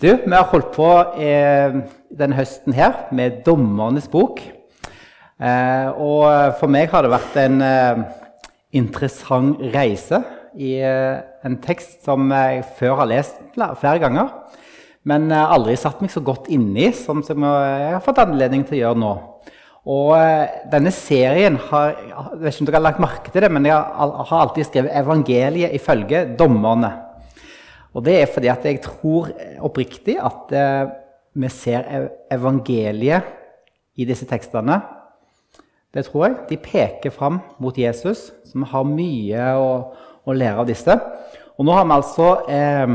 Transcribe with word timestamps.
Du, 0.00 0.08
vi 0.08 0.32
har 0.32 0.46
holdt 0.48 0.70
på 0.72 0.86
eh, 1.20 1.74
denne 2.16 2.36
høsten 2.38 2.72
her 2.72 3.10
med 3.12 3.42
Dommernes 3.44 4.06
bok. 4.08 4.38
Eh, 4.40 5.88
og 5.92 6.54
for 6.56 6.72
meg 6.72 6.88
har 6.88 7.04
det 7.04 7.10
vært 7.12 7.36
en 7.42 7.58
eh, 7.60 8.00
interessant 8.80 9.60
reise 9.74 10.22
i 10.56 10.78
eh, 10.80 11.20
en 11.44 11.58
tekst 11.60 11.98
som 12.08 12.32
jeg 12.32 12.62
før 12.78 13.02
har 13.02 13.10
lest 13.10 13.42
flere 13.52 14.00
ganger, 14.00 14.32
men 15.04 15.28
eh, 15.28 15.52
aldri 15.52 15.76
satt 15.76 16.00
meg 16.00 16.14
så 16.16 16.24
godt 16.24 16.48
inni 16.48 16.88
som, 16.96 17.20
som 17.20 17.44
jeg 17.44 17.92
har 17.98 18.00
fått 18.06 18.22
anledning 18.24 18.64
til 18.64 18.78
å 18.78 18.82
gjøre 18.86 19.02
nå. 19.04 19.12
Og 19.98 20.14
eh, 20.16 20.64
denne 20.72 20.94
serien 20.96 21.60
har 21.68 21.92
jeg 21.92 22.40
vet 22.40 22.56
ikke 22.56 22.64
om 22.64 22.72
dere 22.72 22.80
har 22.80 22.88
lagt 22.88 23.04
merke 23.04 23.36
til 23.36 23.44
det, 23.44 23.52
men 23.52 23.68
jeg 23.68 23.76
har 23.76 24.40
alltid 24.40 24.72
skrevet 24.72 24.96
'Evangeliet 24.96 25.76
ifølge 25.76 26.24
dommerne'. 26.40 27.09
Og 27.94 28.04
det 28.06 28.16
er 28.20 28.30
fordi 28.30 28.50
at 28.52 28.64
jeg 28.66 28.82
tror 28.84 29.32
oppriktig 29.66 30.16
at 30.22 30.54
eh, 30.54 30.90
vi 31.34 31.50
ser 31.52 31.86
evangeliet 32.32 33.36
i 33.98 34.06
disse 34.08 34.26
tekstene. 34.30 34.78
Det 35.90 36.04
tror 36.06 36.26
jeg. 36.26 36.36
De 36.50 36.58
peker 36.62 37.14
fram 37.14 37.40
mot 37.62 37.76
Jesus, 37.78 38.30
så 38.46 38.58
vi 38.58 38.68
har 38.72 38.86
mye 38.86 39.46
å, 39.58 39.70
å 40.22 40.36
lære 40.36 40.62
av 40.62 40.68
disse. 40.70 40.94
Og 41.58 41.66
nå 41.66 41.74
har 41.74 41.88
vi 41.88 41.96
altså 41.96 42.28
eh, 42.48 42.94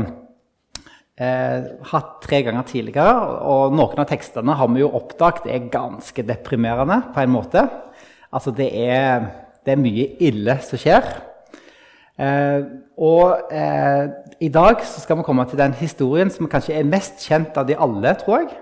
eh, 1.20 1.68
hatt 1.92 2.16
tre 2.24 2.40
ganger 2.46 2.66
tidligere, 2.68 3.12
og 3.46 3.76
noen 3.76 4.02
av 4.02 4.08
tekstene 4.10 4.56
har 4.56 4.72
vi 4.72 4.82
jo 4.82 4.92
oppdaget 4.96 5.48
er 5.52 5.68
ganske 5.72 6.24
deprimerende 6.26 7.02
på 7.12 7.22
en 7.22 7.34
måte. 7.36 7.66
Altså 8.32 8.52
det 8.56 8.72
er, 8.72 9.28
det 9.64 9.76
er 9.76 9.84
mye 9.84 10.08
ille 10.24 10.58
som 10.64 10.80
skjer. 10.80 11.04
Eh, 12.16 12.62
og 12.96 13.52
eh, 13.52 14.06
i 14.40 14.48
dag 14.48 14.80
skal 14.88 15.18
vi 15.18 15.24
komme 15.26 15.44
til 15.48 15.60
den 15.60 15.74
historien 15.76 16.30
som 16.32 16.48
kanskje 16.48 16.78
er 16.78 16.88
mest 16.88 17.20
kjent 17.26 17.56
av 17.60 17.66
de 17.68 17.76
alle, 17.76 18.14
tror 18.20 18.40
jeg. 18.40 18.54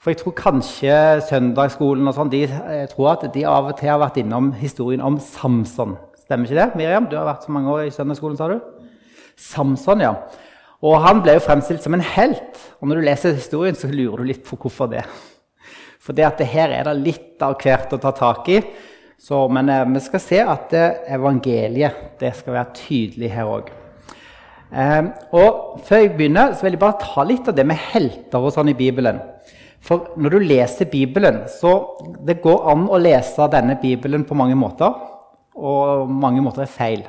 For 0.00 0.14
jeg 0.14 0.22
tror 0.22 0.36
kanskje 0.36 0.94
søndagsskolen 1.28 2.08
og 2.08 2.16
sånn, 2.16 2.30
de 2.32 2.46
jeg 2.46 2.88
tror 2.94 3.10
at 3.12 3.26
de 3.34 3.44
av 3.44 3.68
og 3.68 3.76
til 3.76 3.90
har 3.92 4.00
vært 4.00 4.22
innom 4.22 4.54
historien 4.56 5.02
om 5.04 5.18
Samson. 5.20 5.98
Stemmer 6.22 6.48
ikke 6.48 6.56
det? 6.56 6.78
Miriam? 6.80 7.08
Du 7.10 7.18
har 7.18 7.28
vært 7.28 7.44
så 7.44 7.52
mange 7.52 7.74
år 7.74 7.84
i 7.84 7.92
søndagsskolen, 7.92 8.38
sa 8.38 8.48
du? 8.48 8.56
Samson, 9.36 10.00
ja. 10.00 10.14
Og 10.80 10.96
han 11.04 11.20
ble 11.20 11.34
jo 11.36 11.44
fremstilt 11.44 11.84
som 11.84 11.92
en 11.92 12.04
helt. 12.14 12.56
Og 12.80 12.88
når 12.88 13.00
du 13.00 13.06
leser 13.10 13.36
historien, 13.36 13.76
så 13.76 13.90
lurer 13.92 14.22
du 14.22 14.30
litt 14.30 14.46
på 14.46 14.56
hvorfor 14.56 14.88
det. 14.88 15.04
For 16.04 16.16
det 16.16 16.24
at 16.24 16.40
det 16.40 16.48
her 16.48 16.72
er 16.72 16.88
det 16.88 16.96
litt 16.96 17.44
av 17.44 17.58
hvert 17.60 17.92
å 17.92 18.00
ta 18.00 18.14
tak 18.16 18.48
i. 18.48 18.62
Så, 19.20 19.42
men 19.52 19.68
eh, 19.68 19.84
vi 19.92 20.00
skal 20.00 20.22
se 20.24 20.40
at 20.40 20.72
eh, 20.76 21.02
evangeliet 21.16 22.16
det 22.20 22.32
skal 22.38 22.56
være 22.56 22.78
tydelig 22.78 23.32
her 23.34 23.50
òg. 23.52 23.68
Eh, 24.70 25.10
og 25.36 25.80
før 25.84 26.04
jeg 26.04 26.14
begynner, 26.16 26.54
så 26.54 26.64
vil 26.64 26.78
jeg 26.78 26.82
bare 26.82 27.02
ta 27.02 27.26
litt 27.28 27.50
av 27.50 27.58
det 27.58 27.66
med 27.68 27.80
helter 27.90 28.40
og 28.40 28.54
sånn 28.54 28.72
i 28.72 28.78
Bibelen. 28.78 29.20
For 29.84 30.12
når 30.20 30.34
du 30.34 30.44
leser 30.44 30.88
Bibelen, 30.92 31.42
så 31.52 31.72
det 32.26 32.40
går 32.44 32.66
an 32.72 32.88
å 32.88 33.00
lese 33.00 33.48
denne 33.52 33.78
Bibelen 33.80 34.26
på 34.28 34.36
mange 34.36 34.56
måter. 34.58 34.92
Og 35.60 36.08
mange 36.08 36.40
måter 36.44 36.64
er 36.64 36.72
feil. 36.72 37.02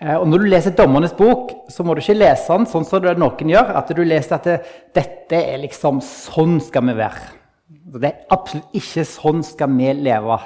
Eh, 0.00 0.16
og 0.16 0.26
når 0.30 0.42
du 0.42 0.50
leser 0.50 0.74
Dommernes 0.74 1.14
bok, 1.14 1.52
så 1.70 1.86
må 1.86 1.94
du 1.94 2.02
ikke 2.02 2.18
lese 2.18 2.56
den 2.56 2.66
sånn 2.70 2.86
som 2.88 3.04
noen 3.06 3.54
gjør. 3.54 3.74
At 3.78 3.92
du 3.94 4.02
leser 4.02 4.38
at 4.38 4.48
det, 4.48 4.62
dette 4.96 5.44
er 5.52 5.62
liksom 5.62 6.02
Sånn 6.02 6.58
skal 6.64 6.90
vi 6.90 6.96
være. 7.04 7.39
Det 7.70 8.08
er 8.08 8.24
absolutt 8.34 8.72
ikke 8.74 9.04
sånn 9.06 9.44
skal 9.46 9.70
vi 9.76 9.92
leve. 9.94 10.38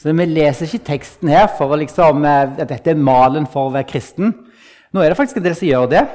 Så 0.00 0.14
Vi 0.16 0.24
leser 0.24 0.64
ikke 0.64 0.86
teksten 0.86 1.28
her 1.28 1.50
for 1.58 1.76
liksom, 1.76 2.24
eh, 2.24 2.56
at 2.62 2.68
dette 2.68 2.90
er 2.90 2.94
malen 2.94 3.46
for 3.46 3.68
å 3.68 3.72
være 3.74 3.88
kristen. 3.88 4.32
Nå 4.92 5.02
er 5.02 5.10
det 5.10 5.18
faktisk 5.18 5.36
en 5.36 5.44
del 5.44 5.54
som 5.54 5.68
gjør 5.68 5.90
det. 5.90 6.08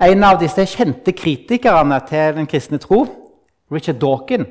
En 0.00 0.22
av 0.22 0.38
disse 0.38 0.62
kjente 0.66 1.12
kritikerne 1.12 1.98
til 2.06 2.34
den 2.36 2.46
kristne 2.46 2.78
tro, 2.78 3.04
Richard 3.70 3.98
Dawkin, 3.98 4.46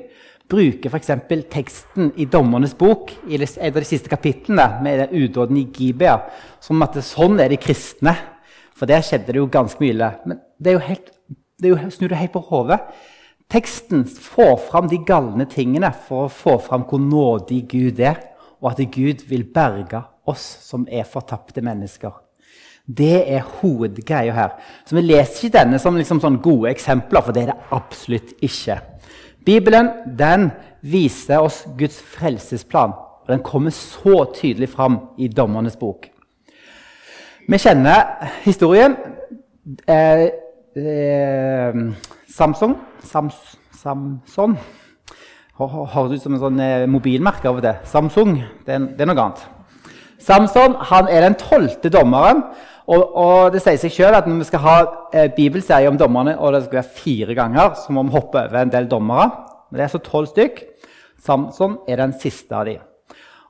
bruker 0.48 0.90
f.eks. 0.90 1.10
teksten 1.50 2.12
i 2.20 2.26
Dommernes 2.26 2.74
bok 2.74 3.10
i 3.26 3.40
et 3.40 3.58
av 3.58 3.80
de 3.80 3.84
siste 3.84 4.08
kapitlene 4.12 4.82
med 4.82 5.08
udåden 5.10 5.56
i 5.56 5.64
Gibea 5.72 6.18
som 6.60 6.82
at 6.82 7.00
sånn 7.00 7.40
er 7.40 7.48
de 7.48 7.56
kristne. 7.56 8.14
For 8.76 8.84
der 8.86 9.00
skjedde 9.00 9.32
det 9.32 9.40
jo 9.40 9.48
ganske 9.48 9.80
mye. 9.80 10.12
Men 10.26 10.40
det 10.60 10.72
er 10.72 10.76
jo 10.76 10.84
helt, 10.84 11.10
det 11.56 11.70
er 11.70 11.74
jo, 11.76 11.90
snur 11.90 12.12
helt 12.12 12.32
på 12.34 12.44
hodet. 12.50 12.82
Teksten 13.52 14.04
får 14.04 14.56
fram 14.70 14.88
de 14.90 14.98
galne 15.06 15.46
tingene 15.50 15.92
for 16.06 16.26
å 16.26 16.32
få 16.32 16.56
fram 16.62 16.86
hvor 16.88 17.02
nådig 17.02 17.60
Gud 17.70 18.00
er, 18.00 18.20
og 18.60 18.72
at 18.72 18.82
Gud 18.94 19.26
vil 19.28 19.44
berge 19.54 20.00
oss 20.26 20.44
som 20.64 20.86
er 20.90 21.04
fortapte 21.08 21.62
mennesker. 21.64 22.12
Det 22.84 23.22
er 23.32 23.46
hovedgreia 23.60 24.32
her. 24.32 24.56
Så 24.84 24.96
Vi 24.96 25.02
leser 25.02 25.46
ikke 25.46 25.58
denne 25.58 25.78
som 25.80 25.96
liksom 25.96 26.20
sånn 26.20 26.40
gode 26.44 26.72
eksempler, 26.72 27.24
for 27.24 27.32
det 27.32 27.44
er 27.44 27.52
det 27.52 27.70
absolutt 27.72 28.34
ikke. 28.44 28.80
Bibelen 29.44 29.90
den 30.18 30.50
viser 30.80 31.44
oss 31.44 31.64
Guds 31.78 32.00
frelsesplan, 32.00 32.92
og 33.24 33.28
den 33.28 33.44
kommer 33.44 33.72
så 33.72 34.24
tydelig 34.36 34.68
fram 34.72 34.98
i 35.18 35.28
Dommernes 35.28 35.76
bok. 35.80 36.10
Vi 37.48 37.58
kjenner 37.60 38.32
historien. 38.44 38.96
Eh, 39.88 40.28
eh, 40.76 41.74
Samsung 42.34 42.74
Sams, 43.06 43.36
Samson 43.78 44.56
Høres 45.54 46.16
ut 46.16 46.24
som 46.24 46.34
en 46.34 46.42
sånn 46.42 46.62
eh, 46.62 46.84
mobilmerke 46.90 47.46
av 47.46 47.60
og 47.60 47.62
til. 47.62 47.76
Samsung. 47.86 48.32
Det 48.66 48.74
er, 48.74 48.86
det 48.98 49.04
er, 49.04 49.06
noe 49.06 49.22
annet. 49.22 49.44
Samson 50.18 50.74
han 50.90 51.06
er 51.06 51.22
den 51.22 51.36
tolvte 51.38 51.92
dommeren. 51.94 52.42
Og, 52.90 53.04
og, 53.04 53.52
det 53.54 53.62
sier 53.62 53.78
seg 53.78 53.94
sjøl 53.94 54.16
at 54.18 54.26
når 54.26 54.40
vi 54.40 54.48
skal 54.48 54.64
ha 54.64 54.74
eh, 55.14 55.28
bibelserie 55.36 55.88
om 55.88 56.00
dommerne, 56.00 56.34
og 56.34 56.56
det 56.56 56.64
skal 56.64 56.80
være 56.80 56.96
fire 56.98 57.38
ganger, 57.38 57.78
så 57.78 57.94
må 57.94 58.02
vi 58.08 58.16
hoppe 58.16 58.42
over 58.42 58.64
en 58.64 58.74
del 58.74 58.90
dommere. 58.90 59.30
Men 59.70 59.78
det 59.78 59.86
er 59.86 59.94
så 59.94 60.02
tolv 60.02 60.32
stykk. 60.32 60.58
Samson 61.22 61.78
er 61.86 62.02
den 62.02 62.18
siste 62.18 62.58
av 62.58 62.66
dem. 62.66 62.82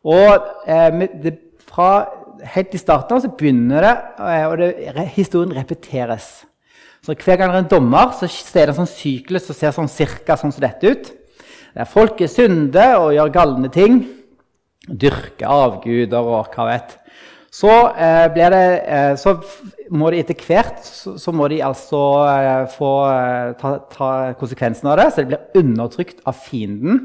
Og 0.05 0.53
eh, 0.69 1.09
det, 1.25 1.39
fra 1.65 1.89
helt 2.53 2.77
i 2.77 2.84
starten 2.84 3.17
av 3.17 3.25
så 3.25 3.33
begynner 3.33 3.89
det, 3.89 3.94
eh, 4.28 4.44
og 4.50 4.61
det, 4.61 5.09
historien 5.17 5.56
repeteres. 5.56 6.34
Så 7.05 7.13
Hver 7.13 7.37
gang 7.37 7.53
det 7.53 7.59
er 7.59 7.65
en 7.67 7.69
dommer, 7.69 8.15
så 8.17 8.25
er 8.25 8.71
det 8.71 8.73
en 8.73 8.81
sånn 8.81 8.89
syklus 8.89 9.45
som 9.45 9.57
ser 9.59 9.75
sånn 9.77 9.91
cirka 9.93 10.39
sånn 10.41 10.55
som 10.55 10.65
dette 10.65 10.89
ut. 10.89 11.11
Der 11.75 11.89
folk 11.91 12.21
er 12.25 12.31
synde 12.33 12.85
og 12.97 13.13
gjør 13.13 13.33
galne 13.35 13.69
ting. 13.73 13.99
Dyrker 14.89 15.51
avguder 15.53 16.25
og 16.25 16.55
hva 16.55 16.69
vet. 16.71 16.95
Så, 17.55 17.71
eh, 17.93 18.27
det, 18.35 18.47
eh, 18.89 19.13
så 19.21 19.37
må 19.91 20.09
de 20.11 20.23
etter 20.23 20.35
hvert 20.35 20.81
så, 20.83 21.13
så 21.21 21.31
må 21.31 21.47
de 21.53 21.61
altså 21.63 22.01
eh, 22.27 22.65
få 22.73 22.91
eh, 23.11 23.53
ta, 23.61 23.75
ta 23.93 24.09
konsekvensen 24.41 24.89
av 24.91 24.97
det. 24.99 25.07
Så 25.13 25.23
det 25.23 25.29
blir 25.35 25.61
undertrykt 25.61 26.25
av 26.27 26.41
fienden. 26.41 27.05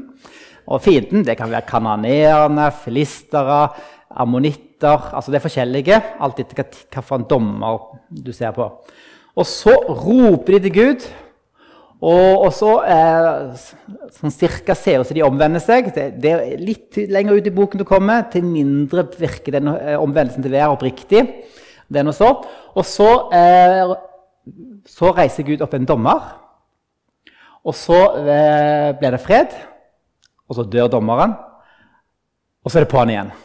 Og 0.66 0.80
fienden 0.82 1.26
det 1.26 1.36
kan 1.38 1.52
være 1.52 1.68
kananeerne, 1.68 2.70
filistere, 2.82 3.62
ammonitter 4.10 4.66
altså 5.12 5.30
Det 5.30 5.36
er 5.38 5.44
forskjellige, 5.44 5.96
alt 6.24 6.38
etter 6.40 6.56
hvilken 6.56 7.26
dommer 7.28 7.82
du 8.08 8.32
ser 8.32 8.56
på. 8.56 8.64
Og 9.40 9.48
så 9.48 9.72
roper 9.88 10.58
de 10.58 10.68
til 10.68 10.74
Gud. 10.76 11.08
Og, 12.00 12.46
og 12.46 12.52
så 12.56 12.74
eh, 12.88 13.64
sånn 14.16 14.32
cirka 14.32 14.72
ser 14.76 15.02
ut 15.02 15.08
som 15.08 15.16
de 15.16 15.24
omvender 15.24 15.60
seg. 15.60 15.90
Det, 15.92 16.06
det, 16.20 16.32
er 16.32 16.60
litt 16.60 16.96
lenger 17.12 17.36
ut 17.36 17.48
i 17.48 17.52
boken 17.52 17.82
du 17.82 17.86
kommer, 17.88 18.24
til 18.32 18.46
mindre 18.46 19.04
virker 19.20 19.58
den 19.58 19.68
eh, 19.74 19.96
omvendelsen 20.00 20.44
til 20.44 20.52
å 20.52 20.56
være 20.56 20.76
oppriktig. 20.78 21.24
Det 21.90 22.00
er 22.00 22.06
noe 22.06 22.16
så. 22.16 22.30
Og 22.72 22.86
så, 22.88 23.10
eh, 23.36 23.92
så 24.88 25.12
reiser 25.16 25.48
Gud 25.48 25.64
opp 25.64 25.76
en 25.76 25.88
dommer. 25.88 26.24
Og 27.68 27.76
så 27.76 28.00
eh, 28.22 28.88
blir 28.96 29.16
det 29.16 29.20
fred. 29.20 29.60
Og 30.48 30.56
så 30.56 30.64
dør 30.64 30.88
dommeren. 30.96 31.36
Og 32.64 32.72
så 32.72 32.80
er 32.80 32.86
det 32.86 32.92
på'n 32.92 33.12
igjen. 33.12 33.36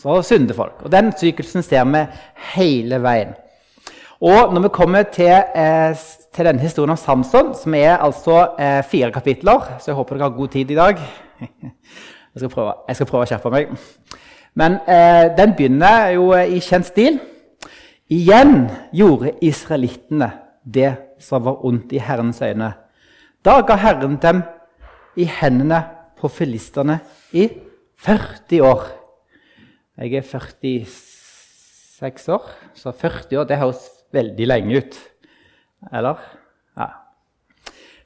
Så 0.00 0.16
synder 0.24 0.56
folk. 0.56 0.80
Og 0.80 0.92
den 0.92 1.12
syklusen 1.16 1.64
ser 1.64 1.84
vi 1.92 2.06
hele 2.54 3.04
veien. 3.04 3.36
Og 4.22 4.52
når 4.54 4.62
vi 4.62 4.68
kommer 4.70 5.02
til, 5.02 5.42
eh, 5.54 5.96
til 6.34 6.46
denne 6.46 6.62
historien 6.62 6.90
om 6.90 6.96
Samson, 6.96 7.54
som 7.58 7.74
er 7.74 7.96
altså 7.96 8.54
eh, 8.58 8.84
fire 8.84 9.10
kapitler 9.10 9.78
Så 9.78 9.90
jeg 9.90 9.94
håper 9.94 10.16
dere 10.16 10.30
har 10.30 10.36
god 10.36 10.48
tid 10.48 10.70
i 10.70 10.74
dag. 10.74 10.98
Jeg 12.34 12.40
skal 12.40 12.48
prøve, 12.48 12.72
jeg 12.88 12.96
skal 12.96 13.06
prøve 13.06 13.22
å 13.22 13.26
skjerpe 13.28 13.50
meg. 13.52 13.66
Men 14.56 14.72
eh, 14.88 15.36
den 15.36 15.52
begynner 15.52 16.08
jo 16.14 16.32
i 16.32 16.60
kjent 16.64 16.86
stil. 16.88 17.20
Igjen 18.08 18.70
gjorde 18.88 19.34
israelittene 19.44 20.30
det 20.64 20.96
som 21.20 21.44
var 21.44 21.60
ondt 21.68 21.92
i 21.92 22.00
Herrens 22.00 22.40
øyne. 22.40 22.72
Da 23.44 23.60
ga 23.60 23.76
Herren 23.76 24.16
dem 24.22 24.40
i 25.20 25.28
hendene 25.28 25.84
på 26.16 26.28
filistene 26.32 27.04
i 27.36 27.52
40 28.00 28.64
år. 28.64 28.88
Jeg 30.00 30.14
er 30.14 30.24
46 30.24 32.32
år, 32.32 32.48
så 32.72 32.96
40 32.96 33.42
år 33.42 33.44
det 33.44 33.60
høres 33.60 34.01
veldig 34.14 34.48
lenge 34.48 34.82
ut. 34.82 34.98
Eller? 35.92 36.20
Ja. 36.78 36.88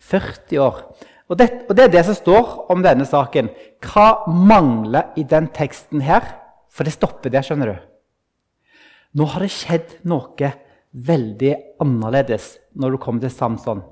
40 0.06 0.62
år. 0.62 0.80
Og 1.26 1.38
det, 1.38 1.48
og 1.66 1.74
det, 1.74 1.84
er 1.84 1.94
det 1.96 2.04
som 2.06 2.16
står 2.16 2.70
om 2.72 2.84
denne 2.84 3.06
saken. 3.08 3.50
Hva 3.82 4.26
mangler 4.30 5.16
i 5.18 5.26
den 5.26 5.50
teksten 5.54 6.04
her? 6.06 6.26
For 6.70 6.86
det 6.86 6.94
stopper 6.94 7.32
der, 7.32 7.42
skjønner 7.46 7.72
du. 7.72 7.76
Nå 9.16 9.26
har 9.32 9.42
det 9.42 9.52
skjedd 9.54 9.98
noe 10.06 10.52
veldig 10.96 11.52
annerledes 11.82 12.56
når 12.76 12.94
du 12.94 13.02
kommer 13.02 13.24
til 13.24 13.32
Samson. 13.32 13.82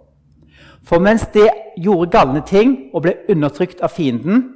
For 0.84 1.02
mens 1.02 1.25
de 1.34 1.49
gjorde 1.81 2.12
galne 2.12 2.44
ting 2.46 2.76
og 2.93 3.06
ble 3.06 3.16
undertrykt 3.32 3.81
av 3.82 3.93
fienden, 3.96 4.50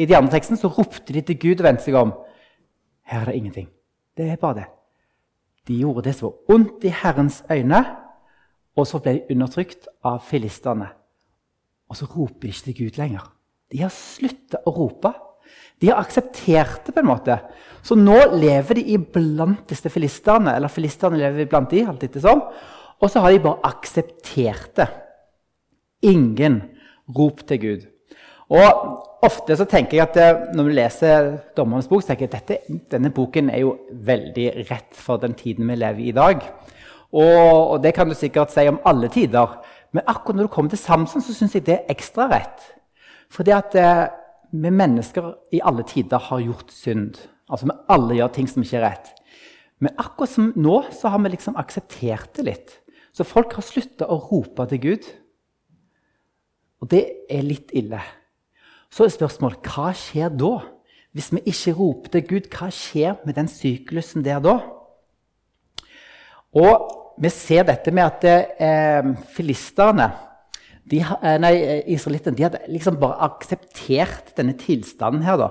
i 0.00 0.06
de 0.08 0.16
andre 0.16 0.32
teksten, 0.32 0.56
så 0.56 0.70
ropte 0.72 1.12
de 1.12 1.20
til 1.20 1.36
Gud 1.36 1.60
og 1.60 1.66
vendte 1.66 1.84
seg 1.84 1.98
om. 2.00 2.14
Her 3.04 3.26
er 3.26 3.28
det 3.28 3.34
ingenting. 3.36 3.66
Det 4.16 4.30
er 4.32 4.38
bare 4.40 4.62
det. 4.62 4.68
De 5.68 5.78
gjorde 5.78 6.06
det 6.08 6.16
som 6.16 6.30
var 6.30 6.56
ondt 6.56 6.84
i 6.88 6.94
Herrens 7.02 7.42
øyne, 7.50 7.82
og 8.76 8.88
så 8.88 8.98
ble 9.02 9.18
de 9.18 9.34
undertrykt 9.34 9.86
av 10.04 10.22
filistene. 10.26 10.88
Og 11.92 11.98
så 11.98 12.08
roper 12.08 12.48
de 12.48 12.52
ikke 12.54 12.66
til 12.70 12.78
Gud 12.78 12.98
lenger. 12.98 13.26
De 13.72 13.82
har 13.84 13.92
slutta 13.92 14.62
å 14.66 14.72
rope. 14.74 15.12
De 15.80 15.90
har 15.90 16.00
akseptert 16.00 16.86
det. 16.86 16.94
på 16.94 17.00
en 17.00 17.10
måte. 17.10 17.38
Så 17.82 17.96
nå 17.98 18.16
lever 18.38 18.78
de 18.78 18.94
iblant 18.94 19.66
disse 19.68 19.90
filistene, 19.90 20.56
eller 20.56 20.72
filistene 20.72 21.20
lever 21.20 21.44
iblant 21.44 21.70
de, 21.70 21.84
alt 21.84 22.02
etter 22.06 22.22
sånn. 22.24 22.42
Og 23.02 23.10
så 23.10 23.20
har 23.20 23.32
de 23.32 23.42
bare 23.42 23.60
akseptert 23.66 24.76
det. 24.78 24.88
Ingen 26.02 26.62
rop 27.12 27.42
til 27.46 27.58
Gud. 27.60 27.88
Og 28.52 29.02
Ofte 29.22 29.54
så 29.54 29.68
tenker 29.70 30.00
jeg 30.00 30.08
at 30.08 30.48
når 30.50 30.66
vi 30.66 30.72
leser 30.74 31.26
Dommernes 31.54 31.86
bok, 31.86 32.00
så 32.02 32.10
tenker 32.10 32.26
jeg 32.26 32.40
at 32.40 32.72
denne 32.90 33.12
boken 33.14 33.52
er 33.54 33.60
jo 33.62 33.76
veldig 34.02 34.46
rett 34.66 34.96
for 34.98 35.20
den 35.22 35.36
tiden 35.38 35.68
vi 35.70 35.76
lever 35.78 36.02
i 36.02 36.08
i 36.10 36.14
dag. 36.16 36.40
Og, 37.12 37.70
og, 37.70 37.76
det 37.84 37.92
kan 37.94 38.08
du 38.10 38.16
sikkert 38.18 38.50
si 38.50 38.64
om 38.66 38.80
alle 38.88 39.06
tider. 39.12 39.60
Men 39.94 40.08
akkurat 40.10 40.40
når 40.40 40.48
du 40.48 40.50
kommer 40.56 40.72
til 40.72 40.80
Samson, 40.80 41.22
så 41.22 41.36
syns 41.36 41.54
jeg 41.54 41.66
det 41.68 41.76
er 41.76 41.92
ekstra 41.92 42.26
rett. 42.32 42.64
Fordi 43.30 43.52
at 43.54 43.76
eh, 43.78 44.08
vi 44.50 44.72
mennesker 44.74 45.28
i 45.54 45.60
alle 45.62 45.84
tider 45.86 46.18
har 46.18 46.42
gjort 46.42 46.72
synd. 46.74 47.20
Altså 47.46 47.68
vi 47.68 47.76
alle 47.94 48.16
gjør 48.16 48.32
ting 48.34 48.48
som 48.50 48.64
ikke 48.64 48.80
er 48.80 48.86
rett. 48.88 49.12
Men 49.78 49.94
akkurat 50.02 50.32
som 50.32 50.50
nå 50.56 50.80
så 50.96 51.12
har 51.12 51.22
vi 51.22 51.30
liksom 51.36 51.60
akseptert 51.62 52.32
det 52.40 52.46
litt. 52.48 52.74
Så 53.14 53.28
folk 53.28 53.54
har 53.54 53.62
slutta 53.62 54.08
å 54.10 54.18
rope 54.32 54.66
til 54.72 54.82
Gud. 54.82 55.06
Og 56.82 56.90
det 56.90 57.04
er 57.30 57.46
litt 57.46 57.70
ille. 57.76 58.00
Så 58.92 59.06
er 59.06 59.14
spørsmålet 59.14 59.72
hva 59.72 59.92
skjer 59.96 60.32
da? 60.36 60.58
Hvis 61.16 61.30
vi 61.32 61.42
ikke 61.48 61.74
roper 61.76 62.12
til 62.12 62.26
Gud, 62.28 62.48
hva 62.52 62.68
skjer 62.72 63.16
med 63.26 63.36
den 63.36 63.48
syklusen 63.48 64.24
der 64.24 64.40
da? 64.44 64.58
Og 66.52 67.16
vi 67.20 67.30
ser 67.32 67.64
dette 67.68 67.92
med 67.94 68.04
at 68.04 68.52
eh, 68.60 69.08
filisterne 69.32 70.10
de, 70.88 70.98
eh, 71.00 71.36
nei, 71.40 71.52
Israelittene 71.94 72.36
de 72.36 72.46
hadde 72.46 72.62
liksom 72.72 72.98
bare 73.00 73.20
akseptert 73.28 74.32
denne 74.36 74.56
tilstanden 74.60 75.24
her. 75.24 75.38
da. 75.40 75.50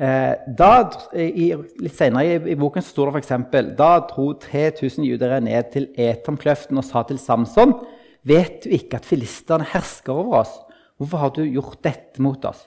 Eh, 0.00 0.32
da, 0.58 0.70
i, 1.14 1.50
litt 1.82 1.96
senere 1.98 2.24
i, 2.24 2.38
i, 2.54 2.58
boken 2.58 2.82
så 2.82 2.94
står 2.94 3.10
det 3.10 3.20
f.eks.: 3.20 3.74
Da 3.78 3.90
dro 4.10 4.32
3000 4.40 5.06
judere 5.06 5.42
ned 5.44 5.70
til 5.74 5.90
Etomkløften 5.98 6.78
og 6.80 6.86
sa 6.86 7.04
til 7.06 7.18
Samson:" 7.18 7.78
Vet 8.22 8.64
du 8.64 8.74
ikke 8.76 8.98
at 8.98 9.06
filisterne 9.08 9.64
hersker 9.64 10.12
over 10.12 10.42
oss? 10.42 10.58
Hvorfor 11.00 11.22
har 11.22 11.30
du 11.32 11.46
gjort 11.48 11.80
dette 11.82 12.20
mot 12.20 12.44
oss? 12.44 12.66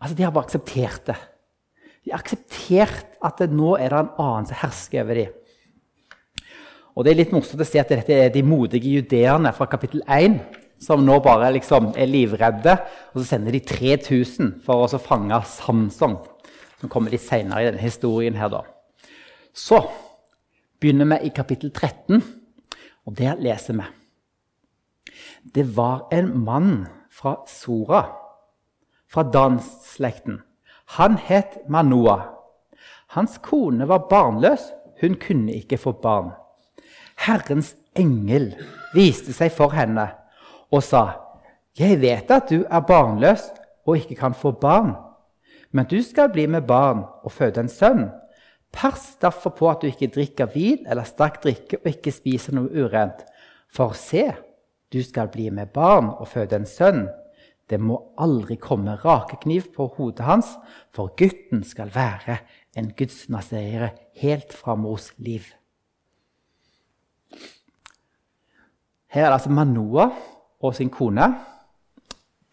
Altså, 0.00 0.16
De 0.16 0.24
har 0.26 0.32
bare 0.34 0.48
akseptert 0.48 1.04
det. 1.06 1.18
De 2.04 2.10
har 2.10 2.18
akseptert 2.18 3.14
at 3.22 3.38
det 3.38 3.52
nå 3.54 3.76
er 3.76 3.92
det 3.92 4.00
en 4.00 4.16
annen 4.18 4.48
som 4.48 4.58
hersker 4.58 5.04
over 5.04 5.20
dem. 5.20 5.36
Og 6.96 7.04
Det 7.04 7.12
er 7.12 7.20
litt 7.20 7.32
morsomt 7.32 7.62
å 7.62 7.68
se 7.68 7.78
at 7.78 7.92
dette 7.92 8.10
er 8.12 8.32
de 8.34 8.42
modige 8.42 8.90
judeerne 8.90 9.52
fra 9.54 9.68
kapittel 9.70 10.02
1 10.10 10.40
som 10.80 11.04
nå 11.04 11.18
bare 11.22 11.52
liksom 11.54 11.92
er 11.94 12.10
livredde. 12.10 12.74
Og 13.12 13.20
så 13.20 13.36
sender 13.36 13.54
de 13.54 13.62
3000 13.62 14.56
for 14.64 14.88
å 14.88 15.00
fange 15.00 15.38
Samson, 15.46 16.18
som 16.80 16.92
kommer 16.92 17.14
litt 17.14 17.22
seinere 17.22 17.62
i 17.62 17.70
denne 17.70 17.84
historien. 17.84 18.34
her 18.34 18.48
da. 18.48 18.64
Så 19.54 19.78
begynner 20.80 21.06
vi 21.06 21.28
i 21.28 21.34
kapittel 21.36 21.70
13, 21.70 22.22
og 23.06 23.14
der 23.16 23.36
leser 23.38 23.74
vi. 23.78 23.84
Det 25.54 25.76
var 25.76 26.08
en 26.12 26.44
mann 26.44 26.88
fra 27.20 27.36
Sora, 27.46 28.04
fra 29.08 29.22
Dans-slekten. 29.22 30.40
Han 30.96 31.16
het 31.16 31.68
Manoa. 31.68 32.22
Hans 33.06 33.38
kone 33.42 33.88
var 33.88 34.06
barnløs. 34.08 34.72
Hun 35.00 35.14
kunne 35.14 35.52
ikke 35.52 35.76
få 35.76 35.92
barn. 35.92 36.30
Herrens 37.16 37.74
engel 37.96 38.54
viste 38.94 39.32
seg 39.32 39.52
for 39.52 39.72
henne 39.72 40.10
og 40.70 40.82
sa, 40.82 41.20
'Jeg 41.78 42.00
vet 42.00 42.30
at 42.30 42.50
du 42.50 42.64
er 42.70 42.80
barnløs 42.80 43.50
og 43.86 43.96
ikke 43.96 44.14
kan 44.14 44.34
få 44.34 44.50
barn.' 44.50 44.96
'Men 45.72 45.86
du 45.86 46.02
skal 46.02 46.28
bli 46.28 46.46
med 46.46 46.62
barn 46.62 47.04
og 47.24 47.32
føde 47.32 47.60
en 47.60 47.68
sønn.' 47.68 48.10
'Pass 48.72 49.16
derfor 49.20 49.50
på 49.50 49.70
at 49.70 49.82
du 49.82 49.86
ikke 49.86 50.06
drikker 50.14 50.46
vin 50.46 50.86
eller 50.86 51.04
sterk 51.04 51.42
drikke 51.42 51.76
og 51.78 51.86
ikke 51.86 52.12
spiser 52.12 52.52
noe 52.52 52.68
urent.' 52.84 53.24
For 53.72 53.92
se, 53.92 54.32
du 54.92 55.02
skal 55.02 55.30
bli 55.30 55.50
med 55.54 55.72
barn 55.74 56.10
og 56.10 56.28
føde 56.28 56.58
en 56.58 56.66
sønn. 56.66 57.04
Det 57.70 57.78
må 57.78 58.00
aldri 58.18 58.56
komme 58.58 58.96
rakekniv 58.98 59.70
på 59.76 59.86
hodet 59.94 60.26
hans, 60.26 60.56
for 60.90 61.12
gutten 61.18 61.62
skal 61.64 61.92
være 61.94 62.40
en 62.76 62.90
gudsnaserer 62.98 63.94
helt 64.18 64.52
fra 64.52 64.74
mors 64.74 65.12
liv. 65.18 65.46
Her 69.10 69.24
er 69.24 69.30
det 69.30 69.38
altså 69.38 69.50
Manoa 69.54 70.10
og 70.62 70.74
sin 70.74 70.90
kone. 70.90 71.30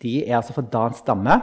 De 0.01 0.21
er 0.25 0.37
altså 0.37 0.53
fra 0.53 0.65
Dans 0.73 0.97
stamme. 0.97 1.41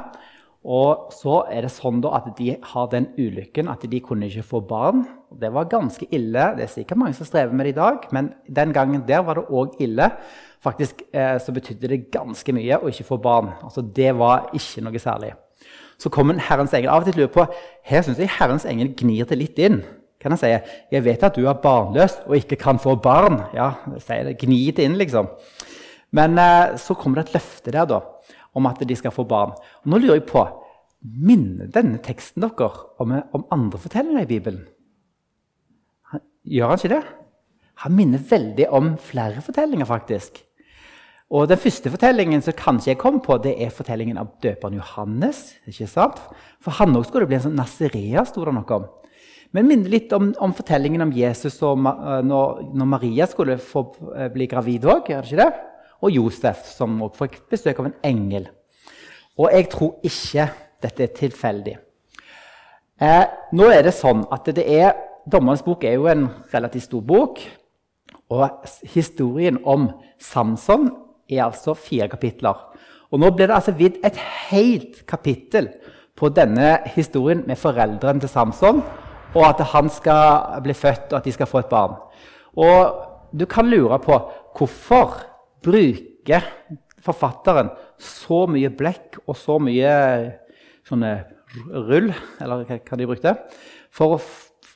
Og 0.64 1.10
så 1.12 1.42
er 1.52 1.66
det 1.66 1.74
sånn 1.74 2.00
at 2.08 2.30
de 2.38 2.54
har 2.56 2.86
den 2.88 3.10
ulykken 3.20 3.68
at 3.68 3.82
de 3.84 3.98
kunne 4.00 4.30
ikke 4.30 4.46
få 4.48 4.62
barn. 4.64 5.02
Det 5.28 5.50
var 5.52 5.68
ganske 5.68 6.06
ille. 6.08 6.46
Det 6.56 6.64
er 6.64 6.72
sikkert 6.72 7.00
mange 7.02 7.16
som 7.18 7.28
strever 7.28 7.52
med 7.52 7.68
det 7.68 7.74
i 7.74 7.76
dag, 7.76 8.06
men 8.16 8.30
den 8.48 8.72
gangen 8.72 9.04
der 9.04 9.20
var 9.26 9.36
det 9.36 9.44
òg 9.52 9.76
ille. 9.84 10.08
Faktisk 10.64 11.02
eh, 11.12 11.36
så 11.36 11.52
betydde 11.52 11.90
det 11.92 12.06
ganske 12.14 12.54
mye 12.56 12.78
å 12.80 12.88
ikke 12.88 13.04
få 13.10 13.18
barn. 13.20 13.52
Altså, 13.60 13.84
det 13.84 14.14
var 14.16 14.48
ikke 14.56 14.86
noe 14.86 15.02
særlig. 15.02 15.34
Så 16.00 16.08
kommer 16.08 16.40
Herrens 16.40 16.72
engel. 16.72 16.94
Av 16.94 17.04
og 17.04 17.10
til 17.10 17.20
lurer 17.20 17.34
på, 17.34 17.44
Her 17.84 18.06
syns 18.06 18.22
jeg 18.22 18.32
Herrens 18.38 18.64
engel 18.64 18.94
gnir 18.96 19.28
det 19.28 19.38
litt 19.38 19.60
inn. 19.60 19.82
Kan 20.18 20.32
han 20.32 20.40
si, 20.40 20.48
'Jeg 20.48 21.04
vet 21.04 21.22
at 21.22 21.36
du 21.36 21.44
er 21.44 21.60
barnløs 21.60 22.24
og 22.24 22.36
ikke 22.36 22.56
kan 22.56 22.78
få 22.78 22.96
barn.' 22.96 23.52
Ja, 23.52 23.74
sier 24.00 24.24
det. 24.24 24.38
Gni 24.40 24.70
det 24.72 24.84
inn, 24.84 24.96
liksom. 24.96 25.28
Men 26.12 26.38
eh, 26.38 26.78
så 26.80 26.94
kommer 26.96 27.20
det 27.20 27.28
et 27.28 27.34
løfte 27.34 27.70
der, 27.70 27.84
da 27.84 28.00
om 28.54 28.68
at 28.70 28.82
de 28.86 28.96
skal 28.96 29.14
få 29.14 29.26
barn. 29.28 29.54
Og 29.84 29.90
nå 29.90 30.00
lurer 30.02 30.20
jeg 30.20 30.28
på, 30.30 30.44
Minner 31.04 31.68
denne 31.68 31.98
teksten 32.00 32.40
dere 32.40 32.70
om, 33.02 33.10
om 33.36 33.42
andre 33.52 33.76
fortellinger 33.76 34.24
i 34.24 34.28
Bibelen? 34.30 34.62
Han, 36.08 36.22
gjør 36.48 36.70
han 36.72 36.80
ikke 36.80 36.92
det? 36.94 37.02
Han 37.84 37.96
minner 37.98 38.22
veldig 38.30 38.68
om 38.72 38.94
flere 38.96 39.42
fortellinger, 39.44 39.84
faktisk. 39.84 40.40
Og 41.34 41.48
Den 41.50 41.60
første 41.60 41.90
fortellingen 41.92 42.40
som 42.44 42.56
kanskje 42.56 42.94
jeg 42.94 43.00
kom 43.00 43.18
på, 43.20 43.36
det 43.42 43.56
er 43.60 43.74
fortellingen 43.74 44.16
av 44.20 44.32
døperen 44.40 44.78
Johannes. 44.78 45.58
ikke 45.68 45.88
sant? 45.90 46.20
For 46.62 46.72
han 46.78 46.96
òg 46.96 47.04
skulle 47.08 47.28
bli 47.28 47.36
en 47.36 47.48
sånn 47.50 47.58
Nazirea, 47.58 48.24
sto 48.24 48.44
det 48.44 48.54
noe 48.56 48.78
om. 48.78 48.88
Men 49.54 49.68
minner 49.68 49.92
litt 49.92 50.12
om, 50.16 50.32
om, 50.42 50.54
fortellingen 50.56 51.04
om 51.04 51.12
Jesus 51.14 51.60
og 51.62 51.84
eh, 51.86 52.22
når, 52.26 52.64
når 52.74 52.90
Maria 52.90 53.28
skulle 53.30 53.58
få 53.62 53.84
eh, 54.16 54.30
bli 54.34 54.48
gravid 54.50 54.88
òg. 54.88 55.12
Og 56.04 56.12
Josef, 56.12 56.66
som 56.76 57.00
også 57.02 57.24
fikk 57.24 57.40
besøk 57.54 57.80
av 57.80 57.88
en 57.88 57.98
engel. 58.04 58.50
Og 59.40 59.50
jeg 59.50 59.70
tror 59.72 59.96
ikke 60.04 60.48
dette 60.84 61.06
er 61.06 61.14
tilfeldig. 61.16 61.76
Eh, 63.00 63.24
nå 63.56 63.68
er 63.72 63.86
det 63.86 63.94
sånn 63.96 64.26
at 64.32 64.52
det 64.54 64.66
er, 64.68 64.92
Dommerens 65.24 65.64
bok 65.64 65.86
er 65.88 65.96
jo 65.96 66.04
en 66.12 66.26
relativt 66.52 66.90
stor 66.90 67.00
bok. 67.08 67.40
Og 68.28 68.66
historien 68.92 69.56
om 69.64 69.88
Samson 70.20 70.90
er 71.30 71.46
altså 71.46 71.72
fire 71.78 72.10
kapitler. 72.12 72.60
Og 73.08 73.20
nå 73.22 73.30
blir 73.32 73.48
det 73.48 73.56
altså 73.56 73.72
vidd 73.78 74.00
et 74.04 74.18
helt 74.50 75.00
kapittel 75.08 75.70
på 76.18 76.28
denne 76.34 76.76
historien 76.94 77.42
med 77.46 77.58
foreldrene 77.58 78.20
til 78.22 78.30
Samson, 78.30 78.82
og 79.34 79.44
at 79.48 79.64
han 79.72 79.88
skal 79.90 80.60
bli 80.62 80.74
født, 80.76 81.12
og 81.12 81.18
at 81.18 81.24
de 81.24 81.32
skal 81.32 81.48
få 81.50 81.64
et 81.64 81.72
barn. 81.72 81.96
Og 82.54 83.00
du 83.34 83.46
kan 83.50 83.66
lure 83.66 83.98
på 83.98 84.18
hvorfor 84.58 85.16
bruker 85.64 86.46
forfatteren 87.04 87.70
så 88.00 88.44
mye 88.50 88.72
blekk 88.74 89.20
og 89.24 89.36
så 89.38 89.58
mye 89.62 89.94
sånne 90.84 91.14
rull, 91.70 92.10
eller 92.42 92.64
hva 92.66 92.98
de 92.98 93.08
brukte, 93.08 93.34
for 93.94 94.16
å, 94.16 94.20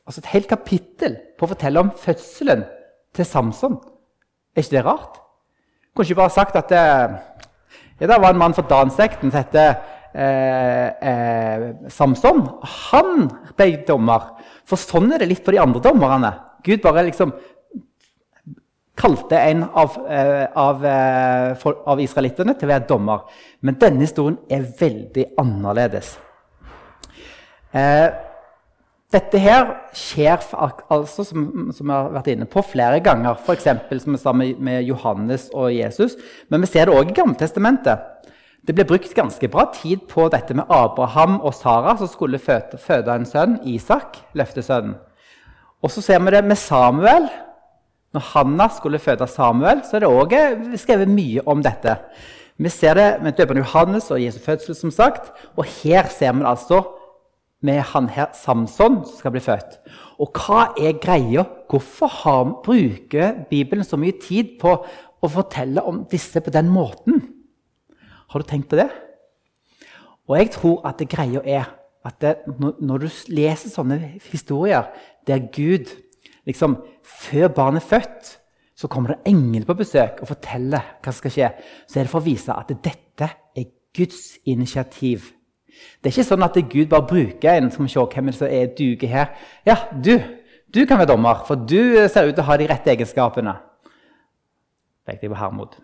altså 0.07 0.23
et 0.23 0.33
helt 0.35 0.51
kapittel 0.51 1.17
på 1.37 1.47
å 1.47 1.53
fortelle 1.53 1.83
om 1.83 1.93
fødselen 1.97 2.65
til 3.17 3.27
Samson. 3.27 3.79
Er 4.55 4.65
ikke 4.65 4.77
det 4.77 4.85
rart? 4.87 5.21
Kunne 5.93 6.07
ikke 6.07 6.21
bare 6.21 6.35
sagt 6.35 6.59
at 6.59 6.71
det, 6.71 6.83
ja, 7.99 8.07
det 8.07 8.21
var 8.23 8.31
en 8.31 8.41
mann 8.41 8.55
fra 8.55 8.67
dansekten 8.71 9.33
som 9.33 9.41
het 9.41 9.57
eh, 9.59 10.91
eh, 11.11 11.65
Samson. 11.91 12.45
Han 12.91 13.27
ble 13.59 13.73
dommer. 13.89 14.31
For 14.69 14.79
sånn 14.81 15.11
er 15.13 15.25
det 15.25 15.33
litt 15.33 15.45
på 15.47 15.55
de 15.55 15.63
andre 15.63 15.83
dommerne. 15.83 16.31
Gud 16.67 16.83
bare 16.85 17.09
liksom 17.09 17.35
kalte 18.99 19.39
en 19.39 19.65
av, 19.65 19.97
eh, 20.11 20.47
av, 20.59 20.85
eh, 20.85 21.67
av 21.87 22.01
israelittene 22.03 22.55
til 22.59 22.69
å 22.69 22.73
være 22.73 22.89
dommer. 22.89 23.21
Men 23.63 23.79
denne 23.79 24.07
historien 24.07 24.39
er 24.51 24.67
veldig 24.79 25.27
annerledes. 25.39 26.17
Eh, 27.75 28.11
Dette 29.09 29.39
her 29.41 29.71
skjer 29.97 30.43
altså, 30.93 31.25
som, 31.25 31.45
som, 31.73 31.89
jeg 31.89 31.95
har 31.95 32.11
vært 32.13 32.27
inne 32.29 32.45
på, 32.45 32.61
flere 32.61 32.99
ganger. 33.01 33.39
F.eks. 33.41 33.65
som 34.03 34.13
vi 34.13 34.21
sa 34.21 34.35
med, 34.37 34.59
med, 34.61 34.83
Johannes 34.85 35.47
og 35.57 35.71
Jesus. 35.73 36.19
Men 36.53 36.61
vi 36.61 36.69
ser 36.69 36.91
det 36.91 36.93
òg 36.93 37.09
i 37.09 37.17
Gammeltestamentet. 37.17 38.29
Det 38.61 38.75
ble 38.77 38.85
brukt 38.85 39.15
ganske 39.17 39.49
bra 39.49 39.65
tid 39.73 40.03
på 40.11 40.27
dette 40.29 40.53
med 40.53 40.69
Abraham 40.69 41.39
og 41.41 41.57
Sara, 41.57 41.97
som 41.97 42.11
skulle 42.13 42.37
føde, 42.37 42.77
føde 42.85 43.15
en 43.15 43.25
sønn, 43.25 43.57
Isak, 43.65 44.21
løftesønnen. 44.37 44.99
Og 45.81 45.95
så 45.95 46.05
ser 46.05 46.21
vi 46.21 46.37
det 46.37 46.45
med 46.45 46.61
Samuel. 46.61 47.31
Når 48.19 48.33
Hanna 48.33 48.67
skulle 48.75 48.99
føde 48.99 49.27
Samuel, 49.31 49.85
så 49.87 49.97
er 49.97 50.03
det 50.03 50.09
òg 50.11 50.33
skrevet 50.81 51.11
mye 51.13 51.43
om 51.47 51.61
dette. 51.63 51.93
Vi 52.59 52.71
ser 52.75 52.99
det 52.99 53.07
med 53.23 53.37
døperen 53.39 53.61
Johannes 53.63 54.09
og 54.11 54.19
Jesu 54.19 54.41
fødsel, 54.43 54.75
som 54.75 54.91
sagt. 54.91 55.29
Og 55.55 55.69
her 55.79 56.09
ser 56.11 56.33
vi 56.35 56.43
altså 56.43 56.81
med 57.63 57.79
han 57.93 58.09
her 58.11 58.33
Samson 58.35 59.05
som 59.05 59.15
skal 59.21 59.37
bli 59.37 59.43
født. 59.45 59.77
Og 60.19 60.35
hva 60.35 60.73
er 60.75 60.99
greia? 60.99 61.45
Hvorfor 61.71 62.11
har, 62.11 62.51
bruker 62.67 63.45
Bibelen 63.51 63.87
så 63.87 63.95
mye 64.01 64.19
tid 64.19 64.57
på 64.59 64.75
å 65.23 65.31
fortelle 65.31 65.87
om 65.87 66.03
disse 66.11 66.43
på 66.43 66.51
den 66.51 66.67
måten? 66.75 67.23
Har 68.33 68.43
du 68.43 68.51
tenkt 68.51 68.73
på 68.73 68.81
det? 68.83 68.89
Og 70.27 70.41
jeg 70.41 70.51
tror 70.59 70.83
at 70.91 70.99
det 70.99 71.11
greia 71.15 71.45
er 71.47 71.71
at 72.03 72.19
det, 72.25 72.35
når 72.59 73.07
du 73.07 73.09
leser 73.31 73.71
sånne 73.71 74.03
historier 74.27 74.91
der 75.31 75.47
Gud 75.55 75.95
liksom, 76.49 76.79
Før 77.05 77.49
barnet 77.55 77.85
er 77.85 77.89
født, 77.89 78.35
så 78.79 78.89
kommer 78.89 79.15
det 79.15 79.33
engel 79.33 79.65
på 79.67 79.75
besøk 79.75 80.21
og 80.23 80.29
forteller 80.31 80.85
hva 81.03 81.11
som 81.11 81.19
skal 81.19 81.35
skje. 81.35 81.49
Så 81.89 81.99
er 81.99 82.07
det 82.07 82.13
for 82.13 82.23
å 82.23 82.29
vise 82.29 82.55
at 82.55 82.71
dette 82.71 83.31
er 83.59 83.71
Guds 83.97 84.39
initiativ. 84.47 85.33
Det 85.99 86.11
er 86.11 86.15
ikke 86.15 86.29
sånn 86.29 86.47
at 86.47 86.59
Gud 86.71 86.91
bare 86.91 87.07
bruker 87.09 87.57
en 87.57 87.73
som 87.75 87.89
ser 87.91 88.07
hvem 88.13 88.31
som 88.35 88.47
er 88.51 88.71
duger 88.79 89.11
her. 89.11 89.33
Ja, 89.67 89.81
du, 89.93 90.15
du 90.75 90.85
kan 90.87 91.01
være 91.01 91.11
dommer, 91.13 91.43
for 91.49 91.59
du 91.59 92.07
ser 92.11 92.31
ut 92.31 92.37
til 92.37 92.45
å 92.45 92.49
ha 92.51 92.59
de 92.61 92.71
rette 92.71 92.95
egenskapene. 92.95 93.57
Pekte 95.09 95.27
jeg 95.27 95.35
på 95.35 95.41
Hermod. 95.41 95.75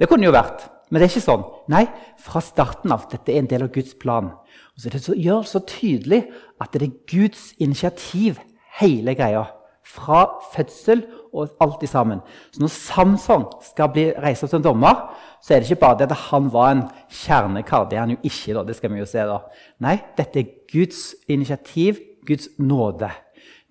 Det 0.00 0.08
kunne 0.10 0.26
jo 0.26 0.34
vært, 0.34 0.66
men 0.90 1.00
det 1.00 1.06
er 1.06 1.12
ikke 1.14 1.24
sånn. 1.24 1.44
Nei, 1.72 1.86
fra 2.20 2.42
starten 2.44 2.92
av 2.92 3.06
dette 3.12 3.32
er 3.32 3.40
en 3.40 3.48
del 3.48 3.64
av 3.64 3.72
Guds 3.72 3.94
plan. 3.96 4.32
Og 4.74 4.82
så 4.82 4.88
er 4.88 4.96
det 4.96 5.04
så, 5.04 5.16
gjør 5.16 5.44
så 5.48 5.62
tydelig 5.68 6.24
at 6.60 6.74
det 6.74 6.88
er 6.88 6.96
Guds 7.08 7.52
initiativ, 7.62 8.40
hele 8.80 9.14
greia. 9.18 9.44
Fra 9.82 10.24
fødsel 10.54 11.02
og 11.34 11.48
alt 11.60 11.88
sammen. 11.88 12.20
Så 12.52 12.60
når 12.60 12.70
Samson 12.70 13.44
skal 13.62 13.90
bli 13.92 14.04
reist 14.12 14.46
som 14.48 14.62
dommer, 14.62 15.16
så 15.42 15.54
er 15.54 15.60
det 15.60 15.70
ikke 15.70 15.80
bare 15.80 15.98
det 15.98 16.10
at 16.10 16.28
han 16.30 16.52
var 16.52 16.70
en 16.70 16.84
kjernekar. 17.10 17.88
Det 17.90 17.96
er 17.96 18.06
han 18.06 18.14
jo 18.14 18.22
ikke. 18.22 18.54
da, 18.54 18.62
det 18.62 18.76
skal 18.76 18.92
vi 18.92 18.98
jo 18.98 19.08
se 19.08 19.26
da. 19.26 19.40
Nei, 19.80 19.96
dette 20.16 20.40
er 20.40 20.54
Guds 20.72 21.14
initiativ, 21.28 21.98
Guds 22.26 22.48
nåde. 22.58 23.10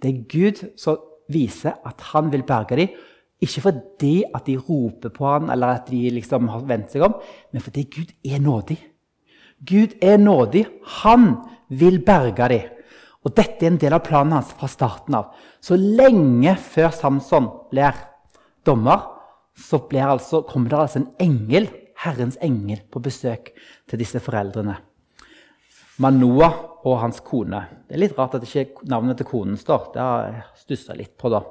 Det 0.01 0.09
er 0.11 0.23
Gud 0.27 0.65
som 0.77 0.99
viser 1.31 1.79
at 1.85 2.01
han 2.11 2.31
vil 2.31 2.43
berge 2.43 2.75
dem. 2.75 2.87
Ikke 3.41 3.61
fordi 3.61 4.23
at 4.35 4.45
de 4.45 4.57
roper 4.57 5.09
på 5.09 5.25
ham, 5.25 5.49
eller 5.49 5.67
at 5.67 5.87
de 5.89 6.09
liksom 6.09 6.47
har 6.47 6.65
vendt 6.69 6.91
seg 6.91 7.01
om, 7.01 7.15
men 7.53 7.61
fordi 7.61 7.87
Gud 7.89 8.11
er 8.25 8.39
nådig. 8.39 8.77
Gud 9.65 9.95
er 10.01 10.17
nådig. 10.17 10.65
Han 11.01 11.35
vil 11.69 12.01
berge 12.05 12.49
dem. 12.49 12.80
Og 13.21 13.33
Dette 13.37 13.65
er 13.65 13.69
en 13.69 13.81
del 13.81 13.93
av 13.93 14.03
planen 14.05 14.33
hans 14.33 14.53
fra 14.57 14.69
starten 14.71 15.17
av. 15.17 15.33
Så 15.61 15.77
lenge 15.77 16.55
før 16.57 16.89
Samson 16.95 17.49
blir 17.69 17.97
dommer, 18.65 19.03
så 19.57 19.81
altså, 19.99 20.41
kommer 20.47 20.69
det 20.69 20.79
altså 20.79 21.01
en 21.01 21.11
engel, 21.21 21.69
Herrens 22.01 22.39
engel 22.41 22.81
på 22.89 22.99
besøk 23.03 23.51
til 23.85 24.01
disse 24.01 24.19
foreldrene. 24.23 24.79
Manoa 26.01 26.49
og 26.81 26.97
hans 26.97 27.19
kone. 27.21 27.59
Det 27.85 27.93
er 27.93 28.01
litt 28.01 28.17
rart 28.17 28.39
at 28.39 28.47
ikke 28.47 28.87
navnet 28.89 29.19
til 29.19 29.27
konen 29.29 29.59
står. 29.59 29.91
Det 29.93 30.01
har 30.01 30.23
jeg 30.31 30.63
stussa 30.63 30.97
litt 30.97 31.13
på, 31.19 31.29
da. 31.29 31.43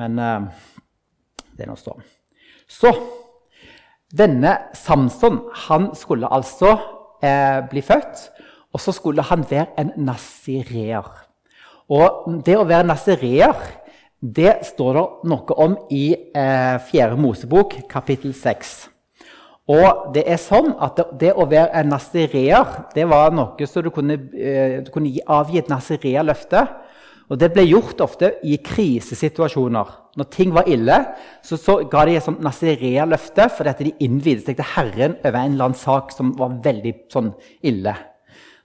Men 0.00 0.18
eh, 0.18 0.48
det 1.54 1.62
er 1.62 1.70
nå 1.70 1.76
sånn. 1.78 2.02
Så 2.66 2.90
denne 4.12 4.56
Samson 4.76 5.38
han 5.68 5.92
skulle 5.96 6.30
altså 6.32 6.74
eh, 7.22 7.62
bli 7.70 7.84
født, 7.84 8.26
og 8.72 8.80
så 8.80 8.94
skulle 8.96 9.24
han 9.28 9.44
være 9.48 9.72
en 9.80 9.92
nasireer. 10.08 11.08
Og 11.92 12.40
det 12.46 12.56
å 12.56 12.66
være 12.68 12.88
nazireer 12.88 13.56
det 14.22 14.60
står 14.68 14.94
det 14.94 15.04
noe 15.32 15.54
om 15.64 15.72
i 15.90 16.12
eh, 16.14 16.78
4. 16.78 17.16
Mosebok, 17.18 17.74
kapittel 17.90 18.30
6. 18.38 18.74
Og 19.72 20.12
det 20.14 20.22
er 20.30 20.38
sånn 20.38 20.72
at 20.82 20.94
det, 20.98 21.06
det 21.20 21.32
å 21.34 21.46
være 21.50 21.72
en 21.80 21.90
nazireer 21.90 22.76
det 22.94 23.06
var 23.10 23.34
noe 23.34 23.66
som 23.66 23.82
du 23.82 23.90
kunne, 23.94 24.20
eh, 24.34 24.78
du 24.86 24.92
kunne 24.94 25.10
avgi 25.26 25.58
et 25.58 25.70
nazireerløfte. 25.70 26.62
Og 27.32 27.38
det 27.40 27.48
ble 27.54 27.64
gjort 27.64 28.02
ofte 28.04 28.34
i 28.46 28.58
krisesituasjoner. 28.62 29.90
Når 30.20 30.30
ting 30.30 30.50
var 30.54 30.68
ille, 30.68 30.98
så, 31.42 31.56
så 31.56 31.78
ga 31.90 32.04
de 32.06 32.18
et 32.18 32.26
sånt 32.26 32.42
nazireerløfte 32.44 33.48
at 33.48 33.82
de 33.82 33.94
innvidet 34.04 34.46
seg 34.46 34.58
til 34.58 34.70
Herren 34.74 35.18
over 35.22 35.38
en 35.40 35.54
eller 35.56 35.70
annen 35.70 35.82
sak 35.82 36.12
som 36.14 36.34
var 36.38 36.60
veldig 36.62 36.94
sånn 37.10 37.32
ille. 37.66 37.96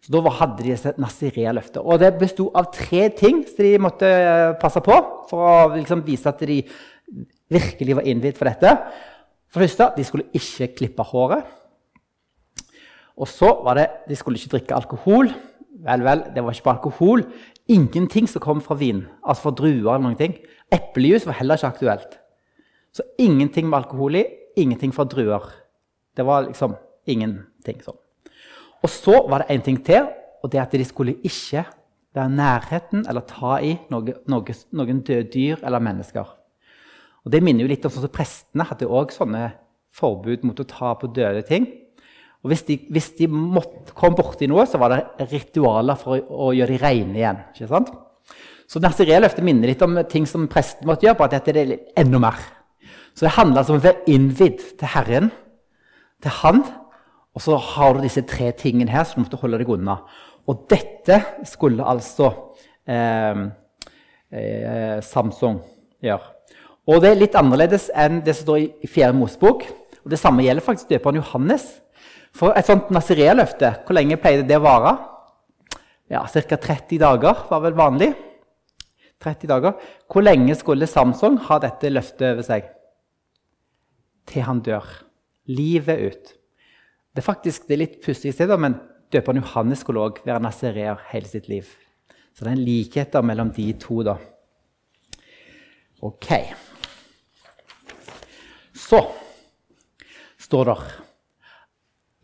Så 0.07 0.21
Da 0.23 0.31
hadde 0.31 0.63
de 0.63 0.71
et 0.71 0.99
nasirea 1.01 1.51
løfte. 1.51 1.81
Og 1.83 1.99
det 1.99 2.13
besto 2.15 2.47
av 2.55 2.69
tre 2.71 3.09
ting 3.11 3.41
som 3.43 3.59
de 3.59 3.73
måtte 3.83 4.07
eh, 4.07 4.53
passe 4.61 4.79
på 4.79 4.95
for 5.27 5.43
å 5.43 5.55
liksom 5.73 6.05
vise 6.05 6.31
at 6.31 6.39
de 6.47 6.61
virkelig 7.51 7.97
var 7.97 8.07
innvidd 8.07 8.37
for 8.39 8.47
dette. 8.47 8.71
For 9.51 9.59
det 9.59 9.67
første, 9.67 9.89
de 9.97 10.05
skulle 10.07 10.29
ikke 10.31 10.69
klippe 10.79 11.03
håret. 11.11 11.43
Og 13.19 13.27
så 13.27 13.51
var 13.65 13.81
det 13.81 13.87
de 14.07 14.15
skulle 14.15 14.39
ikke 14.39 14.53
drikke 14.55 14.79
alkohol. 14.79 15.33
Vel, 15.83 16.07
vel, 16.07 16.23
det 16.31 16.43
var 16.43 16.55
ikke 16.55 16.69
bare 16.69 16.79
alkohol. 16.79 17.27
Ingenting 17.67 18.31
som 18.31 18.43
kom 18.47 18.63
fra 18.63 18.79
vin, 18.79 19.03
altså 19.27 19.49
fra 19.49 19.55
druer. 19.59 19.91
eller 19.91 20.07
noen 20.07 20.19
ting. 20.19 20.39
Eplejus 20.71 21.27
var 21.27 21.39
heller 21.41 21.59
ikke 21.59 21.73
aktuelt. 21.73 22.19
Så 22.95 23.03
ingenting 23.19 23.67
med 23.67 23.83
alkohol 23.83 24.15
i, 24.15 24.25
ingenting 24.55 24.95
fra 24.95 25.03
druer. 25.03 25.51
Det 26.15 26.23
var 26.25 26.47
liksom 26.47 26.79
ingenting 27.05 27.83
sånn. 27.83 27.99
Og 28.83 28.91
så 28.91 29.21
var 29.29 29.43
det 29.43 29.55
en 29.55 29.65
ting 29.65 29.79
til, 29.85 30.07
og 30.43 30.51
det 30.53 30.61
at 30.61 30.75
de 30.75 30.85
skulle 30.85 31.17
ikke 31.25 31.65
være 32.15 32.33
nærheten 32.33 33.05
eller 33.09 33.25
ta 33.27 33.57
i 33.63 33.75
noe, 33.91 34.17
noe, 34.29 34.57
noen 34.77 35.01
døde 35.05 35.29
dyr 35.33 35.63
eller 35.63 35.83
mennesker. 35.83 36.33
Og 37.25 37.31
Det 37.33 37.41
minner 37.43 37.65
jo 37.65 37.71
litt 37.71 37.85
om 37.85 37.91
sånn 37.91 38.07
at 38.07 38.15
Prestene 38.15 38.65
hadde 38.69 38.87
også 38.87 39.23
sånne 39.23 39.49
forbud 39.97 40.45
mot 40.47 40.59
å 40.61 40.67
ta 40.67 40.93
på 40.99 41.09
døde 41.11 41.43
ting. 41.47 41.65
Og 42.45 42.51
Hvis 42.53 42.63
de, 42.67 42.77
hvis 42.93 43.09
de 43.17 43.27
måtte, 43.27 43.91
kom 43.97 44.15
borti 44.15 44.47
noe, 44.47 44.63
så 44.69 44.79
var 44.79 44.93
det 44.93 45.27
ritualer 45.33 45.97
for 45.99 46.15
å, 46.15 46.47
å 46.47 46.53
gjøre 46.55 46.75
de 46.75 46.83
rene 46.83 47.19
igjen. 47.19 47.41
ikke 47.51 47.71
sant? 47.71 47.91
Så 48.67 48.79
Nazireeløftet 48.83 49.45
minner 49.47 49.71
litt 49.71 49.83
om 49.83 49.97
ting 50.11 50.27
som 50.29 50.47
presten 50.51 50.87
måtte 50.87 51.07
gjøre, 51.07 51.17
bare 51.19 51.39
at 51.39 51.47
dette 51.47 51.63
er 51.63 51.75
enda 51.99 52.21
mer. 52.21 52.39
Så 53.15 53.25
det 53.25 53.33
handler 53.35 53.63
altså 53.63 53.73
om 53.73 53.81
å 53.81 53.85
være 53.87 54.05
innvidd 54.13 54.63
til 54.77 54.91
Herren, 54.93 55.31
til 56.23 56.35
Han, 56.41 56.63
og 57.37 57.43
så 57.43 57.53
har 57.61 57.93
du 57.93 58.01
disse 58.01 58.23
tre 58.25 58.49
tingene 58.57 58.89
her 58.89 59.03
som 59.05 59.21
du 59.21 59.27
måtte 59.27 59.37
holde 59.37 59.59
deg 59.61 59.69
unna. 59.69 59.99
Og 60.49 60.63
dette 60.71 61.19
skulle 61.45 61.85
altså 61.85 62.31
eh, 62.89 63.43
eh, 64.33 64.95
Samsung 65.05 65.59
gjøre. 66.01 66.31
Og 66.89 67.03
det 67.03 67.11
er 67.11 67.19
litt 67.19 67.35
annerledes 67.37 67.91
enn 67.93 68.23
det 68.25 68.33
som 68.33 68.47
står 68.47 68.63
i 68.63 68.89
Fjerde 68.89 69.19
Mosebok. 69.19 69.67
Og 70.01 70.09
det 70.09 70.17
samme 70.17 70.45
gjelder 70.47 70.65
faktisk 70.65 70.89
døperen 70.89 71.19
Johannes. 71.19 71.67
For 72.33 72.57
et 72.57 72.65
sånt 72.65 72.89
nazireeløfte, 72.95 73.73
hvor 73.85 73.97
lenge 73.99 74.17
pleide 74.21 74.47
det 74.47 74.57
å 74.57 74.63
vare? 74.65 74.95
Ja, 76.09 76.23
Ca. 76.25 76.57
30 76.57 77.03
dager 77.03 77.45
var 77.51 77.61
vel 77.67 77.77
vanlig. 77.77 78.15
30 79.21 79.51
dager. 79.51 79.77
Hvor 80.09 80.25
lenge 80.25 80.57
skulle 80.57 80.89
Samsung 80.89 81.37
ha 81.51 81.59
dette 81.61 81.93
løftet 81.93 82.31
over 82.31 82.49
seg? 82.49 82.71
Til 84.25 84.47
han 84.49 84.65
dør. 84.65 84.89
Livet 85.53 86.01
ut. 86.01 86.36
Det 87.17 87.23
er 87.23 87.31
faktisk 87.31 87.63
det 87.65 87.73
er 87.73 87.79
litt 87.81 87.95
pussig 88.05 88.29
men 88.61 88.75
døperen 89.09 89.39
Johannes 89.41 89.79
skulle 89.81 90.03
òg 90.05 90.19
være 90.21 90.37
nasereer 90.45 90.99
hele 91.09 91.25
sitt 91.25 91.47
liv. 91.49 91.65
Så 92.37 92.45
det 92.45 92.51
er 92.51 92.53
en 92.53 92.61
likhet 92.61 93.17
mellom 93.25 93.49
de 93.55 93.71
to, 93.81 94.03
da. 94.05 94.19
Ok. 96.05 96.29
Så 98.77 99.01
står 100.45 100.69
det 100.69 100.77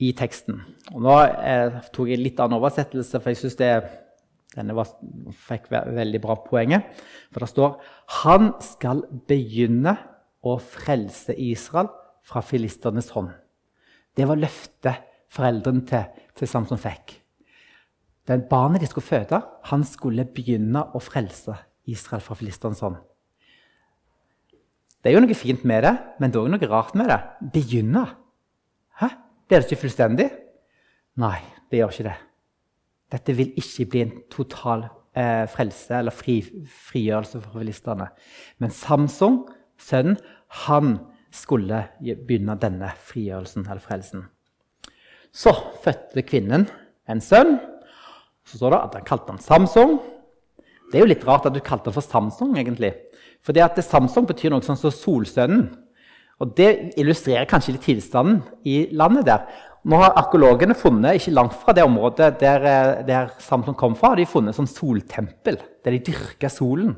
i 0.06 0.14
teksten 0.14 0.62
og 0.94 1.02
Nå 1.02 1.18
eh, 1.26 1.82
tok 1.90 2.14
jeg 2.14 2.22
litt 2.22 2.38
annen 2.44 2.60
oversettelse, 2.60 3.18
for 3.18 3.34
jeg 3.34 3.42
syns 3.42 3.58
denne 3.58 4.78
var, 4.78 4.94
fikk 5.34 5.72
veldig 5.74 6.22
bra 6.22 6.38
poenget. 6.46 6.86
For 7.34 7.42
det 7.42 7.50
står 7.50 7.80
Han 8.22 8.54
skal 8.62 9.08
begynne 9.26 9.98
å 10.46 10.60
frelse 10.62 11.34
Israel 11.34 11.90
fra 12.22 12.46
filisternes 12.46 13.10
hånd. 13.18 13.34
Det 14.14 14.28
var 14.30 14.40
løftet 14.40 15.10
foreldrene 15.34 15.86
til, 15.90 16.26
til 16.38 16.50
Samson 16.50 16.82
fikk. 16.82 17.18
Den 18.30 18.46
barnet 18.50 18.82
de 18.82 18.88
skulle 18.88 19.06
føde, 19.06 19.42
han 19.68 19.84
skulle 19.88 20.26
begynne 20.30 20.86
å 20.96 21.02
frelse 21.04 21.58
Israel 21.92 22.24
fra 22.24 22.38
filisternes 22.40 22.84
hånd. 22.86 23.00
Det 25.04 25.12
er 25.12 25.18
jo 25.18 25.24
noe 25.26 25.36
fint 25.36 25.66
med 25.68 25.84
det, 25.84 25.92
men 26.22 26.32
det 26.32 26.40
er 26.40 26.46
òg 26.46 26.54
noe 26.54 26.70
rart 26.72 26.94
med 26.96 27.10
det. 27.12 27.20
Begynne. 27.58 28.06
Hæ? 29.02 29.10
Blir 29.50 29.60
det 29.60 29.68
ikke 29.68 29.82
fullstendig? 29.82 30.30
Nei, 31.20 31.40
det 31.70 31.82
gjør 31.82 31.92
ikke 31.92 32.08
det. 32.08 32.20
dette 33.14 33.34
vil 33.38 33.52
ikke 33.60 33.86
bli 33.92 34.00
en 34.02 34.14
total 34.32 34.88
eh, 35.14 35.44
frelse 35.52 36.00
eller 36.00 36.16
fri, 36.16 36.40
frigjørelse 36.88 37.42
for 37.44 37.60
filistene. 37.60 38.08
Men 38.58 38.72
Samson, 38.74 39.44
sønnen, 39.78 40.18
han 40.66 40.96
skulle 41.34 41.82
begynne 42.04 42.56
denne 42.62 42.92
frigjørelsen 43.10 43.66
eller 43.66 43.82
frelsen. 43.84 44.26
Så 45.34 45.54
fødte 45.84 46.22
kvinnen 46.26 46.68
en 47.10 47.22
sønn. 47.22 47.58
Så 48.46 48.60
står 48.60 48.76
det 48.76 48.82
at 48.82 48.98
han 49.00 49.08
kalte 49.08 49.34
ham 49.34 49.42
Samsung. 49.42 49.98
Det 50.92 51.00
er 51.00 51.06
jo 51.06 51.10
litt 51.10 51.26
rart 51.26 51.48
at 51.50 51.56
du 51.56 51.62
kalte 51.64 51.90
ham 51.90 51.96
for 51.96 52.06
Samsung, 52.06 52.54
egentlig. 52.60 52.94
Fordi 53.44 53.64
at 53.64 53.80
Samsung 53.82 54.28
betyr 54.30 54.54
noe 54.54 54.64
sånn 54.66 54.80
som 54.80 54.94
Solsønnen. 54.94 55.72
Og 56.42 56.54
Det 56.58 56.94
illustrerer 57.00 57.48
kanskje 57.50 57.76
litt 57.76 57.86
tilstanden 57.88 58.42
i 58.68 58.90
landet 58.92 59.26
der. 59.30 59.48
Nå 59.84 60.00
har 60.00 60.16
Arkeologene 60.20 60.76
funnet 60.80 61.20
ikke 61.20 61.34
langt 61.36 61.56
fra 61.60 61.74
det 61.76 61.84
området 61.84 62.40
der, 62.40 62.64
eh, 62.64 63.04
der 63.04 63.32
Samsung 63.40 63.76
kom 63.76 63.96
fra, 63.96 64.16
de 64.16 64.24
har 64.24 64.32
funnet 64.32 64.56
sånn 64.56 64.70
soltempel, 64.70 65.58
der 65.84 65.92
de 65.92 66.00
dyrker 66.00 66.50
solen. 66.50 66.96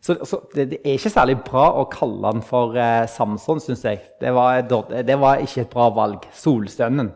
Så, 0.00 0.16
så 0.24 0.38
det, 0.54 0.70
det, 0.70 0.78
er 0.80 0.96
ikke 0.96 1.12
særlig 1.12 1.36
bra 1.44 1.66
å 1.76 1.84
kalle 1.92 2.30
han 2.32 2.44
for 2.44 2.76
eh, 2.80 3.04
Samson, 3.10 3.60
syns 3.60 3.84
jeg. 3.84 4.00
Det 4.20 4.32
var, 4.32 4.62
det 4.64 5.16
var, 5.20 5.42
ikke 5.44 5.66
et 5.66 5.72
bra 5.72 5.90
valg. 5.92 6.24
Solstønnen. 6.32 7.10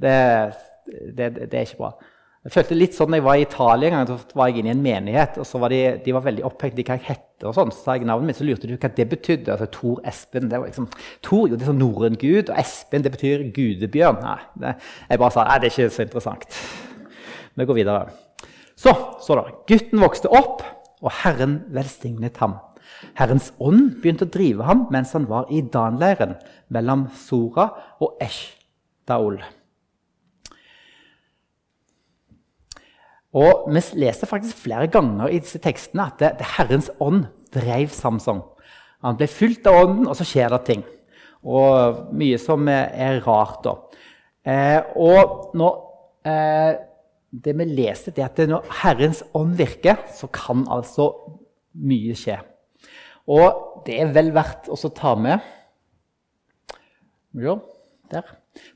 Det, 0.00 0.14
det, 1.18 1.50
er 1.52 1.66
ikke 1.66 1.82
bra. 1.82 1.90
Jeg 2.46 2.54
følte 2.54 2.76
litt 2.78 2.94
sånn 2.96 3.12
da 3.12 3.18
jeg 3.18 3.26
var 3.26 3.36
i 3.36 3.42
Italia 3.44 3.90
en 3.90 3.96
gang, 3.98 4.08
så 4.08 4.38
var 4.38 4.48
jeg 4.48 4.62
inne 4.62 4.70
i 4.70 4.72
en 4.72 4.84
menighet. 4.84 5.36
og 5.36 5.44
så 5.44 5.60
var 5.60 5.74
De, 5.74 5.80
de 6.04 6.14
var 6.16 6.24
veldig 6.24 6.46
opphengt 6.48 6.78
i 6.80 6.86
hva 6.86 6.96
jeg 6.96 7.10
het. 7.10 7.26
og 7.42 7.52
sånn, 7.58 7.72
Så 7.74 7.82
sa 7.82 7.96
jeg 7.98 8.08
navnet 8.08 8.30
mitt, 8.30 8.38
så 8.38 8.46
lurte 8.46 8.70
de 8.70 8.78
hva 8.78 8.90
det 8.96 9.08
betydde. 9.10 9.52
altså 9.52 9.68
Tor 9.74 10.00
Espen. 10.08 10.48
det 10.48 10.62
var 10.62 10.70
liksom, 10.70 10.88
Tor 11.20 11.44
jo, 11.44 11.56
det 11.58 11.66
er 11.66 11.72
sånn 11.74 11.82
norrøn 11.82 12.16
gud, 12.16 12.48
og 12.48 12.62
Espen 12.62 13.04
det 13.04 13.12
betyr 13.18 13.44
gudebjørn. 13.52 14.24
Nei, 14.64 14.72
Jeg 15.10 15.20
bare 15.20 15.34
sa 15.34 15.44
nei, 15.44 15.58
det 15.60 15.68
er 15.68 15.76
ikke 15.76 15.98
så 15.98 16.08
interessant. 16.08 16.62
Vi 17.58 17.68
går 17.68 17.80
videre. 17.82 18.08
Så 18.78 18.94
så 19.20 19.34
da. 19.34 19.50
gutten 19.68 20.00
vokste 20.00 20.30
opp, 20.32 20.62
og 21.02 21.12
Herren 21.22 21.60
velsignet 21.74 22.40
ham. 22.42 22.56
Herrens 23.18 23.52
ånd 23.60 23.98
begynte 24.02 24.26
å 24.26 24.32
drive 24.32 24.66
ham 24.66 24.86
mens 24.92 25.12
han 25.16 25.28
var 25.28 25.50
i 25.52 25.60
Dan-leiren 25.62 26.36
mellom 26.74 27.06
Sora 27.16 27.68
og 28.02 28.18
Eshdaol. 28.24 29.40
Og 33.38 33.68
Vi 33.68 33.82
leser 34.00 34.26
faktisk 34.26 34.56
flere 34.64 34.88
ganger 34.88 35.28
i 35.28 35.40
disse 35.42 35.60
tekstene 35.60 36.08
at 36.08 36.18
det, 36.18 36.30
det 36.40 36.52
Herrens 36.56 36.88
ånd 36.98 37.26
drev 37.52 37.92
Samson. 37.92 38.40
Han 39.04 39.18
ble 39.18 39.28
fylt 39.30 39.66
av 39.68 39.84
ånden, 39.84 40.08
og 40.08 40.16
så 40.18 40.26
skjer 40.26 40.50
det 40.54 40.62
ting. 40.66 40.82
Og 41.46 42.08
mye 42.18 42.38
som 42.40 42.66
er 42.72 43.20
rart. 43.22 43.62
da. 43.62 43.76
Eh, 44.48 44.80
og 44.96 45.54
når, 45.54 45.74
eh, 46.24 46.74
det 47.30 47.54
vi 47.58 47.66
leser, 47.68 48.14
det 48.16 48.24
er 48.24 48.30
at 48.30 48.48
når 48.48 48.68
Herrens 48.82 49.22
ånd 49.36 49.56
virker, 49.58 50.00
så 50.16 50.30
kan 50.32 50.64
altså 50.72 51.10
mye 51.84 52.16
skje. 52.16 52.38
Og 53.28 53.84
det 53.86 53.98
er 54.00 54.12
vel 54.14 54.32
verdt 54.36 54.70
å 54.72 54.78
ta 54.96 55.14
med 55.20 55.44
jo, 57.38 57.58
der. 58.10 58.24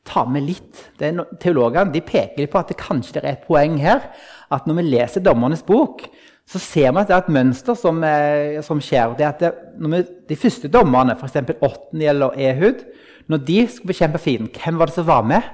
Ta 0.07 0.27
med 0.29 0.45
litt. 0.47 0.83
Teologene 1.01 1.91
de 1.95 2.03
peker 2.05 2.51
på 2.51 2.61
at 2.61 2.69
det 2.71 2.79
kanskje 2.79 3.23
er 3.23 3.33
et 3.33 3.47
poeng 3.47 3.79
her 3.81 4.05
at 4.53 4.69
når 4.69 4.79
vi 4.79 4.85
leser 4.93 5.25
Dommernes 5.25 5.65
bok, 5.67 6.05
så 6.47 6.61
ser 6.61 6.93
vi 6.93 7.01
at 7.01 7.09
det 7.09 7.17
er 7.17 7.25
et 7.25 7.33
mønster 7.33 7.79
som, 7.79 8.03
eh, 8.05 8.61
som 8.67 8.81
skjer. 8.83 9.17
Det 9.17 9.25
er 9.25 9.33
at 9.33 9.43
det, 9.43 9.53
vi, 9.81 10.03
de 10.29 10.37
første 10.37 10.69
dommerne, 10.69 11.17
f.eks. 11.17 11.57
Åtteniel 11.63 12.29
og 12.29 12.37
Ehud, 12.37 12.85
når 13.33 13.43
de 13.49 13.59
skulle 13.71 13.95
bekjempe 13.95 14.21
fienden, 14.21 14.53
hvem 14.53 14.79
var 14.79 14.91
det 14.91 14.99
som 14.99 15.09
var 15.09 15.25
med? 15.27 15.49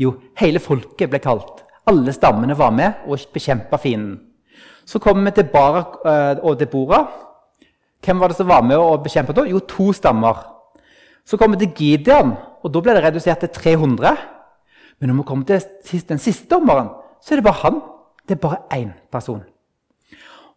Jo, 0.00 0.14
hele 0.40 0.62
folket 0.62 1.10
ble 1.12 1.20
kalt. 1.22 1.65
Alle 1.86 2.12
stammene 2.12 2.56
var 2.58 2.72
med 2.74 3.06
og 3.06 3.22
bekjempa 3.32 3.78
fienden. 3.78 4.18
Så 4.86 4.98
kommer 5.02 5.24
vi 5.28 5.36
til 5.36 5.48
Barak 5.50 5.98
eh, 6.06 6.42
og 6.42 6.58
Debora. 6.58 7.04
Hvem 8.04 8.20
var 8.20 8.30
det 8.30 8.36
som 8.38 8.48
var 8.48 8.62
med 8.62 8.78
og 8.78 9.02
bekjempa 9.02 9.34
da? 9.34 9.44
Jo, 9.46 9.58
to 9.58 9.92
stammer. 9.94 10.44
Så 11.26 11.36
kommer 11.36 11.58
vi 11.58 11.66
til 11.66 11.74
Gideon, 11.74 12.36
og 12.62 12.72
da 12.74 12.82
ble 12.82 12.94
det 12.94 13.02
redusert 13.04 13.42
til 13.42 13.50
300. 13.54 14.14
Men 14.98 15.10
når 15.10 15.20
vi 15.20 15.26
kommer 15.26 15.44
til 15.84 16.04
den 16.08 16.22
siste 16.22 16.46
dommeren, 16.50 16.90
så 17.22 17.34
er 17.34 17.40
det 17.40 17.46
bare 17.46 17.62
han. 17.64 17.80
Det 18.28 18.36
er 18.36 18.42
bare 18.42 18.62
én 18.74 18.94
person. 19.12 19.42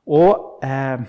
Og 0.09 0.61
eh, 0.65 1.01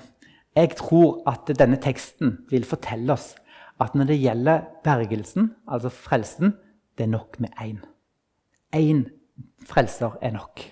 jeg 0.57 0.77
tror 0.77 1.23
at 1.29 1.53
denne 1.59 1.79
teksten 1.81 2.38
vil 2.51 2.64
fortelle 2.68 3.12
oss 3.12 3.35
at 3.81 3.94
når 3.97 4.11
det 4.11 4.21
gjelder 4.21 4.66
bergelsen, 4.85 5.55
altså 5.68 5.88
frelsen, 5.88 6.53
det 6.99 7.07
er 7.07 7.14
nok 7.14 7.40
med 7.40 7.49
én. 7.61 7.79
Én 8.77 9.07
frelser 9.66 10.18
er 10.22 10.35
nok. 10.35 10.62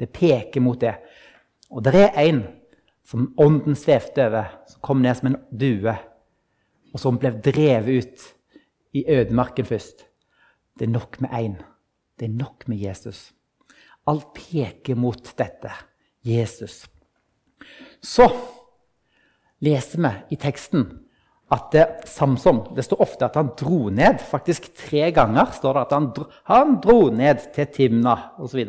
Det 0.00 0.10
peker 0.12 0.60
mot 0.60 0.80
det. 0.80 0.94
Og 1.70 1.84
det 1.84 1.94
er 1.94 2.18
én 2.22 2.42
som 3.04 3.32
ånden 3.38 3.76
svevde 3.76 4.26
over, 4.26 4.48
som 4.68 4.80
kom 4.80 5.02
ned 5.02 5.18
som 5.18 5.32
en 5.32 5.40
due, 5.50 5.94
og 6.92 7.00
som 7.00 7.18
ble 7.18 7.32
drevet 7.44 8.02
ut 8.02 8.24
i 8.92 9.04
ødemarken 9.08 9.66
først. 9.66 10.06
Det 10.78 10.86
er 10.86 10.92
nok 10.92 11.20
med 11.20 11.30
én. 11.30 11.56
Det 12.18 12.28
er 12.28 12.36
nok 12.36 12.68
med 12.68 12.78
Jesus. 12.78 13.32
Alt 14.06 14.34
peker 14.34 14.94
mot 14.98 15.32
dette 15.38 15.70
Jesus. 16.24 16.86
Så 18.02 18.28
leser 19.62 20.02
vi 20.02 20.12
i 20.34 20.36
teksten 20.40 20.86
at 21.52 21.68
det, 21.74 21.86
Samson 22.08 22.62
Det 22.76 22.84
står 22.86 23.02
ofte 23.04 23.26
at 23.26 23.36
han 23.36 23.52
dro 23.58 23.90
ned. 23.92 24.22
Faktisk 24.24 24.70
tre 24.78 25.10
ganger 25.14 25.52
står 25.56 25.76
det 25.76 25.86
at 25.86 25.94
han 25.96 26.10
dro, 26.16 26.26
han 26.48 26.76
dro 26.82 26.98
ned 27.12 27.48
til 27.54 27.68
Timna 27.74 28.16
osv. 28.40 28.62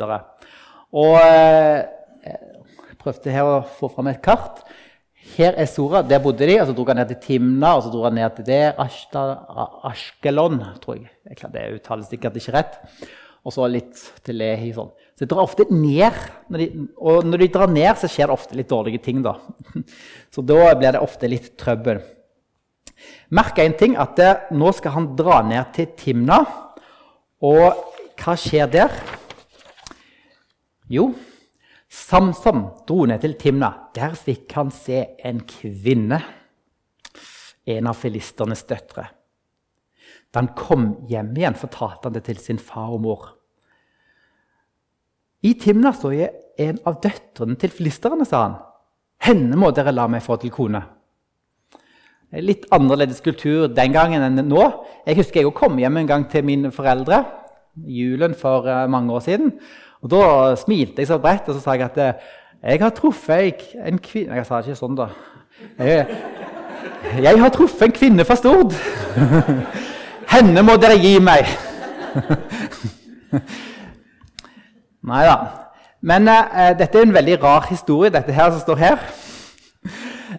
Og, 0.93 1.15
eh, 1.23 1.83
jeg 2.27 2.97
prøvde 2.99 3.35
her 3.35 3.47
å 3.47 3.61
få 3.79 3.89
fram 3.93 4.11
et 4.11 4.21
kart. 4.23 4.63
Her 5.37 5.55
er 5.55 5.67
Sora. 5.71 6.03
Der 6.03 6.19
bodde 6.19 6.45
de. 6.47 6.59
og 6.59 6.67
Så 6.67 6.75
dro 6.75 6.85
han 6.89 6.99
ned 6.99 7.13
til 7.13 7.21
Timna, 7.23 7.75
og 7.77 7.83
så 7.83 7.91
dro 7.93 8.03
han 8.03 8.15
ned 8.19 8.35
til 8.35 8.45
der. 8.45 8.75
Ashkelon, 8.77 10.59
tror 10.83 10.99
jeg. 10.99 11.09
Det 11.23 11.67
uttales 11.79 12.11
sikkert 12.11 12.35
ikke 12.35 12.55
rett. 12.57 12.79
Og 13.43 13.51
så 13.51 13.67
litt 13.67 13.95
til 14.23 14.37
Lehi. 14.39 14.73
sånn. 14.75 14.91
Så 15.15 15.25
de 15.25 15.31
drar 15.31 15.43
ofte 15.43 15.65
ned. 15.71 16.19
Når 16.49 16.59
de, 16.59 16.87
og 16.97 17.23
når 17.27 17.37
de 17.39 17.47
drar 17.47 17.71
ned, 17.71 17.95
så 17.97 18.07
skjer 18.07 18.27
det 18.27 18.35
ofte 18.35 18.55
litt 18.55 18.69
dårlige 18.69 19.03
ting. 19.03 19.21
da. 19.23 19.37
Så 20.33 20.41
da 20.41 20.73
blir 20.75 20.91
det 20.91 21.01
ofte 21.01 21.27
litt 21.31 21.57
trøbbel. 21.57 22.01
Merk 23.33 23.59
én 23.63 23.75
ting, 23.77 23.97
at 23.97 24.15
det, 24.19 24.31
nå 24.53 24.71
skal 24.75 24.95
han 24.97 25.11
dra 25.17 25.41
ned 25.45 25.73
til 25.75 25.91
Timna. 25.97 26.41
Og 27.43 27.83
hva 28.19 28.35
skjer 28.39 28.69
der? 28.71 28.93
Jo, 30.91 31.09
Samson 31.93 32.63
dro 32.87 33.05
ned 33.09 33.21
til 33.21 33.35
Timna. 33.39 33.69
Der 33.95 34.15
fikk 34.17 34.53
han 34.57 34.71
se 34.73 35.03
en 35.25 35.43
kvinne. 35.49 36.19
En 37.69 37.87
av 37.87 37.99
filisternes 37.99 38.65
døtre. 38.67 39.05
Da 40.33 40.41
han 40.41 40.51
kom 40.57 40.87
hjem 41.09 41.31
igjen, 41.37 41.57
fortalte 41.57 42.09
han 42.09 42.15
det 42.17 42.25
til 42.27 42.41
sin 42.41 42.59
far 42.59 42.95
og 42.95 43.03
mor. 43.05 43.27
I 45.45 45.53
Timna 45.59 45.91
står 45.93 46.15
jeg 46.17 46.33
en 46.63 46.79
av 46.87 46.97
døtrene 47.03 47.57
til 47.59 47.71
filisterne, 47.73 48.25
sa 48.25 48.41
han. 48.47 48.57
Henne 49.23 49.59
må 49.59 49.69
dere 49.75 49.93
la 49.93 50.07
meg 50.09 50.23
få 50.25 50.39
til 50.41 50.51
kone. 50.53 50.81
Litt 52.41 52.65
annerledes 52.73 53.21
kultur 53.21 53.67
den 53.69 53.93
gangen 53.93 54.23
enn 54.25 54.47
nå. 54.49 54.63
Jeg 55.05 55.19
husker 55.19 55.43
jeg 55.43 55.53
kom 55.53 55.77
hjem 55.77 55.99
en 56.01 56.07
gang 56.09 56.23
til 56.29 56.45
mine 56.47 56.71
foreldre 56.73 57.23
julen 57.77 58.33
for 58.37 58.65
eh, 58.69 58.89
mange 58.89 59.13
år 59.13 59.19
siden. 59.19 59.51
Og 60.01 60.09
Da 60.09 60.55
smilte 60.55 61.01
jeg 61.01 61.07
så 61.07 61.17
bredt 61.17 61.49
og 61.49 61.55
så 61.55 61.61
sa 61.61 61.75
jeg 61.77 61.85
at 61.85 61.97
eh, 61.97 62.13
jeg 62.63 62.79
har 62.79 62.89
truffet 62.95 63.75
en 63.85 63.99
kvinne 63.99 64.35
Jeg 64.35 64.45
sa 64.47 64.59
ikke 64.63 64.75
sånn, 64.79 64.95
da. 64.95 65.09
Jeg, 65.77 66.07
jeg 67.21 67.39
har 67.41 67.51
truffet 67.53 67.85
en 67.89 67.95
kvinne 67.95 68.25
fra 68.25 68.35
Stord. 68.39 68.73
Henne 70.33 70.63
må 70.65 70.77
dere 70.81 70.97
gi 70.97 71.19
meg! 71.21 71.45
Nei 75.11 75.25
da. 75.27 75.37
Men 76.01 76.27
eh, 76.31 76.73
dette 76.79 76.97
er 76.97 77.05
en 77.05 77.13
veldig 77.15 77.37
rar 77.43 77.67
historie, 77.69 78.11
dette 78.11 78.33
her 78.33 78.51
som 78.51 78.63
står 78.63 78.81
her. 78.81 78.97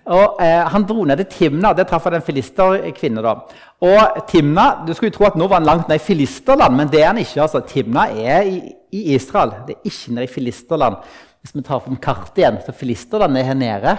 Og 0.04 0.40
eh, 0.42 0.64
Han 0.72 0.86
dro 0.88 1.04
ned 1.04 1.16
til 1.16 1.26
Timna. 1.26 1.72
Der 1.72 1.84
traff 1.84 2.04
han 2.04 2.14
en 2.14 2.22
filisterkvinne. 2.22 3.22
da. 3.22 3.34
Og 3.80 4.24
Timna, 4.28 4.84
Du 4.86 4.94
skulle 4.94 5.12
tro 5.12 5.26
at 5.26 5.36
nå 5.36 5.48
var 5.48 5.60
han 5.60 5.66
langt 5.66 5.88
ned 5.88 5.96
i 5.96 6.04
filisterland, 6.04 6.76
men 6.76 6.88
det 6.88 7.02
er 7.02 7.06
han 7.12 7.18
ikke. 7.18 7.42
altså. 7.42 7.60
Timna 7.60 8.08
er 8.10 8.42
i, 8.42 8.72
i 8.92 9.14
Israel, 9.14 9.52
det 9.66 9.76
er 9.76 9.90
ikke 9.90 10.14
nede 10.14 10.24
i 10.24 10.34
filisterland. 10.34 10.96
Hvis 11.42 11.54
vi 11.54 11.62
tar 11.62 11.80
fram 11.84 11.96
kartet 11.96 12.38
igjen, 12.38 12.58
så 12.66 12.72
filisterland 12.72 13.36
er 13.36 13.42
her 13.42 13.54
nede. 13.54 13.96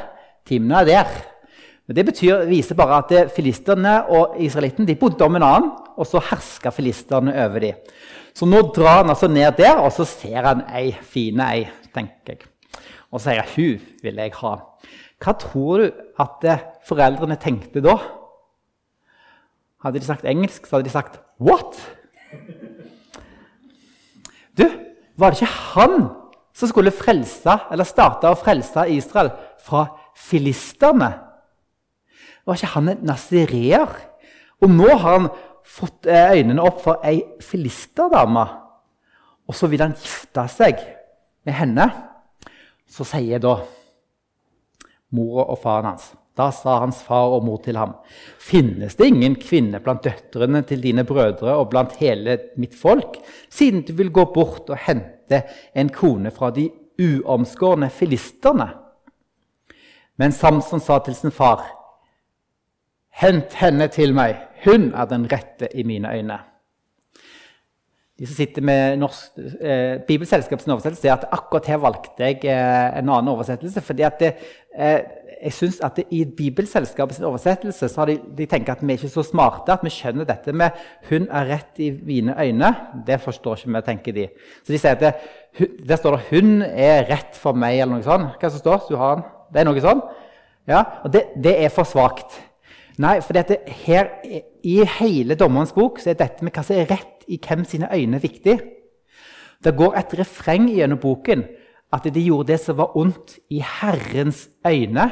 Timna 0.48 0.82
er 0.82 0.86
der. 0.86 1.06
Men 1.88 1.96
Det 1.96 2.06
betyr, 2.06 2.46
viser 2.50 2.76
bare 2.76 2.98
at 3.04 3.32
filisterne 3.36 4.06
og 4.10 4.40
israelitten 4.42 4.88
de 4.88 4.96
bodde 4.96 5.26
om 5.26 5.36
en 5.36 5.44
annen, 5.44 5.72
og 5.98 6.08
så 6.08 6.20
herska 6.32 6.72
filisterne 6.74 7.34
over 7.46 7.60
dem. 7.60 7.74
Så 8.36 8.46
nå 8.46 8.62
drar 8.76 9.04
han 9.04 9.10
altså 9.10 9.28
ned 9.28 9.52
der, 9.58 9.78
og 9.78 9.92
så 9.92 10.04
ser 10.04 10.42
han 10.44 10.64
ei 10.76 10.96
fine 11.02 11.46
ei, 11.54 11.68
tenker 11.94 12.34
jeg. 12.34 12.48
Og 13.12 13.22
så 13.22 13.30
sier 13.30 13.44
'Hun 13.56 13.80
vil 14.04 14.16
jeg 14.16 14.32
ha'. 14.34 14.75
Hva 15.24 15.34
tror 15.40 15.82
du 15.82 15.86
at 16.20 16.46
foreldrene 16.88 17.38
tenkte 17.40 17.84
da? 17.84 17.96
Hadde 19.86 20.02
de 20.02 20.08
sagt 20.08 20.26
engelsk, 20.26 20.66
så 20.66 20.78
hadde 20.78 20.88
de 20.88 20.94
sagt 20.94 21.22
'what'? 21.40 21.80
Du, 24.58 24.66
Var 25.18 25.30
det 25.30 25.42
ikke 25.42 25.52
han 25.76 26.10
som 26.54 26.68
skulle 26.68 26.92
frelse, 26.92 27.60
eller 27.72 27.84
starte 27.84 28.28
å 28.28 28.36
frelse 28.36 28.90
Israel 28.92 29.32
fra 29.64 29.86
filisterne? 30.16 31.14
Var 32.46 32.56
ikke 32.56 32.74
han 32.74 32.90
en 32.90 33.06
nazireer? 33.08 33.96
Og 34.62 34.70
nå 34.70 34.90
har 34.90 35.20
han 35.20 35.30
fått 35.66 36.06
eh, 36.06 36.36
øynene 36.38 36.62
opp 36.62 36.82
for 36.84 37.00
ei 37.04 37.24
filisterdame. 37.42 38.46
Og 39.48 39.56
så 39.56 39.68
vil 39.68 39.82
han 39.82 39.96
gifte 39.96 40.48
seg 40.52 40.80
med 41.46 41.54
henne. 41.54 41.88
Så 42.90 43.06
sier 43.08 43.36
jeg 43.36 43.44
da 43.46 43.58
mora 45.16 45.48
og 45.50 45.60
faren 45.64 45.94
hans 45.94 46.14
Da 46.36 46.50
sa 46.52 46.80
hans 46.82 47.00
far 47.04 47.32
og 47.32 47.46
mor 47.48 47.62
til 47.64 47.78
ham.: 47.80 47.94
Finnes 48.40 48.98
det 49.00 49.08
ingen 49.08 49.38
kvinne 49.40 49.80
blant 49.80 50.04
døtrene 50.04 50.62
til 50.68 50.82
dine 50.84 51.06
brødre 51.08 51.54
og 51.56 51.70
blant 51.72 51.96
hele 52.02 52.38
mitt 52.60 52.76
folk, 52.76 53.22
siden 53.50 53.86
du 53.88 53.94
vil 53.96 54.12
gå 54.12 54.26
bort 54.36 54.70
og 54.70 54.82
hente 54.88 55.44
en 55.76 55.90
kone 55.90 56.32
fra 56.36 56.52
de 56.52 56.70
uomskårne 57.00 57.90
filisterne? 57.90 58.68
Men 60.18 60.32
Samson 60.32 60.80
sa 60.80 61.00
til 61.00 61.16
sin 61.16 61.32
far, 61.32 61.64
Hent 63.16 63.54
henne 63.56 63.88
til 63.88 64.12
meg, 64.12 64.36
hun 64.66 64.90
er 64.92 65.06
den 65.08 65.30
rette 65.32 65.70
i 65.72 65.84
mine 65.88 66.12
øyne. 66.12 66.40
De 68.16 68.28
som 68.28 68.36
sitter 68.38 68.64
med 68.64 69.00
norsk, 69.02 69.34
eh, 69.60 69.98
Bibelselskapets 70.08 70.70
oversettelse, 70.70 71.02
sier 71.04 71.18
at 71.18 71.26
akkurat 71.36 71.68
her 71.68 71.82
valgte 71.84 72.24
jeg 72.24 72.46
eh, 72.48 73.00
en 73.00 73.10
annen 73.10 73.34
oversettelse. 73.34 73.82
fordi 73.84 74.06
at 74.08 74.20
det, 74.20 74.30
eh, 74.78 75.00
jeg 75.44 75.54
synes 75.54 75.80
at 75.84 75.96
det, 75.96 76.06
I 76.12 76.24
Bibelselskapets 76.26 77.20
oversettelse 77.20 77.90
så 77.90 78.02
har 78.02 78.06
de, 78.06 78.16
de 78.38 78.46
tenker 78.46 78.72
at 78.72 78.82
vi 78.82 78.94
er 78.94 78.98
ikke 78.98 79.12
så 79.12 79.24
smarte 79.24 79.74
at 79.74 79.84
vi 79.84 79.92
skjønner 79.92 80.26
dette 80.26 80.54
med 80.54 80.72
'hun 81.10 81.28
er 81.30 81.46
rett 81.46 81.80
i 81.80 81.92
mine 81.92 82.34
øyne'. 82.40 82.76
Det 83.08 83.22
forstår 83.22 83.56
ikke 83.56 83.76
vi, 83.76 83.82
tenker 83.82 84.12
de. 84.12 84.28
Så 84.64 84.74
de 84.74 84.78
sier 84.78 84.92
at 84.92 85.00
det, 85.00 85.14
Der 85.88 85.96
står 85.96 86.12
det 86.16 86.26
'hun 86.30 86.62
er 86.62 87.04
rett 87.10 87.36
for 87.36 87.54
meg', 87.54 87.82
eller 87.82 87.96
noe 87.96 88.04
sånt. 88.04 88.40
Hva 88.40 88.50
som 88.50 88.60
står? 88.60 88.88
Du 88.90 88.96
har 88.96 89.16
den. 89.16 89.24
Det 89.54 89.60
er 89.60 89.66
noe 89.66 89.82
sånn? 89.82 90.02
Ja, 90.68 90.84
og 91.04 91.14
det, 91.14 91.24
det 91.44 91.64
er 91.64 91.70
for 91.70 91.84
svakt. 91.84 92.42
Nei, 93.02 93.20
for 93.20 93.36
dette, 93.36 93.60
her, 93.84 94.08
i 94.64 94.78
hele 95.00 95.36
dommerens 95.36 95.74
bok 95.76 96.00
så 96.00 96.14
er 96.14 96.20
dette 96.20 96.46
med 96.46 96.56
hva 96.56 96.64
som 96.64 96.78
er 96.78 96.88
rett 96.88 97.26
i 97.28 97.40
hvem 97.42 97.66
sine 97.68 97.90
øyne 97.92 98.22
viktig. 98.24 98.56
Det 99.64 99.76
går 99.76 99.98
et 100.00 100.16
refreng 100.20 100.70
gjennom 100.72 101.02
boken 101.02 101.44
at 101.96 102.08
de 102.08 102.24
gjorde 102.24 102.54
det 102.54 102.60
som 102.64 102.78
var 102.80 102.96
ondt 102.98 103.38
i 103.52 103.62
Herrens 103.64 104.48
øyne. 104.68 105.10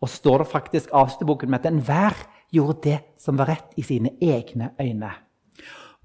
Og 0.00 0.08
står 0.08 0.44
det 0.44 0.52
faktisk 0.52 0.92
avslutter 0.94 1.28
boken 1.28 1.50
med 1.50 1.60
at 1.60 1.72
enhver 1.72 2.16
gjorde 2.54 2.80
det 2.84 2.98
som 3.20 3.38
var 3.38 3.50
rett 3.50 3.76
i 3.76 3.82
sine 3.82 4.14
egne 4.22 4.70
øyne. 4.80 5.10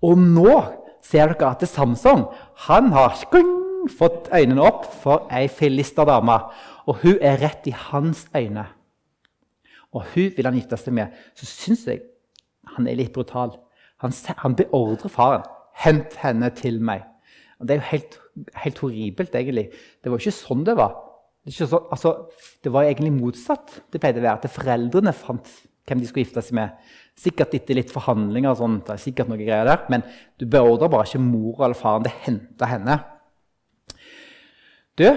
Og 0.04 0.18
nå 0.20 0.56
ser 1.04 1.32
dere 1.32 1.54
at 1.54 1.68
Samson 1.68 2.26
han 2.68 2.92
har 2.92 3.16
skung, 3.20 3.88
fått 3.92 4.30
øynene 4.32 4.64
opp 4.64 4.88
for 5.04 5.28
ei 5.32 5.48
filisterdame. 5.52 6.40
Og 6.88 7.04
hun 7.04 7.20
er 7.22 7.40
rett 7.40 7.68
i 7.68 7.76
hans 7.76 8.26
øyne. 8.36 8.66
Og 9.94 10.06
hun 10.14 10.34
vil 10.36 10.48
han 10.50 10.58
gifte 10.58 10.80
seg 10.80 10.96
med. 10.98 11.14
Så 11.38 11.48
syns 11.50 11.86
jeg 11.90 12.04
han 12.76 12.88
er 12.88 12.98
litt 12.98 13.14
brutal. 13.14 13.56
Han, 14.04 14.14
han 14.44 14.56
beordrer 14.58 15.12
faren. 15.12 15.48
'Hent 15.74 16.16
henne 16.22 16.50
til 16.54 16.80
meg.' 16.82 17.06
Og 17.60 17.68
det 17.68 17.76
er 17.76 17.80
jo 17.80 17.90
helt, 17.90 18.16
helt, 18.60 18.80
horribelt, 18.80 19.36
egentlig. 19.36 19.70
Det 20.04 20.12
var 20.12 20.20
jo 20.20 20.24
ikke 20.28 20.36
sånn 20.36 20.66
det 20.68 20.76
var. 20.76 20.98
Det, 21.46 21.54
så, 21.56 21.80
altså, 21.92 22.12
det 22.64 22.74
var 22.74 22.84
egentlig 22.84 23.14
motsatt. 23.16 23.78
Det 23.92 24.02
pleide 24.02 24.20
å 24.20 24.26
være 24.26 24.42
at 24.42 24.52
foreldrene 24.52 25.14
fant 25.16 25.48
hvem 25.88 26.02
de 26.02 26.10
skulle 26.10 26.26
gifte 26.26 26.44
seg 26.44 26.58
med. 26.60 26.76
Sikkert 27.20 27.56
etter 27.56 27.78
litt 27.78 27.92
forhandlinger, 27.94 28.52
og 28.52 28.60
sånt, 28.60 28.84
det 28.88 28.96
er 28.96 29.04
sikkert 29.04 29.32
noe 29.32 29.40
greier 29.40 29.68
der, 29.68 29.86
men 29.92 30.04
du 30.40 30.46
beordrer 30.50 30.92
bare 30.92 31.08
ikke 31.08 31.24
mor 31.24 31.64
eller 31.64 31.78
faren 31.78 32.08
til 32.08 32.14
å 32.14 32.22
hente 32.26 32.70
henne. 32.72 32.98
Du, 35.00 35.08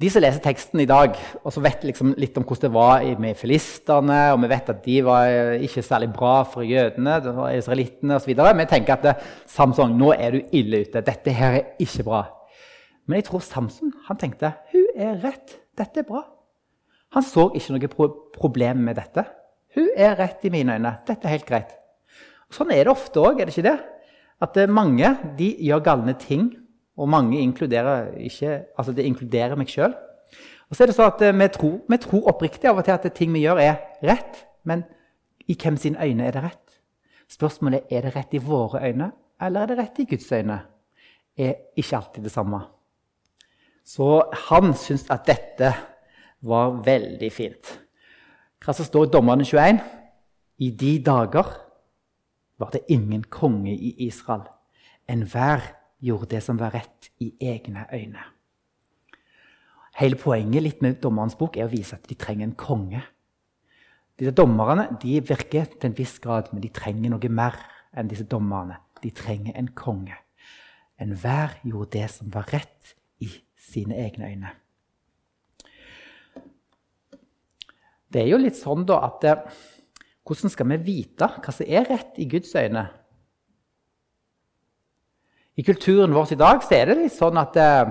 de 0.00 0.08
som 0.08 0.22
leser 0.24 0.40
teksten 0.40 0.80
i 0.80 0.88
dag, 0.88 1.16
og 1.44 1.52
som 1.52 1.64
vet 1.64 1.82
liksom 1.84 2.14
litt 2.20 2.36
om 2.40 2.44
hvordan 2.46 2.64
det 2.64 2.72
var 2.72 3.02
med 3.20 3.36
filistene, 3.36 4.20
og 4.32 4.38
vi 4.40 4.48
vet 4.48 4.70
at 4.72 4.78
de 4.86 4.94
var 5.04 5.28
eh, 5.28 5.64
ikke 5.66 5.84
særlig 5.84 6.08
bra 6.14 6.38
for 6.48 6.64
jødene, 6.64 7.18
israelittene 7.58 8.16
osv. 8.16 8.32
Vi 8.32 8.66
tenker 8.70 8.94
at 8.96 9.08
eh, 9.10 9.26
Samson, 9.50 9.92
nå 10.00 10.14
er 10.16 10.38
du 10.38 10.54
ille 10.56 10.86
ute. 10.86 11.02
Dette 11.04 11.34
her 11.36 11.58
er 11.58 11.84
ikke 11.84 12.06
bra. 12.06 12.22
Men 13.04 13.20
jeg 13.20 13.28
tror 13.28 13.44
Samson 13.44 13.92
han 14.06 14.20
tenkte 14.20 14.54
hun 14.72 14.88
er 14.96 15.20
rett. 15.20 15.58
Dette 15.76 16.00
er 16.00 16.08
bra. 16.08 16.24
Han 17.12 17.26
så 17.26 17.50
ikke 17.58 17.76
noe 17.76 17.92
pro 17.92 18.08
problem 18.40 18.80
med 18.86 18.96
dette. 18.96 19.26
Hun 19.76 19.92
er 19.98 20.16
rett 20.16 20.48
i 20.48 20.54
mine 20.54 20.78
øyne. 20.78 20.94
Dette 21.08 21.28
er 21.28 21.36
helt 21.36 21.48
greit. 21.48 21.76
Sånn 22.50 22.72
er 22.72 22.86
det 22.86 22.94
ofte 22.94 23.20
òg, 23.20 23.36
er 23.36 23.50
det 23.50 23.52
ikke 23.52 23.68
det? 23.68 23.76
At 24.40 24.56
eh, 24.56 24.72
mange 24.80 25.12
de 25.36 25.52
gjør 25.60 25.84
galne 25.90 26.16
ting 26.16 26.54
og 27.00 27.08
mange 27.08 27.40
inkluderer 27.40 28.12
ikke, 28.20 28.58
altså 28.78 28.92
det 28.92 29.06
inkluderer 29.08 29.56
meg 29.56 29.70
sjøl. 29.72 29.94
Og 30.68 30.76
så 30.76 30.84
er 30.84 30.90
det 30.90 30.96
så 30.96 31.06
at 31.08 31.22
eh, 31.24 31.34
vi 31.34 31.48
tror, 31.48 31.78
vi 31.88 31.98
tror, 32.02 32.26
oppriktig 32.28 32.68
av 32.70 32.78
og 32.78 32.84
til 32.84 32.94
at 32.94 33.06
ting 33.16 33.32
vi 33.34 33.44
gjør, 33.46 33.58
er 33.58 33.78
rett. 34.04 34.44
Men 34.68 34.84
i 35.48 35.56
hvem 35.56 35.78
sine 35.80 35.98
øyne 36.04 36.26
er 36.28 36.36
det 36.36 36.44
rett? 36.44 36.76
Spørsmålet 37.30 37.88
er 37.90 37.96
er 37.96 38.08
det 38.08 38.16
rett 38.16 38.34
i 38.36 38.42
våre 38.42 38.82
øyne, 38.84 39.10
eller 39.40 39.62
er 39.62 39.66
det 39.66 39.78
rett 39.78 39.98
i 39.98 40.04
Guds 40.04 40.32
øyne. 40.32 40.60
er 41.38 41.54
ikke 41.76 41.96
alltid 41.96 42.22
det 42.22 42.30
samme. 42.30 42.60
Så 43.84 44.22
han 44.32 44.74
syntes 44.74 45.10
at 45.10 45.26
dette 45.26 45.72
var 46.42 46.82
veldig 46.84 47.32
fint. 47.32 47.80
Hva 48.60 48.72
som 48.72 48.84
står 48.84 49.06
i 49.06 49.10
Dommerne 49.10 49.44
21? 49.44 49.80
I 50.58 50.70
de 50.70 50.98
dager 51.04 51.48
var 52.58 52.70
det 52.70 52.80
ingen 52.88 53.22
konge 53.22 53.72
i 53.72 53.94
Israel. 54.06 54.42
Enhver 55.08 55.79
gjorde 56.00 56.30
det 56.34 56.42
som 56.44 56.58
var 56.60 56.74
rett 56.74 57.10
i 57.20 57.32
egne 57.40 57.86
øyne. 57.92 58.22
Hele 60.00 60.16
poenget 60.16 60.64
litt 60.64 60.84
med 60.84 61.00
dommerens 61.02 61.36
bok 61.36 61.58
er 61.58 61.66
å 61.66 61.72
vise 61.72 61.96
at 61.96 62.06
de 62.08 62.16
trenger 62.18 62.46
en 62.46 62.56
konge. 62.56 63.02
Disse 64.20 64.32
Dommerne 64.36 64.86
de 65.00 65.18
virker 65.24 65.68
til 65.74 65.90
en 65.90 65.96
viss 65.96 66.18
grad, 66.20 66.50
men 66.52 66.62
de 66.64 66.70
trenger 66.72 67.12
noe 67.12 67.32
mer 67.32 67.56
enn 67.96 68.08
disse 68.08 68.26
dommerne. 68.28 68.78
De 69.00 69.10
trenger 69.16 69.56
en 69.56 69.70
konge. 69.76 70.16
Enhver 71.00 71.56
gjorde 71.64 71.94
det 71.96 72.08
som 72.12 72.28
var 72.32 72.48
rett 72.52 72.94
i 73.24 73.30
sine 73.56 73.96
egne 73.96 74.28
øyne. 74.28 74.52
Det 78.10 78.24
er 78.24 78.32
jo 78.32 78.40
litt 78.42 78.58
sånn 78.58 78.84
da 78.88 79.02
at 79.06 79.26
eh, 79.28 79.44
Hvordan 80.30 80.52
skal 80.52 80.68
vi 80.68 80.76
vite 80.84 81.26
hva 81.26 81.52
som 81.54 81.66
er 81.66 81.88
rett 81.88 82.18
i 82.22 82.26
Guds 82.30 82.52
øyne? 82.54 82.84
I 85.60 85.64
kulturen 85.66 86.14
vår 86.16 86.32
i 86.32 86.38
dag 86.40 86.62
så 86.64 86.76
er 86.78 86.88
det 86.88 87.00
litt 87.02 87.12
sånn 87.12 87.36
at, 87.40 87.56
eh, 87.60 87.90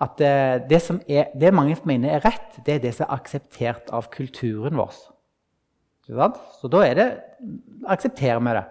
at 0.00 0.20
eh, 0.24 0.56
det, 0.70 0.78
som 0.80 1.00
er, 1.04 1.28
det 1.36 1.52
mange 1.52 1.76
mener 1.88 2.14
er 2.14 2.22
rett, 2.24 2.60
det 2.64 2.78
er 2.78 2.84
det 2.86 2.94
som 2.96 3.04
er 3.04 3.18
akseptert 3.18 3.90
av 3.92 4.08
kulturen 4.12 4.78
vår. 4.80 4.94
Så 6.06 6.70
da 6.72 6.80
er 6.86 6.96
det, 6.96 7.08
aksepterer 7.86 8.40
vi 8.42 8.54
det. 8.56 8.64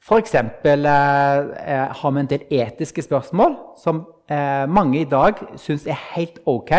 F.eks. 0.00 0.34
Eh, 0.34 0.46
eh, 0.64 1.92
har 2.00 2.14
vi 2.16 2.22
en 2.22 2.30
del 2.30 2.46
etiske 2.62 3.04
spørsmål 3.04 3.58
som 3.82 4.06
eh, 4.30 4.64
mange 4.64 5.02
i 5.02 5.08
dag 5.08 5.42
syns 5.60 5.84
er 5.84 6.00
helt 6.14 6.40
ok, 6.48 6.72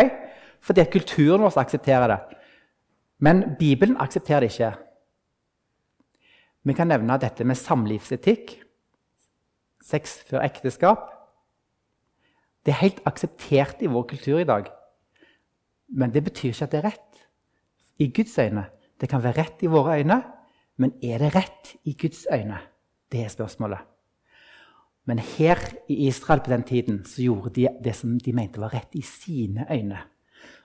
fordi 0.65 0.87
kulturen 0.97 1.45
vår 1.45 1.61
aksepterer 1.61 2.15
det. 2.15 2.19
Men 3.21 3.43
Bibelen 3.59 3.99
aksepterer 4.01 4.47
det 4.47 4.55
ikke. 4.55 4.73
Vi 6.65 6.73
kan 6.77 6.89
nevne 6.89 7.21
dette 7.21 7.45
med 7.45 7.57
samlivsetikk 7.57 8.57
sex 9.81 10.19
før 10.27 10.45
ekteskap. 10.45 11.09
Det 12.65 12.73
er 12.73 12.83
helt 12.83 13.01
akseptert 13.09 13.81
i 13.81 13.89
vår 13.89 14.05
kultur 14.13 14.39
i 14.39 14.47
dag. 14.47 14.69
Men 15.89 16.13
det 16.13 16.23
betyr 16.23 16.53
ikke 16.53 16.67
at 16.67 16.71
det 16.71 16.79
er 16.81 16.89
rett 16.91 17.23
i 17.99 18.11
Guds 18.13 18.37
øyne. 18.39 18.65
Det 19.01 19.09
kan 19.09 19.23
være 19.23 19.41
rett 19.41 19.63
i 19.65 19.69
våre 19.71 19.97
øyne, 19.99 20.21
men 20.77 20.93
er 21.03 21.17
det 21.17 21.33
rett 21.35 21.75
i 21.85 21.95
Guds 21.97 22.27
øyne? 22.31 22.59
Det 23.11 23.25
er 23.25 23.33
spørsmålet. 23.33 23.79
Men 25.05 25.19
her 25.19 25.57
i 25.89 26.07
Israel 26.07 26.41
på 26.45 26.51
den 26.51 26.63
tiden 26.63 27.05
så 27.05 27.23
gjorde 27.23 27.49
de 27.55 27.67
det 27.83 27.95
som 27.97 28.19
de 28.19 28.33
mente 28.33 28.61
var 28.61 28.73
rett 28.73 28.93
i 28.95 29.01
sine 29.01 29.65
øyne. 29.71 29.97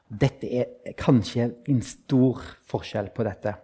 Dette 0.07 0.47
er 0.47 0.93
kanskje 0.99 1.51
en 1.69 1.81
stor 1.83 2.43
forskjell 2.69 3.09
på 3.17 3.25
dette. 3.27 3.57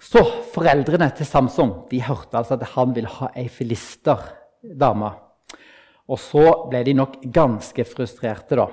Så 0.00 0.22
foreldrene 0.54 1.10
til 1.12 1.28
Samson 1.28 1.74
de 1.90 2.00
hørte 2.02 2.38
altså 2.38 2.56
at 2.56 2.70
han 2.72 2.94
ville 2.96 3.10
ha 3.20 3.28
ei 3.36 3.48
filisterdame. 3.52 5.12
Og 6.10 6.18
så 6.18 6.44
ble 6.70 6.80
de 6.86 6.96
nok 6.96 7.20
ganske 7.32 7.84
frustrerte, 7.86 8.56
da. 8.58 8.66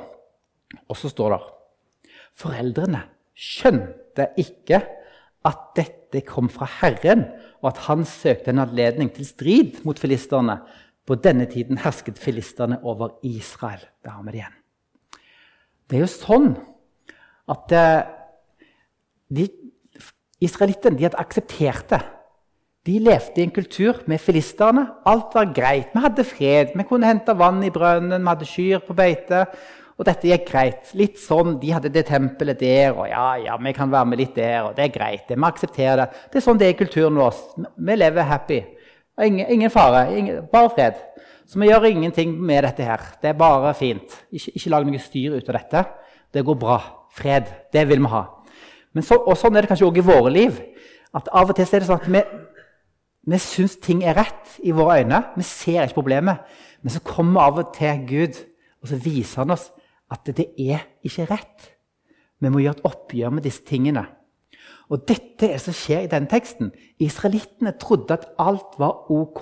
Og 0.88 0.98
så 0.98 1.12
står 1.12 1.36
det 1.36 1.44
Foreldrene 2.38 3.04
skjønte 3.38 4.32
ikke 4.40 4.80
at 5.48 5.62
dette 5.78 6.24
kom 6.28 6.50
fra 6.52 6.68
Herren, 6.80 7.26
og 7.62 7.72
at 7.72 7.84
han 7.88 8.06
søkte 8.08 8.54
en 8.54 8.64
anledning 8.64 9.12
til 9.14 9.28
strid 9.28 9.82
mot 9.86 10.00
filisterne. 10.00 10.60
På 11.08 11.16
denne 11.16 11.46
tiden 11.48 11.80
hersket 11.80 12.18
filisterne 12.20 12.82
over 12.84 13.16
Israel. 13.24 13.80
Det 14.04 14.12
har 14.12 14.24
vi 14.26 14.34
det 14.34 14.42
igjen. 14.42 14.58
Det 15.88 15.96
er 15.96 16.04
jo 16.04 16.10
sånn 16.12 16.50
at 17.48 17.72
eh, 17.72 18.10
de 19.32 19.46
Israelittene 20.44 21.02
hadde 21.02 21.20
akseptert 21.20 21.90
det. 21.90 22.04
De 22.88 23.00
levde 23.04 23.42
i 23.42 23.44
en 23.44 23.52
kultur 23.52 23.98
med 24.08 24.22
filisterne. 24.24 24.86
Alt 25.06 25.34
var 25.36 25.50
greit. 25.56 25.90
Vi 25.94 26.04
hadde 26.04 26.24
fred. 26.24 26.70
Vi 26.76 26.86
kunne 26.88 27.10
hente 27.10 27.36
vann 27.36 27.60
i 27.66 27.72
brønnen, 27.74 28.22
vi 28.22 28.30
hadde 28.32 28.48
kyr 28.48 28.86
på 28.86 28.96
beite. 28.96 29.42
Og 29.98 30.06
dette 30.06 30.30
gikk 30.30 30.46
greit. 30.52 30.94
Litt 30.96 31.18
sånn, 31.20 31.58
De 31.60 31.74
hadde 31.74 31.90
det 31.92 32.06
tempelet 32.08 32.60
der, 32.62 32.94
og 32.94 33.10
ja, 33.10 33.36
ja, 33.42 33.58
vi 33.58 33.74
kan 33.74 33.92
være 33.92 34.06
med 34.06 34.22
litt 34.22 34.36
der. 34.38 34.70
og 34.70 34.76
Det 34.78 34.86
er 34.86 34.94
greit. 34.94 35.28
Vi 35.28 35.50
aksepterer 35.50 36.04
det. 36.04 36.08
Det 36.32 36.40
er 36.40 36.46
sånn 36.46 36.62
det 36.62 36.68
er 36.70 36.76
i 36.76 36.80
kulturen 36.80 37.18
vår. 37.18 37.42
Vi 37.76 37.98
lever 37.98 38.30
happy. 38.30 38.62
Ingen, 39.26 39.50
ingen 39.50 39.74
fare. 39.74 40.06
Ingen, 40.16 40.46
bare 40.54 40.70
fred. 40.70 41.04
Så 41.50 41.60
vi 41.60 41.72
gjør 41.72 41.90
ingenting 41.90 42.38
med 42.40 42.64
dette 42.64 42.86
her. 42.86 43.04
Det 43.22 43.34
er 43.34 43.40
bare 43.40 43.74
fint. 43.74 44.20
Ikke, 44.32 44.54
ikke 44.54 44.72
lag 44.72 44.88
noe 44.88 45.02
styr 45.02 45.40
ut 45.40 45.50
av 45.50 45.60
dette. 45.60 45.86
Det 46.32 46.46
går 46.46 46.60
bra. 46.62 46.80
Fred. 47.18 47.50
Det 47.74 47.88
vil 47.90 48.04
vi 48.06 48.14
ha. 48.14 48.24
Så, 49.06 49.20
og 49.20 49.38
sånn 49.38 49.56
er 49.56 49.66
det 49.66 49.72
kanskje 49.72 49.88
òg 49.88 50.00
i 50.02 50.06
våre 50.06 50.32
liv. 50.34 50.60
At 51.16 51.30
Av 51.34 51.50
og 51.50 51.58
til 51.58 51.68
er 51.68 51.84
det 51.84 51.90
sånn 51.90 52.02
at 52.02 52.10
vi, 52.12 52.22
vi 53.28 53.40
syns 53.42 53.78
ting 53.84 54.04
er 54.06 54.18
rett 54.18 54.58
i 54.64 54.74
våre 54.76 55.02
øyne. 55.02 55.24
Vi 55.38 55.46
ser 55.48 55.84
ikke 55.84 56.00
problemet. 56.00 56.46
Men 56.82 56.94
så 56.94 57.02
kommer 57.04 57.48
av 57.48 57.62
og 57.62 57.74
til 57.76 58.04
Gud, 58.08 58.38
og 58.82 58.92
så 58.92 59.00
viser 59.02 59.44
han 59.44 59.56
oss 59.56 59.72
at 60.14 60.30
det 60.38 60.52
er 60.62 60.86
ikke 61.06 61.28
rett. 61.32 61.72
Vi 62.40 62.52
må 62.54 62.62
gjøre 62.62 62.78
et 62.78 62.88
oppgjør 62.88 63.34
med 63.34 63.48
disse 63.48 63.66
tingene. 63.68 64.06
Og 64.88 65.04
dette 65.10 65.50
er 65.50 65.58
det 65.58 65.64
som 65.66 65.76
skjer 65.76 66.06
i 66.06 66.12
denne 66.12 66.32
teksten. 66.32 66.72
Israelittene 67.04 67.74
trodde 67.82 68.16
at 68.16 68.30
alt 68.40 68.78
var 68.80 69.10
ok. 69.12 69.42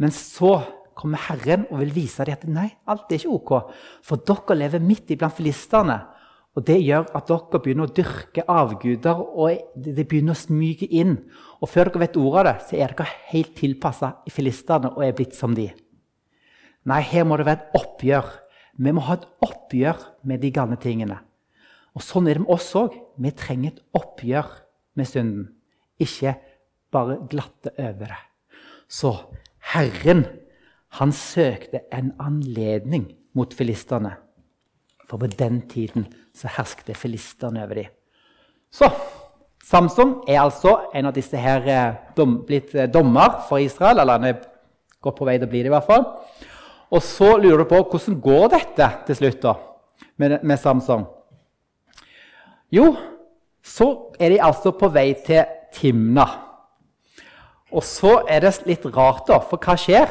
Men 0.00 0.14
så 0.14 0.54
kommer 0.98 1.20
Herren 1.28 1.66
og 1.70 1.82
vil 1.82 1.94
vise 1.94 2.24
dem 2.26 2.38
at 2.38 2.46
nei, 2.50 2.68
alt 2.88 3.10
er 3.10 3.20
ikke 3.20 3.34
ok. 3.36 3.74
For 4.06 4.22
dere 4.26 4.56
lever 4.62 4.82
midt 4.82 5.12
iblant 5.12 5.36
filistene. 5.36 5.98
Og 6.58 6.64
Det 6.66 6.80
gjør 6.82 7.04
at 7.14 7.28
dere 7.28 7.60
begynner 7.62 7.86
å 7.86 7.94
dyrke 7.94 8.42
avguder, 8.50 9.14
og 9.14 9.76
det 9.78 10.08
begynner 10.10 10.34
å 10.34 10.40
smyge 10.40 10.88
inn. 10.90 11.14
Og 11.62 11.70
før 11.70 11.92
dere 11.92 12.02
vet 12.02 12.18
ordet 12.18 12.40
av 12.40 12.48
det, 12.48 12.54
så 12.66 12.74
er 12.80 12.94
dere 12.98 13.14
helt 13.30 13.54
tilpassa 13.60 14.10
filistene 14.34 14.90
og 14.90 15.04
er 15.06 15.14
blitt 15.14 15.38
som 15.38 15.54
de. 15.54 15.68
Nei, 16.88 17.00
her 17.06 17.28
må 17.28 17.38
det 17.38 17.46
være 17.46 17.62
et 17.62 17.78
oppgjør. 17.78 18.34
Vi 18.74 18.94
må 18.94 19.06
ha 19.06 19.20
et 19.20 19.28
oppgjør 19.46 20.02
med 20.26 20.42
de 20.42 20.50
gamle 20.54 20.80
tingene. 20.82 21.20
Og 21.94 22.02
Sånn 22.02 22.26
er 22.26 22.38
det 22.38 22.42
med 22.42 22.54
oss 22.54 22.72
òg. 22.78 22.94
Vi 23.18 23.34
trenger 23.38 23.76
et 23.76 23.82
oppgjør 24.02 24.50
med 24.98 25.10
synden. 25.10 25.48
Ikke 26.02 26.34
bare 26.90 27.20
glatte 27.30 27.74
over 27.78 28.16
det. 28.16 28.22
Så 28.90 29.14
Herren 29.74 30.26
han 30.98 31.14
søkte 31.14 31.84
en 31.94 32.16
anledning 32.18 33.12
mot 33.36 33.54
filistene. 33.54 34.16
For 35.08 35.20
på 35.20 35.30
den 35.32 35.62
tiden 35.70 36.06
så 36.36 36.50
hersket 36.52 36.96
filistene 36.96 37.64
over 37.64 37.80
dem. 37.80 37.94
Så 38.70 38.90
Samson 39.64 40.22
er 40.28 40.42
altså 40.42 40.74
en 40.96 41.08
av 41.08 41.16
disse 41.16 41.36
her 41.36 41.66
eh, 41.68 41.96
dom, 42.16 42.38
blitt 42.46 42.74
eh, 42.76 42.88
dommer 42.88 43.42
for 43.48 43.60
Israel. 43.60 44.00
Eller 44.00 44.18
han 44.18 44.28
er 44.28 44.42
godt 45.04 45.18
på 45.18 45.28
vei 45.28 45.36
til 45.38 45.48
å 45.48 45.52
bli 45.52 45.62
det, 45.64 45.70
i 45.70 45.74
hvert 45.74 45.88
fall. 45.88 46.06
Og 46.88 47.04
så 47.04 47.34
lurer 47.36 47.64
du 47.64 47.68
på 47.68 47.82
hvordan 47.82 48.20
går 48.24 48.50
dette 48.54 48.88
til 49.08 49.18
slutt 49.18 49.40
da, 49.44 49.54
med, 50.20 50.38
med 50.40 50.60
Samson. 50.60 51.04
Jo, 52.72 52.92
så 53.64 53.88
er 54.20 54.32
de 54.32 54.42
altså 54.44 54.72
på 54.76 54.88
vei 54.92 55.10
til 55.24 55.44
Timna. 55.74 56.26
Og 57.68 57.84
så 57.84 58.22
er 58.28 58.44
det 58.44 58.54
litt 58.68 58.86
rart, 58.94 59.26
da, 59.28 59.40
for 59.44 59.60
hva 59.60 59.76
skjer? 59.76 60.08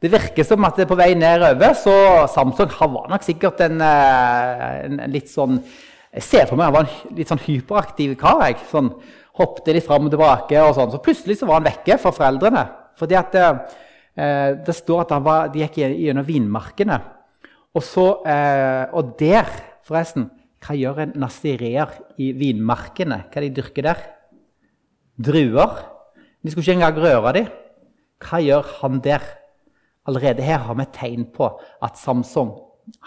Det 0.00 0.10
virker 0.12 0.46
som 0.48 0.64
at 0.64 0.78
det 0.78 0.86
er 0.86 0.90
på 0.90 0.96
vei 0.96 1.10
nedover, 1.18 1.74
så 1.76 1.94
Samsung 2.32 2.70
var 2.80 3.10
nok 3.12 3.24
sikkert 3.26 3.60
en, 3.66 3.82
eh, 3.84 4.76
en, 4.86 5.00
en 5.04 5.12
litt 5.12 5.28
sånn 5.28 5.58
Jeg 6.10 6.24
ser 6.26 6.48
for 6.48 6.58
meg 6.58 6.70
han 6.70 6.74
var 6.74 6.88
en 6.88 7.18
litt 7.18 7.28
sånn 7.30 7.44
hyperaktiv 7.44 8.16
kar. 8.18 8.40
jeg, 8.48 8.64
sånn, 8.70 8.90
Hoppet 9.38 9.68
litt 9.76 9.86
fram 9.86 10.08
og 10.08 10.10
tilbake. 10.10 10.58
og 10.58 10.74
sånn. 10.74 10.90
Så 10.90 10.98
plutselig 11.04 11.36
så 11.38 11.46
var 11.46 11.60
han 11.60 11.68
vekke 11.68 12.00
fra 12.02 12.10
foreldrene. 12.12 12.64
fordi 12.98 13.14
at 13.16 13.34
eh, 13.38 13.60
Eh, 14.18 14.58
det 14.66 14.74
står 14.74 15.04
at 15.04 15.14
var, 15.22 15.48
de 15.52 15.62
gikk 15.62 15.80
gjennom 15.80 16.26
vinmarkene. 16.26 16.98
Og, 17.76 17.82
så, 17.86 18.06
eh, 18.26 18.90
og 18.96 19.16
der, 19.20 19.48
forresten 19.86 20.30
Hva 20.60 20.74
gjør 20.76 20.98
en 21.00 21.12
nazireer 21.16 21.94
i 22.20 22.34
vinmarkene? 22.36 23.16
Hva 23.32 23.40
de 23.40 23.48
dyrker 23.56 23.86
der? 23.86 24.00
Druer. 25.16 25.78
De 26.44 26.52
skulle 26.52 26.66
ikke 26.66 26.74
engang 26.74 26.98
røre 27.00 27.32
dem. 27.32 27.46
Hva 28.20 28.42
gjør 28.44 28.68
han 28.82 28.98
der? 29.00 29.24
Allerede 30.10 30.42
her 30.42 30.64
har 30.66 30.74
vi 30.74 30.88
tegn 30.90 31.28
på 31.30 31.46
at 31.82 31.98
Samson 31.98 32.50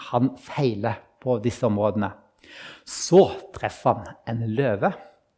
han 0.08 0.30
feiler 0.40 1.02
på 1.20 1.36
disse 1.44 1.66
områdene. 1.68 2.08
Så 2.88 3.26
treffer 3.52 3.98
han 4.00 4.16
en 4.30 4.54
løve. 4.56 4.92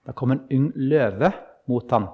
Det 0.06 0.14
kommer 0.14 0.38
en 0.38 0.46
ung 0.54 0.68
løve 0.78 1.32
mot 1.66 1.90
ham. 1.90 2.06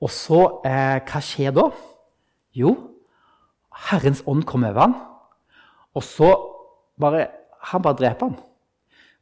Og 0.00 0.12
så, 0.12 0.60
eh, 0.68 1.00
hva 1.00 1.22
skjer 1.24 1.54
da? 1.56 1.70
Jo, 2.52 2.74
Herrens 3.88 4.22
ånd 4.26 4.44
kom 4.48 4.64
over 4.64 4.80
ham, 4.80 4.94
og 5.94 6.02
så 6.04 6.34
bare 7.00 7.28
Han 7.66 7.82
bare 7.82 7.96
dreper 7.98 8.28
ham. 8.28 8.36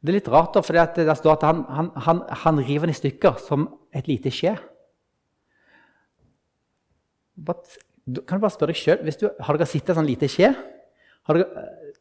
Det 0.03 0.11
er 0.11 0.17
litt 0.19 0.27
rart, 0.29 0.53
da, 0.53 0.61
for 0.61 0.73
det 0.73 1.15
står 1.17 1.31
at 1.33 1.43
han, 1.47 1.63
han, 1.65 1.87
han, 1.95 2.19
han 2.29 2.59
river 2.61 2.85
ham 2.85 2.93
i 2.93 2.93
stykker 2.93 3.39
som 3.41 3.63
et 3.89 4.05
lite 4.05 4.29
skje. 4.29 4.51
Kan 8.05 8.37
du 8.37 8.43
bare 8.43 8.53
spørre 8.53 8.73
deg 8.73 8.77
sjøl 8.77 9.31
Har 9.41 9.57
dere 9.57 9.65
sett 9.69 9.89
en 9.89 9.97
sånn 9.97 10.09
lite 10.09 10.29
skje? 10.29 10.51
Dere, 11.25 11.45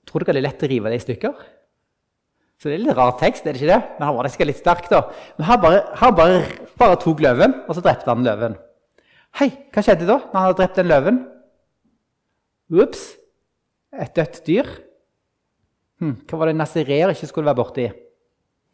tror 0.05 0.25
dere 0.25 0.37
det 0.37 0.43
er 0.43 0.47
lett 0.51 0.65
å 0.67 0.69
rive 0.69 0.93
det 0.93 0.99
i 1.01 1.05
stykker? 1.05 1.45
Så 2.61 2.69
det 2.69 2.77
er 2.77 2.85
litt 2.85 2.97
rar 2.97 3.17
tekst, 3.21 3.47
er 3.47 3.57
det 3.57 3.63
ikke 3.63 3.73
det? 3.73 3.81
Men 3.97 4.07
han 4.07 4.17
var 4.17 4.29
nesten 4.29 4.49
litt 4.49 4.61
sterk, 4.61 4.87
da. 4.93 5.01
Men 5.39 5.49
han 5.49 5.63
bare, 5.63 5.81
her 6.01 6.13
bare, 6.17 6.37
bare 6.81 6.99
tok 7.03 7.25
løven, 7.25 7.57
og 7.67 7.77
så 7.77 7.83
drepte 7.85 8.09
han 8.13 8.25
løven. 8.25 8.55
Hei, 9.41 9.49
hva 9.75 9.83
skjedde 9.83 10.07
da 10.07 10.21
når 10.21 10.37
han 10.37 10.47
hadde 10.47 10.59
drept 10.61 10.79
den 10.79 10.91
løven? 10.93 11.19
Ops, 12.85 13.03
et 13.97 14.15
dødt 14.17 14.41
dyr. 14.47 14.71
Hm, 16.03 16.15
hva 16.29 16.41
var 16.41 16.51
det 16.51 16.57
nazireer 16.61 17.13
ikke 17.13 17.29
skulle 17.31 17.51
være 17.51 17.59
borti? 17.59 17.89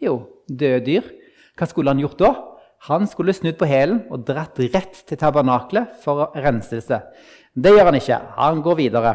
Jo, 0.02 0.18
døde 0.48 0.84
dyr. 0.86 1.10
Hva 1.58 1.68
skulle 1.70 1.92
han 1.94 2.02
gjort 2.02 2.20
da? 2.20 2.30
Han 2.88 3.04
skulle 3.10 3.34
snudd 3.36 3.58
på 3.60 3.68
hælen 3.68 4.04
og 4.08 4.24
dratt 4.28 4.56
rett 4.72 5.02
til 5.08 5.18
tabernaklet 5.20 5.98
for 6.04 6.32
renselse. 6.32 7.02
Det 7.52 7.74
gjør 7.74 7.90
han 7.90 7.98
ikke. 7.98 8.20
Han 8.38 8.62
går 8.64 8.78
videre. 8.78 9.14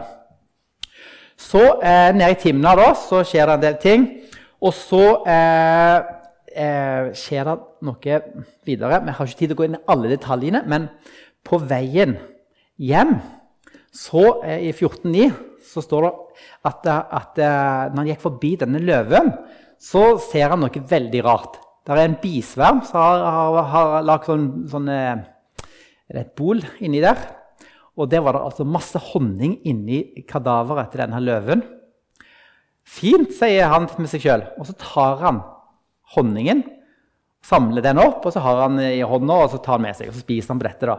Så 1.36 1.63
eh, 1.82 2.12
nede 2.15 2.36
i 2.36 2.39
Timna 2.39 2.75
da, 2.78 2.91
så 2.95 3.23
skjer 3.25 3.49
det 3.49 3.56
en 3.56 3.63
del 3.63 3.80
ting. 3.82 4.06
Og 4.62 4.73
så 4.75 5.01
eh, 5.28 5.97
eh, 6.56 7.10
skjer 7.17 7.49
det 7.49 7.56
noe 7.89 8.19
videre. 8.67 9.01
Vi 9.01 9.17
har 9.17 9.30
ikke 9.30 9.41
tid 9.41 9.49
til 9.49 9.58
å 9.58 9.60
gå 9.60 9.67
inn 9.67 9.80
i 9.80 9.86
alle 9.91 10.13
detaljene. 10.13 10.63
men 10.65 10.89
på 11.45 11.60
veien 11.62 12.15
hjem 12.82 13.19
så 13.95 14.23
eh, 14.43 14.69
I 14.69 14.71
14.9 14.73 15.30
så 15.65 15.84
står 15.84 16.08
det 16.08 16.13
at, 16.67 16.88
at, 16.88 17.38
eh, 17.39 17.91
når 17.91 17.99
han 18.01 18.10
gikk 18.10 18.23
forbi 18.23 18.56
denne 18.60 18.82
løven, 18.84 19.32
så 19.82 20.15
ser 20.21 20.51
han 20.51 20.62
noe 20.63 20.84
veldig 20.89 21.21
rart. 21.25 21.60
Det 21.85 21.93
er 21.93 22.07
en 22.07 22.17
bisverm 22.17 22.81
som 22.87 22.97
har, 22.97 23.23
har, 23.29 23.57
har 23.69 24.05
lagd 24.05 24.25
sånn, 24.25 24.45
sånn 24.71 24.89
et 24.89 26.31
bol 26.37 26.63
inni 26.81 27.01
der. 27.03 27.19
Og 27.95 28.09
der 28.11 28.23
var 28.25 28.35
det 28.35 28.45
altså 28.47 28.65
masse 28.67 28.99
honning 29.11 29.59
inni 29.69 30.01
kadaveret 30.27 30.89
til 30.91 31.03
denne 31.03 31.21
løven. 31.23 31.61
Fint, 32.85 33.31
sier 33.33 33.69
han 33.71 33.85
med 33.97 34.09
seg 34.11 34.25
sjøl. 34.25 34.45
Og 34.59 34.67
så 34.67 34.75
tar 34.81 35.21
han 35.21 35.39
honningen, 36.15 36.63
samler 37.45 37.85
den 37.85 38.01
opp, 38.01 38.25
og 38.25 38.33
så 38.33 38.41
har 38.43 38.65
han 38.65 38.81
i 38.81 39.05
hånda 39.05 39.37
og 39.45 39.53
så 39.53 39.61
tar 39.61 39.77
han 39.77 39.85
med 39.85 39.97
seg. 39.97 40.09
Og 40.09 40.17
så 40.17 40.25
spiser 40.25 40.53
han 40.53 40.61
på 40.61 40.67
dette. 40.67 40.89
da. 40.89 40.97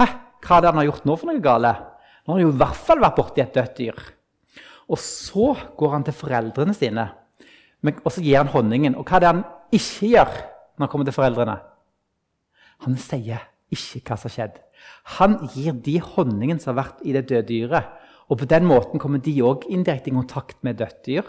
Hæ, 0.00 0.08
hva 0.42 0.58
er 0.58 0.64
det 0.64 0.72
han 0.72 0.80
har 0.82 0.88
gjort 0.90 1.06
nå 1.08 1.16
for 1.20 1.30
noe 1.30 1.42
gale? 1.42 1.72
Nå 2.26 2.34
har 2.34 2.40
han 2.40 2.44
jo 2.44 2.52
i 2.52 2.60
hvert 2.64 2.82
fall 2.88 3.02
vært 3.02 3.18
borti 3.18 3.42
et 3.42 3.54
dødt 3.54 3.78
dyr. 3.78 4.02
Og 4.90 5.00
så 5.02 5.54
går 5.78 5.94
han 5.94 6.06
til 6.06 6.18
foreldrene 6.18 6.74
sine 6.76 7.06
og 7.86 8.08
så 8.10 8.22
gir 8.24 8.40
han 8.40 8.50
honningen. 8.50 8.96
Og 8.98 9.06
hva 9.06 9.18
er 9.18 9.22
det 9.22 9.28
han 9.30 9.42
ikke 9.74 10.12
gjør 10.12 10.30
når 10.76 10.84
han 10.84 10.92
kommer 10.92 11.08
til 11.08 11.16
foreldrene? 11.16 11.56
Han 12.84 12.96
sier 13.00 13.46
ikke 13.72 14.12
hva 14.12 14.18
som 14.20 14.28
har 14.28 14.34
skjedd. 14.34 14.60
Han 15.18 15.38
gir 15.54 15.76
de 15.86 15.96
honningen 16.02 16.60
som 16.62 16.74
har 16.74 16.84
vært 16.84 17.02
i 17.06 17.14
det 17.16 17.26
døde 17.30 17.48
dyret. 17.48 17.88
Og 18.26 18.40
på 18.40 18.48
den 18.50 18.66
måten 18.66 19.00
kommer 19.02 19.22
de 19.22 19.34
òg 19.46 19.66
indirekte 19.70 20.10
i 20.10 20.14
kontakt 20.14 20.62
med 20.66 20.78
dødt 20.80 21.02
dyr. 21.06 21.26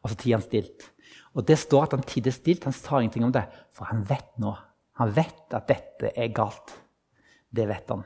Og 0.00 0.12
så 0.12 0.18
tier 0.20 0.36
han 0.36 0.44
stilt. 0.44 0.90
Og 1.36 1.46
det 1.46 1.58
står 1.60 1.88
at 1.88 1.96
han 1.96 2.06
tidde 2.06 2.32
stilt. 2.34 2.66
Han 2.68 2.76
sa 2.76 3.00
ingenting 3.00 3.26
om 3.26 3.34
det, 3.34 3.46
for 3.74 3.88
han 3.90 4.02
vet 4.08 4.30
nå. 4.42 4.54
Han 5.00 5.12
vet 5.16 5.56
at 5.56 5.68
dette 5.70 6.12
er 6.12 6.32
galt. 6.36 6.74
Det 7.50 7.66
vet 7.66 7.88
han, 7.90 8.04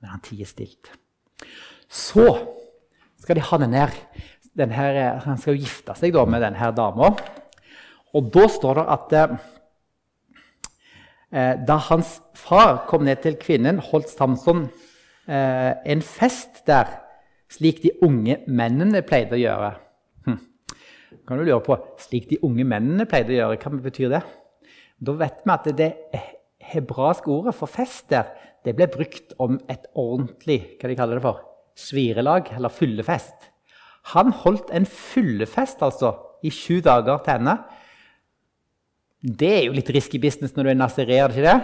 men 0.00 0.12
han 0.14 0.22
tier 0.24 0.48
stilt. 0.48 0.92
Så 1.90 2.24
skal 3.20 3.36
de 3.36 3.44
ha 3.44 3.58
den 3.60 3.74
her, 3.76 3.92
den 4.56 4.72
her 4.72 5.18
Han 5.26 5.38
skal 5.38 5.56
jo 5.56 5.64
gifte 5.66 5.96
seg 5.98 6.16
med 6.30 6.40
denne 6.40 6.70
dama. 6.72 7.10
Og 8.16 8.30
da 8.32 8.46
står 8.48 8.80
det 8.80 8.86
at 8.94 9.12
eh, 9.16 9.28
da 11.68 11.76
hans 11.90 12.10
far 12.38 12.86
kom 12.88 13.02
ned 13.04 13.18
til 13.24 13.36
kvinnen, 13.40 13.82
holdt 13.90 14.10
Samson 14.12 14.60
eh, 15.28 15.72
en 15.84 16.02
fest 16.04 16.62
der, 16.68 16.86
slik 17.52 17.82
de 17.84 17.90
unge 18.02 18.36
mennene 18.48 19.02
pleide 19.06 19.36
å 19.36 19.42
gjøre. 19.42 19.70
Hm. 20.26 20.40
Kan 21.28 21.38
du 21.38 21.42
lure 21.46 21.62
på, 21.62 21.76
Slik 22.02 22.26
de 22.30 22.40
unge 22.46 22.64
mennene 22.66 23.06
pleide 23.08 23.32
å 23.34 23.40
gjøre, 23.40 23.60
hva 23.62 23.70
betyr 23.84 24.10
det? 24.16 24.22
Da 24.96 25.12
vet 25.20 25.38
vi 25.44 25.50
at 25.52 25.66
det 25.76 25.92
hebraiske 26.72 27.30
ordet 27.30 27.54
for 27.54 27.68
fest 27.70 28.08
der, 28.10 28.26
det 28.64 28.74
ble 28.74 28.86
brukt 28.90 29.36
om 29.42 29.60
et 29.70 29.84
ordentlig 29.94 30.60
hva 30.80 30.88
de 30.90 30.96
kaller 30.98 31.16
det 31.20 31.26
for, 31.26 31.38
svirelag, 31.78 32.48
eller 32.56 32.72
fyllefest. 32.72 33.52
Han 34.14 34.32
holdt 34.42 34.70
en 34.74 34.86
fyllefest 34.86 35.82
altså, 35.82 36.14
i 36.42 36.50
sju 36.54 36.80
dager 36.84 37.20
til 37.22 37.36
henne. 37.36 37.56
Det 39.20 39.48
er 39.48 39.64
jo 39.66 39.74
litt 39.76 39.90
risky 39.94 40.20
business 40.20 40.54
når 40.56 40.68
du 40.68 40.70
er 40.72 40.78
nazirer, 40.78 41.32
ikke 41.32 41.46
det? 41.46 41.56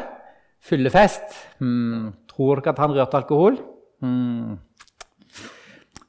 Fyllefest. 0.62 1.36
Hmm. 1.60 2.12
Tror 2.30 2.62
dere 2.62 2.72
at 2.72 2.80
han 2.80 2.94
rørte 2.96 3.18
alkohol? 3.18 3.58
Hmm. 4.02 4.58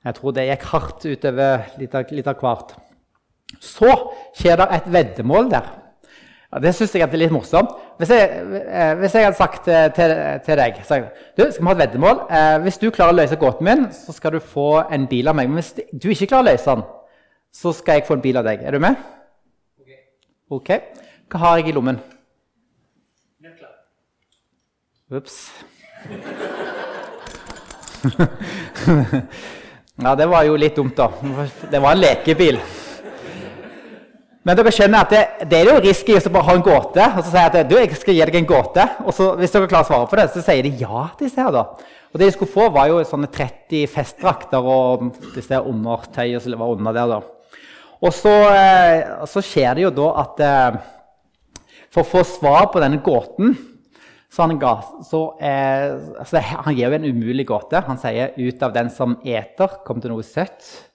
Jeg 0.03 0.17
tror 0.17 0.35
det 0.35 0.47
gikk 0.49 0.65
hardt 0.71 1.05
utover 1.07 1.69
litt 1.79 1.95
av, 1.95 2.11
litt 2.11 2.27
av 2.27 2.39
hvert. 2.41 2.75
Så 3.63 3.91
skjer 4.35 4.59
det 4.59 4.67
et 4.77 4.89
veddemål 4.91 5.51
der. 5.51 5.69
Ja, 6.53 6.59
det 6.61 6.73
syns 6.77 6.93
jeg 6.93 7.05
er 7.05 7.17
litt 7.17 7.33
morsomt. 7.33 7.71
Hvis 7.97 8.11
jeg, 8.13 8.25
eh, 8.61 8.91
hvis 8.99 9.15
jeg 9.15 9.25
hadde 9.25 9.37
sagt 9.37 9.67
eh, 9.71 9.87
til, 9.95 10.11
til 10.45 10.59
deg 10.59 10.81
jeg, 10.81 11.07
du, 11.37 11.45
skal 11.47 11.61
vi 11.63 11.69
ha 11.69 11.73
et 11.73 11.81
veddemål. 11.83 12.19
Eh, 12.29 12.57
hvis 12.65 12.77
du 12.81 12.89
klarer 12.93 13.15
å 13.15 13.17
løse 13.17 13.39
gåten 13.41 13.67
min, 13.67 13.87
så 13.95 14.13
skal 14.13 14.35
du 14.35 14.43
få 14.43 14.83
en 14.83 15.07
bil 15.09 15.31
av 15.31 15.37
meg. 15.39 15.49
Men 15.49 15.61
hvis 15.61 15.73
du 15.75 16.11
ikke 16.13 16.29
klarer 16.33 16.45
å 16.45 16.51
løse 16.51 16.75
den, 16.75 16.85
så 17.53 17.73
skal 17.77 17.99
jeg 17.99 18.07
få 18.09 18.17
en 18.17 18.25
bil 18.25 18.41
av 18.41 18.45
deg. 18.45 18.61
Er 18.65 18.75
du 18.75 18.83
med? 18.83 19.01
Ok. 19.79 19.97
okay. 20.59 21.09
Hva 21.33 21.39
har 21.41 21.55
jeg 21.57 21.71
i 21.71 21.73
lommen? 21.73 21.95
Nøkler. 23.41 23.71
Ops. 25.17 25.37
ja, 30.05 30.13
det 30.19 30.27
var 30.29 30.45
jo 30.45 30.59
litt 30.61 30.77
dumt, 30.77 30.93
da. 30.93 31.09
Det 31.71 31.81
var 31.81 31.95
en 31.95 32.03
lekebil. 32.03 32.61
Men 34.45 34.59
dere 34.59 34.75
skjønner 34.77 35.07
at 35.07 35.09
det, 35.15 35.23
det 35.49 35.57
er 35.63 35.71
jo 35.71 35.81
risky 35.81 36.19
å 36.19 36.21
bare 36.29 36.47
ha 36.51 36.57
en 36.59 36.67
gåte 36.69 37.09
og 37.15 37.21
så 37.23 37.29
si 37.31 37.41
at 37.41 37.59
du, 37.65 37.75
jeg 37.81 37.97
skal 37.97 38.13
gi 38.19 38.25
deg 38.29 38.39
en 38.43 38.51
gåte. 38.53 38.87
Og 39.01 39.11
så, 39.17 39.33
hvis 39.41 39.57
dere 39.57 39.73
klarer 39.73 39.89
å 39.89 39.89
svare 39.89 40.09
på 40.13 40.21
det, 40.21 40.29
så 40.35 40.45
sier 40.45 40.61
de 40.69 40.77
ja. 40.85 41.09
disse 41.17 41.41
her 41.41 41.49
da. 41.57 41.65
Og 42.13 42.21
det 42.21 42.29
de 42.29 42.37
skulle 42.37 42.53
få, 42.59 42.69
var 42.77 42.93
jo 42.93 43.01
sånne 43.09 43.33
30 43.33 43.89
festdrakter 43.89 44.61
og 44.61 45.17
disse 45.33 45.65
undertøy 45.65 46.37
som 46.37 46.61
var 46.61 46.77
under 46.77 46.93
der. 46.93 47.17
da. 47.17 47.23
Og 48.05 48.11
så, 48.13 48.37
eh, 48.53 49.23
så, 49.25 49.41
skjer 49.41 49.79
det 49.79 49.89
jo 49.89 49.97
da 49.97 50.11
at 50.27 50.43
eh, 50.45 50.83
for 51.93 52.01
å 52.01 52.09
få 52.09 52.23
svar 52.25 52.71
på 52.73 52.81
denne 52.81 52.99
gåten 53.05 53.53
så 54.33 54.47
han, 54.47 54.57
ga, 54.57 54.71
så, 55.05 55.19
eh, 55.45 55.91
altså, 56.17 56.39
han 56.41 56.73
gir 56.73 56.89
jo 56.89 56.97
en 56.97 57.05
umulig 57.05 57.45
gåte. 57.45 57.83
Han 57.85 57.99
sier 58.01 58.33
'ut 58.33 58.63
av 58.65 58.73
den 58.73 58.89
som 58.89 59.19
eter, 59.21 59.75
kom 59.85 59.99
det 60.01 60.09
noe 60.09 60.25
søtt'. 60.25 60.89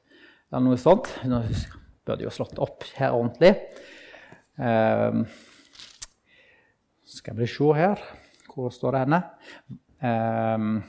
Eller 0.50 0.64
noe 0.64 0.76
sånt. 0.76 1.06
Nå 1.22 1.44
burde 2.04 2.24
jo 2.26 2.34
slått 2.34 2.58
opp 2.58 2.82
her 2.96 3.14
ordentlig. 3.14 3.54
Eh, 4.58 5.22
skal 7.06 7.36
vi 7.36 7.46
se 7.46 7.72
her 7.74 7.98
Hvor 8.48 8.72
står 8.74 8.92
det 8.92 9.00
henne? 9.04 9.22
Eh, 10.02 10.82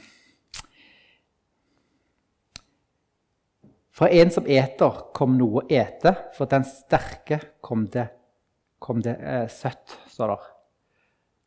fra 3.91 4.09
en 4.09 4.31
som 4.31 4.45
eter, 4.47 5.13
kom 5.13 5.37
noe 5.37 5.61
å 5.61 5.67
ete. 5.69 6.15
For 6.33 6.45
den 6.47 6.63
sterke 6.63 7.39
kom 7.61 7.85
det, 7.85 8.09
kom 8.83 9.03
det 9.03 9.15
eh, 9.19 9.45
søtt, 9.51 9.97
står 10.11 10.33
det. 10.33 10.39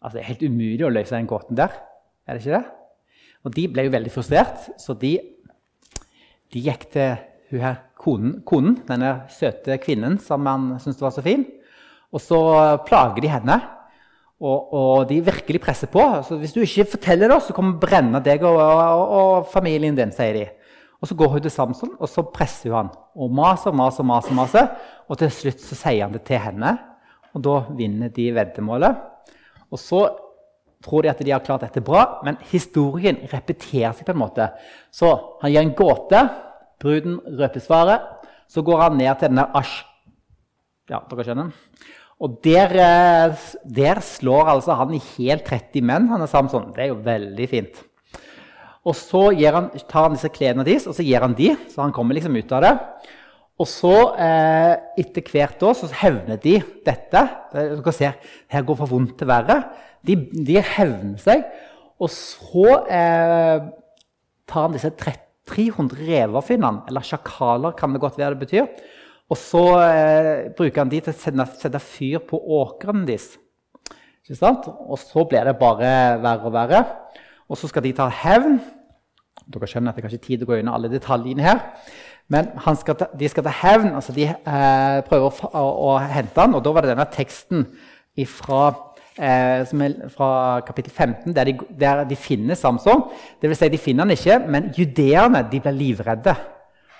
Altså, 0.03 0.16
det 0.16 0.23
er 0.23 0.31
helt 0.33 0.47
umulig 0.47 0.87
å 0.87 0.92
løse 0.92 1.14
den 1.14 1.31
gåten 1.31 1.59
der. 1.59 1.75
Er 2.27 2.37
det 2.37 2.45
ikke 2.45 2.59
det? 2.59 2.64
Og 3.42 3.55
de 3.57 3.66
ble 3.75 3.87
jo 3.87 3.95
veldig 3.95 4.12
frustrert, 4.14 4.68
så 4.79 4.95
de, 4.99 5.16
de 6.53 6.62
gikk 6.62 6.88
til 6.95 7.16
hun 7.53 7.62
her 7.62 7.81
konen, 8.03 8.37
konen, 8.49 8.79
denne 8.88 9.12
søte 9.33 9.77
kvinnen 9.83 10.18
som 10.23 10.47
han 10.49 10.73
syntes 10.83 11.03
var 11.03 11.14
så 11.14 11.25
fin. 11.25 11.45
Og 12.12 12.21
så 12.23 12.38
plager 12.87 13.25
de 13.25 13.31
henne, 13.33 13.59
og, 14.42 14.73
og 14.75 15.05
de 15.11 15.21
virkelig 15.25 15.61
presser 15.62 15.90
på. 15.90 16.03
Så 16.27 16.37
hvis 16.40 16.55
du 16.55 16.62
ikke 16.62 16.90
forteller 16.97 17.31
det, 17.31 17.38
så 17.47 17.55
kommer 17.57 17.77
vi 17.77 17.87
brenne 17.87 18.21
deg 18.25 18.42
og, 18.47 18.59
og, 18.59 19.03
og, 19.18 19.51
familien 19.53 19.97
din, 19.99 20.14
sier 20.14 20.38
de. 20.38 20.47
Og 21.03 21.11
Så 21.11 21.16
går 21.18 21.33
hun 21.33 21.42
til 21.42 21.51
Samson 21.51 21.97
og 21.99 22.07
så 22.11 22.23
presser 22.23 22.71
hun 22.71 22.79
han. 22.79 22.90
Og 23.18 23.31
maser, 23.35 23.75
maser, 23.75 24.07
maser, 24.07 24.35
maser. 24.38 24.68
Og 25.11 25.18
til 25.18 25.33
slutt 25.35 25.62
så 25.62 25.79
sier 25.79 26.05
han 26.05 26.14
det 26.14 26.23
til 26.29 26.38
henne, 26.42 26.77
og 27.33 27.45
da 27.45 27.57
vinner 27.77 28.12
de 28.12 28.29
veddemålet. 28.37 28.99
Og 29.73 29.81
så 29.81 30.03
tror 30.83 31.05
de 31.05 31.12
at 31.12 31.23
de 31.23 31.33
har 31.33 31.45
klart 31.45 31.64
dette 31.64 31.83
bra, 31.85 32.21
men 32.27 32.40
historien 32.51 33.21
repeterer 33.31 33.95
seg 33.97 34.09
på 34.09 34.14
en 34.14 34.23
måte. 34.25 34.49
Så 34.92 35.12
han 35.42 35.53
gir 35.53 35.62
en 35.62 35.77
gåte. 35.79 36.23
Bruden 36.83 37.21
røper 37.38 37.62
svaret. 37.62 38.05
Så 38.51 38.64
går 38.66 38.83
han 38.83 38.99
ned 38.99 39.14
til 39.16 39.31
denne 39.31 39.47
Ash. 39.57 39.85
Ja, 40.90 41.01
dere 41.09 41.25
skjønner? 41.25 41.53
Og 42.23 42.37
der, 42.45 42.75
eh, 42.79 43.47
der, 43.64 44.01
slår 44.05 44.51
altså 44.53 44.77
han 44.79 44.92
i 44.95 45.01
helt 45.16 45.47
30 45.47 45.83
menn. 45.83 46.09
han 46.09 46.21
er 46.23 46.31
Samson. 46.31 46.73
Det 46.75 46.85
er 46.85 46.92
jo 46.92 47.01
veldig 47.03 47.49
fint. 47.49 47.81
Og 48.85 48.95
så 48.99 49.31
han, 49.31 49.71
tar 49.88 50.09
han 50.09 50.14
disse 50.16 50.29
klærne 50.29 50.64
deres 50.66 50.88
og 50.90 50.95
så 50.95 51.05
gir 51.07 51.23
han 51.23 51.35
de, 51.38 51.55
så 51.71 51.83
han 51.83 51.92
kommer 51.95 52.14
liksom 52.14 52.37
ut 52.37 52.53
av 52.53 52.62
det. 52.62 52.73
Og 53.61 53.69
så, 53.69 54.15
eh, 54.19 54.77
etter 54.99 55.29
hvert 55.29 55.62
år, 55.62 55.75
så 55.77 55.91
hevner 56.01 56.41
de 56.41 56.57
dette. 56.87 57.23
Dere 57.53 57.93
ser, 57.93 58.17
Her 58.49 58.62
går 58.62 58.77
fra 58.77 58.88
vondt 58.88 59.19
til 59.19 59.29
verre. 59.29 59.59
De, 60.05 60.17
de 60.17 60.57
hevner 60.61 61.19
seg. 61.21 61.45
Og 62.01 62.11
så 62.11 62.67
eh, 62.91 63.61
tar 64.49 64.67
han 64.67 64.75
disse 64.75 64.91
300 64.97 66.01
reverfinnene, 66.01 66.83
eller 66.88 67.07
sjakaler 67.07 67.77
kan 67.79 67.93
det 67.93 68.03
godt 68.03 68.19
være 68.19 68.35
det 68.35 68.43
betyr. 68.47 68.67
Og 69.31 69.38
så 69.38 69.62
eh, 69.81 70.51
bruker 70.57 70.83
han 70.83 70.91
de 70.93 71.01
til 71.01 71.12
å 71.12 71.17
sende, 71.17 71.47
sette 71.57 71.81
fyr 71.81 72.21
på 72.27 72.41
åkrene 72.59 73.07
deres. 73.09 73.37
Og 74.33 74.99
så 75.01 75.25
blir 75.29 75.45
det 75.49 75.59
bare 75.61 75.93
verre 76.23 76.49
og 76.49 76.55
verre. 76.55 76.83
Og 77.51 77.59
så 77.59 77.69
skal 77.69 77.85
de 77.85 77.95
ta 77.97 78.09
hevn. 78.09 78.61
Dere 79.53 79.69
skjønner 79.69 79.93
at 79.93 79.99
jeg 79.99 80.07
har 80.07 80.15
ikke 80.15 80.27
tid 80.27 80.45
å 80.45 80.49
gå 80.51 80.59
inn 80.61 80.71
alle 80.71 80.91
detaljene 80.93 81.45
her. 81.45 81.62
Men 82.31 82.53
skal 82.79 82.97
ta, 82.97 83.09
de 83.19 83.29
skal 83.29 83.45
ta 83.45 83.53
hevn. 83.63 83.95
altså 83.95 84.15
De 84.17 84.29
eh, 84.29 85.01
prøver 85.09 85.43
å, 85.51 85.67
å, 85.91 85.99
hente 85.99 86.41
han, 86.41 86.55
og 86.55 86.65
da 86.65 86.73
var 86.73 86.87
det 86.87 86.95
denne 86.95 87.09
teksten 87.13 87.67
ifra 88.21 88.63
eh, 89.19 89.67
fra 90.13 90.31
kapittel 90.67 90.93
15, 90.93 91.35
der 91.35 91.51
de, 91.51 91.57
der 91.79 92.05
de 92.09 92.17
finner 92.17 92.59
Samson. 92.59 93.09
Det 93.41 93.51
vil 93.51 93.59
si, 93.59 93.69
de 93.73 93.81
finner 93.81 94.07
han 94.07 94.17
ikke, 94.17 94.41
men 94.49 94.73
judeerne 94.77 95.45
de 95.51 95.61
blir 95.61 95.79
livredde. 95.79 96.37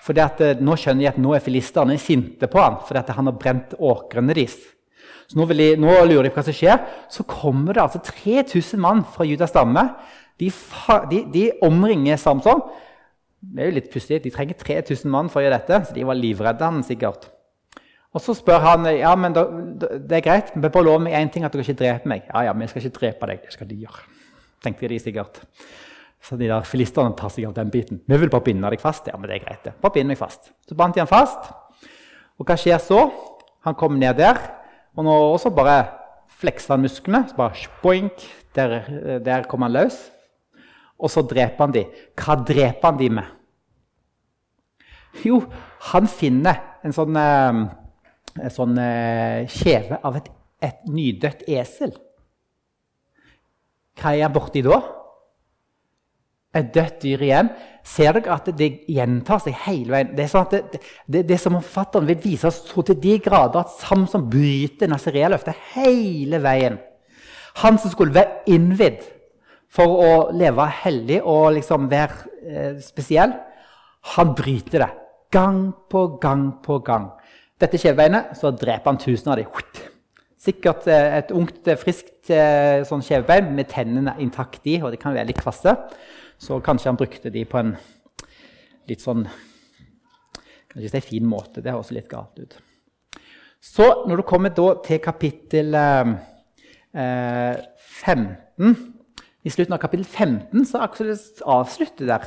For 0.03 0.19
eh, 0.19 0.59
nå 0.59 0.77
skjønner 0.77 1.05
de 1.05 1.11
at 1.13 1.23
nå 1.23 1.35
er 1.37 1.45
filisterne 1.45 1.99
sinte 2.01 2.51
på 2.51 2.61
han, 2.61 2.81
fordi 2.87 3.17
han 3.17 3.31
har 3.31 3.39
brent 3.39 3.77
åkrene 3.79 4.35
deres. 4.35 4.59
Så 5.31 5.39
nå, 5.39 5.47
de, 5.49 5.73
nå, 5.81 5.93
lurer 6.09 6.27
de 6.27 6.33
på 6.33 6.41
hva 6.41 6.47
som 6.49 6.57
skjer. 6.57 6.81
Så 7.13 7.25
kommer 7.29 7.77
det 7.77 7.85
altså 7.85 8.03
3000 8.05 8.81
mann 8.83 9.05
fra 9.09 9.25
Judas 9.25 9.53
stamme. 9.55 9.87
De, 10.41 10.51
de, 11.09 11.23
de 11.33 11.45
omringer 11.65 12.19
Samson. 12.21 12.61
Det 13.43 13.63
er 13.63 13.71
jo 13.71 13.77
litt 13.77 13.91
pussig. 13.93 14.21
De 14.23 14.31
trenger 14.31 14.59
3000 14.61 15.11
mann 15.11 15.31
for 15.33 15.43
å 15.43 15.47
gjøre 15.47 15.59
dette, 15.59 15.81
så 15.89 15.97
de 15.97 16.05
var 16.07 16.19
livredde 16.19 16.69
han 16.69 16.83
sikkert. 16.87 17.27
Og 18.13 18.21
Så 18.21 18.35
spør 18.37 18.61
han 18.61 18.87
ja, 18.93 19.15
men 19.17 19.33
da, 19.35 19.47
det 19.97 20.19
er 20.19 20.25
greit, 20.25 20.51
men 20.55 20.69
bare 20.69 20.85
lov 20.85 21.01
meg 21.03 21.17
én 21.17 21.31
ting, 21.33 21.47
at 21.47 21.55
dere 21.55 21.65
ikke 21.65 21.79
dreper 21.81 22.11
meg. 22.13 22.27
Ja, 22.29 22.45
ja, 22.49 22.53
men 22.53 22.67
jeg 22.67 22.75
skal 22.75 22.85
ikke 22.85 22.99
drepe 22.99 23.31
deg. 23.31 23.47
Det 23.47 23.55
skal 23.57 23.71
de 23.71 23.79
gjøre. 23.87 24.05
tenkte 24.63 24.91
de 24.93 24.99
sikkert. 25.01 25.41
Så 26.23 26.37
de 26.39 26.47
der 26.47 26.63
filistene 26.69 27.17
tar 27.19 27.33
seg 27.35 27.49
av 27.49 27.55
den 27.57 27.73
biten. 27.73 27.99
Vi 28.07 28.19
vil 28.21 28.31
bare 28.31 28.47
binde 28.47 28.69
deg 28.71 28.83
fast. 28.83 29.09
Ja, 29.11 29.17
men 29.19 29.27
det 29.31 29.41
er 29.41 29.47
greit 29.47 29.65
det. 29.67 29.73
Bare 29.83 29.97
bind 29.97 30.13
meg 30.13 30.21
fast. 30.21 30.53
Så 30.69 30.77
bandt 30.79 30.95
de 30.95 31.03
han 31.03 31.11
fast. 31.11 31.49
Og 32.39 32.47
hva 32.47 32.55
skjer 32.61 32.79
så? 32.79 33.09
Han 33.67 33.75
kommer 33.79 33.99
ned 33.99 34.21
der, 34.21 34.39
og 34.95 35.07
nå 35.07 35.13
også 35.33 35.51
bare 35.55 35.81
flekser 36.43 36.77
han 36.77 36.85
musklene. 36.85 37.25
Så 37.31 37.39
bare 37.39 37.67
boink, 37.83 38.23
der, 38.55 38.79
der 39.25 39.49
kommer 39.51 39.71
han 39.71 39.81
løs. 39.81 39.99
Og 41.03 41.11
så 41.11 41.25
dreper 41.27 41.65
han 41.67 41.75
de. 41.75 41.85
Hva 42.19 42.39
dreper 42.39 42.89
han 42.89 42.99
de 43.01 43.09
med? 43.19 43.39
Jo, 45.27 45.43
han 45.93 46.07
finner 46.09 46.61
en 46.87 46.95
sånn 46.95 47.19
eh, 47.21 47.63
en 48.41 48.53
sånn 48.53 48.79
eh, 48.81 49.45
kjeve 49.51 49.99
av 50.07 50.17
et, 50.21 50.31
et 50.63 50.89
nydødt 50.89 51.45
esel. 51.51 51.93
Hva 53.99 54.15
er 54.15 54.25
han 54.25 54.35
borti 54.35 54.63
da? 54.65 54.79
Et 56.57 56.69
dødt 56.73 56.99
dyr 57.05 57.25
igjen. 57.25 57.51
Ser 57.85 58.17
dere 58.17 58.35
at 58.35 58.49
det 58.57 58.69
gjentar 58.91 59.41
seg 59.43 59.57
hele 59.67 59.95
veien? 59.95 60.13
Det 60.17 60.25
er, 60.25 60.31
sånn 60.33 60.49
det, 60.53 60.81
det, 61.09 61.25
det 61.29 61.39
som 61.41 61.57
forfatteren 61.59 62.09
vil 62.09 62.21
vise 62.23 62.49
oss 62.49 62.63
så 62.69 62.85
til 62.87 63.01
de 63.03 63.19
grader 63.25 63.65
at 63.65 63.73
Samson 63.81 64.29
bryter 64.33 64.91
Nazarea-løftet 64.93 65.65
hele 65.75 66.41
veien. 66.45 66.79
Han 67.61 67.81
som 67.81 67.93
skulle 67.93 68.17
være 68.17 68.45
innvidd 68.53 69.05
for 69.73 70.03
å 70.05 70.11
leve 70.37 70.67
hellig 70.83 71.21
og 71.25 71.55
liksom 71.57 71.89
være 71.93 72.33
eh, 72.45 72.75
spesiell, 72.85 73.33
han 74.17 74.35
bryter 74.37 74.85
det. 74.85 74.91
Gang 75.33 75.71
på 75.89 76.07
gang 76.21 76.49
på 76.65 76.79
gang 76.85 77.09
dette 77.63 77.79
kjevebeinet, 77.79 78.35
så 78.35 78.51
dreper 78.51 78.91
han 78.91 78.99
tusen 79.01 79.31
av 79.33 79.39
dem. 79.39 79.47
Sikkert 80.43 80.89
eh, 80.91 81.19
et 81.21 81.31
ungt, 81.37 81.63
eh, 81.71 81.79
friskt 81.79 82.11
sånn 82.89 83.03
kjevebein 83.03 83.49
med 83.55 83.71
tennene 83.71 84.17
intakt 84.23 84.67
i, 84.71 84.77
og 84.83 84.93
de 84.93 84.99
kan 85.01 85.15
være 85.15 85.31
litt 85.31 85.41
kvasse. 85.41 85.73
Så 86.43 86.59
kanskje 86.65 86.91
han 86.91 86.99
brukte 86.99 87.31
de 87.35 87.45
på 87.47 87.59
en 87.61 87.77
litt 88.91 89.03
sånn 89.03 89.27
Kan 90.73 90.81
ikke 90.81 90.95
si 90.95 91.01
fin 91.05 91.27
måte. 91.29 91.61
Det 91.61 91.69
høres 91.75 91.91
litt 91.93 92.09
galt 92.09 92.39
ut. 92.41 92.55
Så 93.61 93.85
når 94.09 94.23
du 94.23 94.25
kommer 94.25 94.55
til 94.57 94.99
kapittel 95.05 95.75
eh, 95.77 96.15
15, 98.01 98.92
i 99.43 99.51
slutten 99.51 99.75
av 99.75 99.83
kapittel 99.83 100.07
15 100.07 100.67
så 100.67 100.83
avslutter 100.83 102.07
der. 102.07 102.27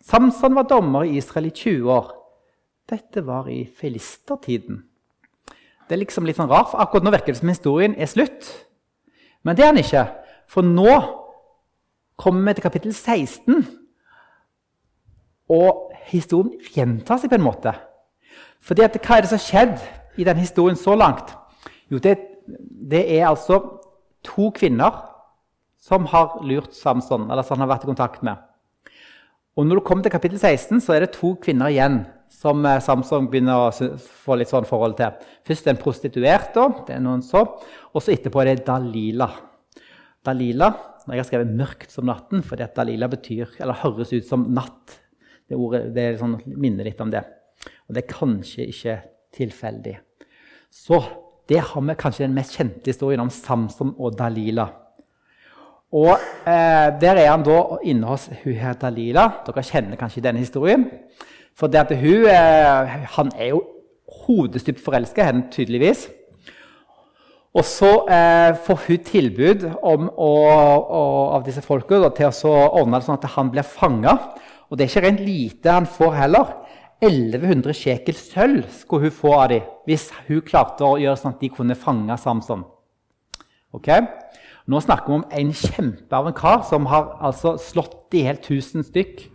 Samson 0.00 0.54
var 0.56 0.68
dommer 0.70 1.04
i 1.04 1.16
Israel 1.18 1.50
i 1.50 1.54
20 1.54 1.90
år. 1.92 2.12
Dette 2.88 3.26
var 3.26 3.48
i 3.50 3.64
filistertiden. 3.66 4.84
Det 5.86 5.94
er 5.94 6.02
liksom 6.02 6.26
litt 6.26 6.38
sånn 6.38 6.50
rart, 6.50 6.70
for 6.72 6.82
akkurat 6.82 7.06
nå 7.06 7.12
virker 7.14 7.34
det 7.34 7.40
som 7.40 7.50
historien 7.50 7.94
er 7.98 8.10
slutt. 8.10 8.48
Men 9.46 9.58
det 9.58 9.66
er 9.66 9.74
den 9.74 9.82
ikke. 9.84 10.04
For 10.50 10.66
nå 10.66 10.94
kommer 12.18 12.48
vi 12.48 12.56
til 12.56 12.66
kapittel 12.66 12.94
16, 12.94 13.66
og 15.52 15.92
historien 16.10 16.56
gjentar 16.74 17.20
seg 17.22 17.30
på 17.30 17.38
en 17.38 17.46
måte. 17.46 17.74
Fordi 18.62 18.82
at, 18.82 18.98
Hva 18.98 19.18
er 19.18 19.26
det 19.26 19.30
som 19.30 19.38
har 19.38 19.46
skjedd 19.46 20.18
i 20.18 20.26
denne 20.26 20.42
historien 20.42 20.78
så 20.78 20.96
langt? 20.98 21.34
Jo, 21.90 21.98
det, 22.02 22.16
det, 22.90 23.04
er 23.18 23.28
altså 23.28 23.60
to 24.26 24.50
kvinner 24.50 25.04
som 25.86 26.06
har 26.10 26.40
lurt 26.42 26.74
Samson, 26.74 27.28
eller 27.30 27.46
som 27.46 27.56
han 27.56 27.66
har 27.66 27.76
vært 27.76 27.86
i 27.86 27.92
kontakt 27.92 28.24
med. 28.26 28.42
Og 29.56 29.64
Når 29.64 29.78
du 29.78 29.86
kommer 29.86 30.04
til 30.04 30.12
kapittel 30.12 30.38
16, 30.38 30.82
så 30.84 30.96
er 30.96 31.04
det 31.04 31.14
to 31.14 31.32
kvinner 31.40 31.70
igjen 31.72 32.02
som 32.32 32.64
eh, 32.66 32.82
Samson 32.82 33.28
begynner 33.30 33.68
å 33.68 33.90
få 34.26 34.36
litt 34.36 34.50
sånn 34.50 34.66
forhold 34.68 34.98
til. 34.98 35.14
Først 35.46 35.70
en 35.70 35.78
prostituert, 35.80 36.50
da, 36.56 36.66
det 36.88 36.96
er 36.96 37.04
noen 37.04 37.22
så, 37.24 37.44
og 37.92 38.02
så 38.02 38.12
etterpå 38.12 38.42
er 38.42 38.50
det 38.50 38.66
Dalila. 38.66 39.30
Dalila 40.26 40.72
Jeg 41.06 41.20
har 41.20 41.26
skrevet 41.28 41.54
'mørkt 41.54 41.92
som 41.94 42.04
natten', 42.04 42.42
fordi 42.42 42.64
at 42.64 42.74
Dalila 42.74 43.06
betyr, 43.06 43.46
eller 43.60 43.78
høres 43.78 44.12
ut 44.12 44.26
som 44.26 44.42
natt. 44.50 44.98
Det, 45.48 45.54
ordet, 45.54 45.94
det 45.94 46.18
sånn, 46.18 46.40
minner 46.44 46.82
litt 46.82 47.00
om 47.00 47.12
det. 47.12 47.22
Og 47.86 47.94
det 47.94 48.02
er 48.02 48.10
kanskje 48.10 48.66
ikke 48.66 48.96
tilfeldig. 49.38 49.94
Så 50.66 50.98
det 51.46 51.60
har 51.62 51.80
vi 51.80 51.94
kanskje 51.94 52.26
den 52.26 52.34
mest 52.34 52.58
kjente 52.58 52.90
historien 52.90 53.22
om 53.22 53.30
Samson 53.30 53.94
og 53.96 54.18
Dalila. 54.18 54.66
Og 55.96 56.18
eh, 56.44 56.88
Der 57.00 57.16
er 57.16 57.30
han 57.30 57.44
da 57.46 57.78
inne 57.84 58.10
hos 58.10 58.28
hun 58.42 58.58
her 58.60 58.76
Dalila. 58.76 59.30
Dere 59.46 59.64
kjenner 59.64 59.96
kanskje 60.00 60.24
denne 60.26 60.42
historien. 60.42 60.84
For 61.56 61.72
det 61.72 61.86
at 61.86 61.96
hun, 61.96 62.26
eh, 62.28 62.96
han 63.16 63.32
er 63.32 63.54
jo 63.54 63.62
hodestypt 64.26 64.82
forelska 64.84 65.22
i 65.22 65.28
henne, 65.30 65.46
tydeligvis. 65.52 66.08
Og 67.56 67.64
så 67.64 67.92
eh, 68.12 68.52
får 68.66 68.82
hun 68.84 69.04
tilbud 69.06 69.64
om 69.80 70.10
å, 70.10 70.32
å, 71.00 71.02
av 71.38 71.46
disse 71.46 71.64
folka 71.64 72.02
til 72.18 72.28
å 72.50 72.56
ordne 72.82 73.00
det 73.00 73.06
sånn 73.06 73.16
at 73.16 73.30
han 73.38 73.52
blir 73.54 73.64
fanga. 73.64 74.18
Og 74.68 74.76
det 74.76 74.84
er 74.84 74.92
ikke 74.92 75.04
rent 75.06 75.24
lite 75.24 75.78
han 75.78 75.88
får 75.88 76.12
heller. 76.20 76.52
1100 77.00 77.76
sjekel 77.76 78.16
sølv 78.16 78.68
skulle 78.72 79.08
hun 79.08 79.16
få 79.16 79.32
av 79.36 79.48
dem 79.52 79.64
hvis 79.88 80.08
hun 80.26 80.40
klarte 80.44 80.84
å 80.84 80.96
gjøre 81.00 81.20
sånn 81.20 81.34
at 81.34 81.42
de 81.44 81.50
kunne 81.52 81.76
fange 81.78 82.16
Samson. 82.20 82.64
Okay? 83.76 84.04
Nå 84.66 84.82
snakker 84.82 85.12
vi 85.12 85.18
om 85.20 85.26
en 85.40 85.54
kjempe 85.54 86.18
av 86.18 86.28
en 86.28 86.36
kar 86.36 86.64
som 86.66 86.88
har 86.90 87.14
altså 87.24 87.54
slått 87.62 88.14
i 88.18 88.24
helt 88.26 88.44
1000 88.44 88.86
stykk 88.88 89.26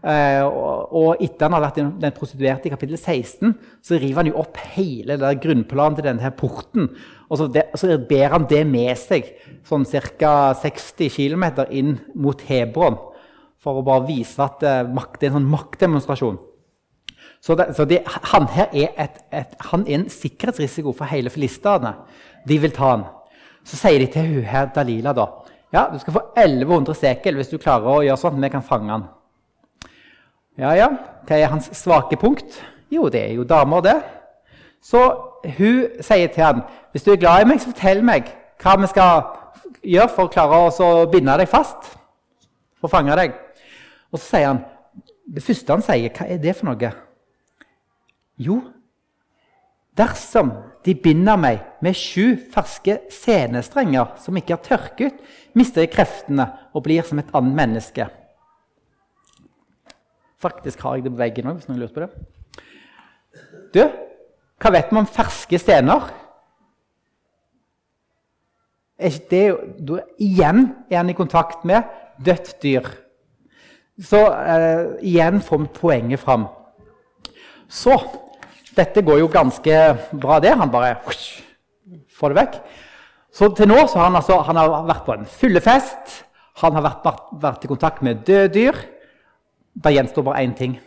Uh, 0.00 0.46
og, 0.96 1.20
etter 1.20 1.44
han 1.44 1.54
har 1.58 1.66
vært 1.66 1.78
den 2.00 2.14
prostituerte 2.16 2.70
i 2.70 2.72
kapittel 2.72 2.96
16, 2.96 3.50
så 3.84 3.98
river 4.00 4.22
han 4.22 4.30
jo 4.30 4.38
opp 4.40 4.56
hele 4.72 5.18
grunnplanen 5.42 5.98
til 5.98 6.06
denne 6.06 6.24
her 6.24 6.32
porten. 6.38 6.88
Og 7.28 7.36
så, 7.36 7.48
det, 7.52 7.66
så, 7.76 7.90
ber 8.08 8.32
han 8.32 8.46
det 8.48 8.62
med 8.68 8.96
seg 8.96 9.28
sånn 9.68 9.84
ca. 10.16 10.32
60 10.56 11.12
km 11.12 11.44
inn 11.68 11.98
mot 12.16 12.40
Hebron. 12.48 12.96
For 13.60 13.76
å 13.76 13.84
bare 13.84 14.06
vise 14.08 14.40
at 14.40 14.64
uh, 14.64 14.88
makt, 14.88 15.20
det 15.20 15.28
er 15.28 15.34
en 15.34 15.42
sånn 15.42 15.52
maktdemonstrasjon. 15.52 16.40
Så, 17.44 17.56
det, 17.56 17.70
så 17.76 17.84
det, 17.88 18.00
han 18.32 18.48
her 18.52 18.72
er, 18.72 18.96
et, 19.04 19.20
et, 19.36 19.52
han 19.68 19.84
er 19.84 19.98
en 19.98 20.10
sikkerhetsrisiko 20.12 20.96
for 20.96 21.12
hele 21.12 21.32
filistene. 21.32 21.92
De 22.48 22.56
vil 22.60 22.72
ta 22.72 22.94
han. 22.94 23.04
Så 23.64 23.78
sier 23.78 24.00
de 24.00 24.08
til 24.10 24.26
hun 24.26 24.46
her 24.48 24.70
Dalila 24.74 25.12
da, 25.16 25.26
ja, 25.70 25.86
du 25.92 25.98
skal 26.02 26.16
få 26.16 26.22
1100 26.34 26.96
sekel 26.98 27.36
hvis 27.38 27.50
du 27.52 27.58
klarer 27.62 27.86
å 27.86 28.02
gjøre 28.02 28.18
sånn. 28.18 28.40
Vi 28.42 28.50
kan 28.50 28.64
fange 28.66 28.90
han. 28.90 29.04
Ja, 30.58 30.72
ja, 30.74 30.88
hva 31.28 31.36
er 31.36 31.52
hans 31.52 31.70
svake 31.78 32.18
punkt? 32.20 32.58
Jo, 32.90 33.06
det 33.08 33.22
er 33.28 33.36
jo 33.38 33.46
damer, 33.46 33.84
det. 33.86 33.98
Så 34.82 34.98
hun 35.44 36.02
sier 36.02 36.32
til 36.32 36.44
han, 36.44 36.64
hvis 36.90 37.06
du 37.06 37.12
er 37.12 37.20
glad 37.22 37.44
i 37.44 37.48
meg, 37.52 37.60
så 37.62 37.70
fortell 37.70 38.02
meg 38.04 38.32
hva 38.60 38.74
vi 38.80 38.90
skal 38.90 39.22
gjøre 39.86 40.10
for 40.16 40.26
å 40.26 40.32
klare 40.32 40.58
å 40.66 41.06
binde 41.12 41.38
deg 41.38 41.48
fast. 41.48 41.94
For 42.80 42.90
å 42.90 42.92
fange 42.92 43.16
deg. 43.16 43.38
Og 44.10 44.18
så 44.18 44.24
sier 44.26 44.50
han, 44.50 44.64
det 45.30 45.44
første 45.46 45.76
han 45.76 45.86
sier, 45.86 46.10
hva 46.16 46.26
er 46.26 46.42
det 46.42 46.56
for 46.58 46.72
noe? 46.72 46.92
Jo, 48.40 48.58
dersom 50.00 50.52
de 50.84 50.94
binder 50.96 51.36
meg 51.40 51.60
med 51.84 51.96
sju 51.98 52.38
ferske 52.52 53.02
senestrenger 53.12 54.14
som 54.22 54.38
ikke 54.38 54.56
har 54.56 54.64
tørket, 54.64 55.18
mister 55.56 55.84
jeg 55.84 55.92
kreftene 55.92 56.46
og 56.72 56.84
blir 56.86 57.04
som 57.06 57.20
et 57.20 57.32
annet 57.36 57.56
menneske. 57.58 58.06
Faktisk 60.40 60.80
har 60.86 60.96
jeg 60.96 61.04
det 61.04 61.12
på 61.12 61.20
veggen 61.20 61.50
òg, 61.50 61.58
hvis 61.58 61.68
noen 61.68 61.82
lurer 61.82 61.92
på 61.92 62.06
det. 62.06 62.10
Du, 63.74 63.82
hva 64.60 64.72
vet 64.72 64.90
vi 64.90 64.98
om 65.02 65.08
ferske 65.08 65.60
stener? 65.60 66.08
Det, 69.00 69.44
du, 69.80 69.94
igjen 70.20 70.66
er 70.90 70.98
han 71.00 71.12
i 71.12 71.16
kontakt 71.16 71.62
med 71.68 71.88
dødt 72.24 72.54
dyr. 72.64 72.88
Så 74.00 74.20
eh, 74.32 74.96
igjen 75.04 75.40
får 75.44 75.62
vi 75.62 75.70
poenget 75.76 76.20
fram. 76.20 76.48
Så 77.68 77.96
Dette 78.80 79.04
går 79.04 79.20
jo 79.20 79.28
ganske 79.32 79.80
bra, 80.16 80.38
det. 80.40 80.54
Han 80.56 80.72
bare 80.72 80.96
får 82.16 82.32
det 82.32 82.40
vekk. 82.40 82.58
Så 83.34 83.50
til 83.54 83.68
nå 83.70 83.78
så 83.86 84.00
har 84.00 84.08
han, 84.08 84.18
altså, 84.18 84.40
han 84.46 84.58
har 84.58 84.72
vært 84.88 85.04
på 85.06 85.14
en 85.14 85.28
fyllefest. 85.28 86.16
Han 86.62 86.76
har 86.76 86.84
vært, 86.84 87.28
vært 87.42 87.64
i 87.64 87.70
kontakt 87.70 88.02
med 88.04 88.24
døde 88.26 88.48
dyr. 88.54 88.78
Det 89.80 89.92
gjenstår 89.94 90.26
bare 90.26 90.42
én 90.44 90.56
ting. 90.56 90.78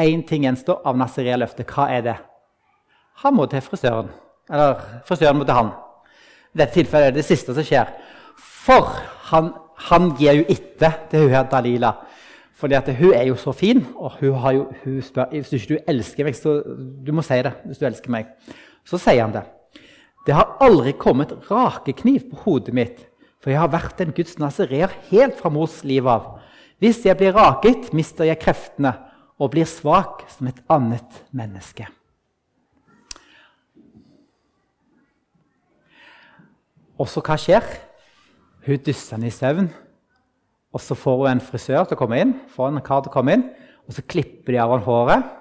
Én 0.00 0.22
ting 0.28 0.44
gjenstår 0.44 0.84
av 0.86 0.98
Nazirea-løftet. 1.00 1.72
Hva 1.72 1.88
er 1.92 2.04
det? 2.04 2.16
Han 3.24 3.36
må 3.36 3.48
til 3.50 3.64
frisøren. 3.64 4.12
Eller 4.52 4.80
frisøren 5.08 5.40
må 5.40 5.48
til 5.48 5.56
han. 5.56 5.72
I 6.54 6.60
dette 6.60 6.76
tilfellet 6.76 7.10
er 7.10 7.16
det 7.16 7.22
det 7.24 7.28
siste 7.28 7.56
som 7.56 7.66
skjer. 7.66 7.90
For 8.36 8.92
han, 9.32 9.50
han 9.88 10.12
gir 10.20 10.42
jo 10.42 10.46
etter 10.52 11.00
til 11.10 11.26
hun 11.26 11.34
her 11.34 11.48
Dalila. 11.50 11.94
Fordi 12.56 12.74
at 12.74 12.88
hun 12.96 13.12
er 13.12 13.26
jo 13.28 13.36
så 13.36 13.52
fin, 13.52 13.82
og 13.96 14.16
hun 14.20 14.54
jo, 14.54 14.68
hun 14.84 15.02
spør 15.02 15.28
hvis 15.30 15.50
du 15.50 15.56
ikke 15.56 15.84
elsker 15.92 16.24
meg, 16.24 16.36
så 16.36 16.62
du 17.06 17.12
må 17.12 17.22
si 17.22 17.36
det. 17.44 17.52
hvis 17.64 17.78
du 17.78 17.86
elsker 17.86 18.10
meg. 18.10 18.32
Så 18.84 18.98
sier 18.98 19.26
han 19.26 19.34
det. 19.34 19.44
Det 20.26 20.34
har 20.34 20.56
aldri 20.60 20.92
kommet 20.92 21.34
rakekniv 21.50 22.30
på 22.30 22.36
hodet 22.46 22.74
mitt, 22.74 23.04
for 23.40 23.52
jeg 23.52 23.60
har 23.60 23.70
vært 23.70 24.00
en 24.00 24.14
Guds 24.16 24.38
nazireer 24.38 24.90
helt 25.10 25.36
fra 25.38 25.52
mors 25.52 25.84
liv 25.84 26.06
av. 26.08 26.38
Hvis 26.80 27.04
jeg 27.06 27.16
blir 27.16 27.36
raket, 27.36 27.92
mister 27.92 28.24
jeg 28.24 28.40
kreftene 28.40 28.94
og 29.38 29.52
blir 29.52 29.68
svak 29.68 30.24
som 30.32 30.48
et 30.48 30.58
annet 30.72 31.22
menneske. 31.30 31.86
Og 36.96 37.08
så 37.12 37.20
hva 37.20 37.36
skjer? 37.36 37.64
Hun 38.64 38.80
dysser 38.82 39.20
ned 39.20 39.28
i 39.28 39.36
søvn. 39.36 39.68
Og 40.76 40.82
så 40.84 40.96
får 40.98 41.22
hun 41.22 41.30
en 41.30 41.40
frisør 41.40 41.86
til 41.88 41.96
å 41.96 42.00
komme 42.02 42.20
inn, 42.20 42.34
får 42.52 42.68
en 42.68 42.84
kar 42.84 43.00
til 43.00 43.08
å 43.08 43.16
komme 43.16 43.38
inn, 43.38 43.46
og 43.86 43.96
så 43.96 44.04
klipper 44.04 44.52
de 44.52 44.60
av 44.60 44.74
henne 44.74 44.84
håret. 44.84 45.32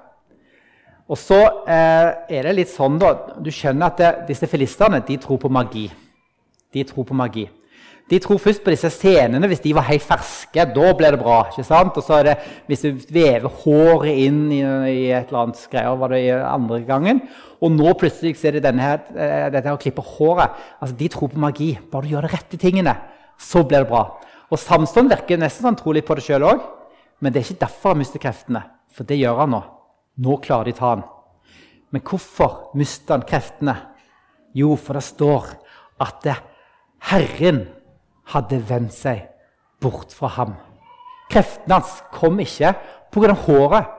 Og 1.12 1.20
så 1.20 1.38
eh, 1.70 2.08
er 2.38 2.48
det 2.48 2.56
litt 2.56 2.72
sånn, 2.72 2.96
da 2.98 3.12
Du 3.38 3.52
skjønner 3.54 3.92
at 3.92 4.00
det, 4.00 4.12
disse 4.32 4.48
filistene 4.50 5.04
de 5.06 5.20
tror 5.22 5.38
på 5.42 5.52
magi. 5.54 5.90
De 6.74 6.86
tror 6.88 7.06
på 7.06 7.18
magi. 7.18 7.46
De 8.10 8.20
tror 8.22 8.38
først 8.38 8.62
på 8.62 8.70
disse 8.70 8.90
scenene 8.94 9.50
hvis 9.50 9.64
de 9.64 9.74
var 9.74 9.88
helt 9.90 10.06
ferske. 10.06 10.66
Da 10.74 10.92
ble 10.98 11.12
det 11.14 11.22
bra. 11.22 11.40
ikke 11.50 11.66
sant? 11.66 11.98
Og 11.98 12.06
så 12.06 12.20
er 12.20 12.30
det 12.30 12.36
hvis 12.70 12.86
du 12.86 13.06
vever 13.14 13.50
håret 13.64 14.22
inn 14.28 14.44
i, 14.54 14.62
i 14.62 15.00
et 15.10 15.30
eller 15.30 15.48
annet 15.48 15.64
greier, 15.72 15.98
var 16.02 16.14
det 16.14 16.22
i 16.26 16.34
andre 16.38 16.82
gangen. 16.88 17.24
Og 17.62 17.74
nå 17.74 17.96
plutselig 17.98 18.36
ser 18.38 18.54
er 18.54 18.60
det 18.60 18.68
denne 18.68 18.86
her, 18.86 19.02
eh, 19.14 19.50
dette 19.54 19.68
her 19.68 19.78
å 19.78 19.82
klippe 19.82 20.06
håret. 20.06 20.54
Altså, 20.80 20.96
De 20.98 21.10
tror 21.10 21.34
på 21.34 21.42
magi. 21.42 21.74
Bare 21.92 22.06
du 22.06 22.14
gjør 22.14 22.28
de 22.28 22.34
rette 22.34 22.62
tingene, 22.62 22.98
så 23.42 23.66
blir 23.66 23.86
det 23.86 23.90
bra. 23.94 24.08
Og 24.52 24.62
Samson 24.62 25.10
virker 25.10 25.40
nesten 25.42 25.66
sånn 25.66 25.78
trolig 25.80 26.06
på 26.06 26.18
det 26.18 26.26
sjøl 26.26 26.46
òg. 26.46 26.64
Men 27.20 27.34
det 27.34 27.42
er 27.42 27.50
ikke 27.50 27.66
derfor 27.66 27.94
han 27.94 28.02
mister 28.04 28.22
kreftene. 28.22 28.62
For 28.94 29.08
det 29.08 29.18
gjør 29.20 29.42
han 29.44 29.54
nå. 29.56 29.62
Nå 30.24 30.38
klarer 30.44 30.70
de 30.70 30.76
ta 30.78 30.94
han. 30.94 31.04
Men 31.92 32.04
hvorfor 32.04 32.76
mister 32.78 33.18
han 33.18 33.26
kreftene? 33.28 33.76
Jo, 34.56 34.76
for 34.80 34.98
det 34.98 35.06
står 35.08 35.50
at 36.04 36.22
det, 36.24 36.36
Herren 37.12 37.66
hadde 38.32 38.62
vendt 38.68 38.96
seg 38.96 39.26
bort 39.84 40.14
fra 40.16 40.32
ham. 40.38 40.56
Kreftene 41.32 41.80
hans 41.80 42.00
kom 42.14 42.40
ikke 42.42 42.74
pga. 43.12 43.34
håret. 43.34 43.92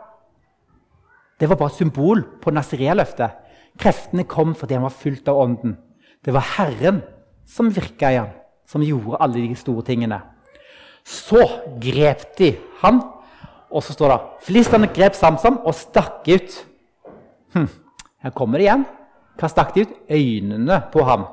Det 1.41 1.49
var 1.49 1.57
bare 1.57 1.73
et 1.75 1.81
symbol 1.81 2.23
på 2.41 2.51
Nazirea-løftet. 2.51 3.31
Kreftene 3.79 4.25
kom 4.25 4.55
fordi 4.55 4.75
han 4.75 4.87
var 4.87 4.95
fylt 4.95 5.29
av 5.29 5.37
Ånden. 5.37 5.77
Det 6.25 6.33
var 6.33 6.41
Herren 6.57 7.03
som 7.47 7.69
virka 7.71 8.11
i 8.13 8.17
ham, 8.17 8.33
som 8.67 8.83
gjorde 8.83 9.21
alle 9.21 9.45
de 9.45 9.55
store 9.55 9.85
tingene. 9.85 10.21
Så 11.07 11.43
grep 11.83 12.25
de 12.39 12.57
han, 12.81 12.99
og 13.71 13.83
så 13.85 13.95
står 13.95 14.11
det 14.11 14.47
Filistene 14.47 14.89
grep 14.91 15.15
Samson 15.15 15.61
og 15.63 15.75
stakk 15.77 16.27
ut. 16.27 16.57
Hm, 17.55 17.69
her 18.25 18.35
kommer 18.35 18.59
det 18.59 18.67
igjen. 18.67 18.85
Hva 19.37 19.51
stakk 19.53 19.75
de 19.75 19.87
ut? 19.87 19.95
Øynene 20.11 20.81
på 20.93 21.05
ham. 21.07 21.29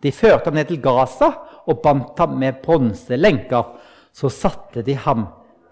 De 0.00 0.12
førte 0.14 0.48
ham 0.48 0.56
ned 0.56 0.70
til 0.70 0.80
Gaza 0.80 1.32
og 1.68 1.82
bandt 1.84 2.18
ham 2.18 2.38
med 2.40 2.62
bronselenker. 2.64 3.76
Så 4.16 4.30
satte 4.32 4.82
de 4.86 4.96
ham 4.96 5.26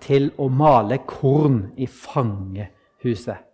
til 0.05 0.31
å 0.39 0.51
male 0.53 1.01
korn 1.09 1.71
i 1.81 1.89
fangehuset. 1.89 3.45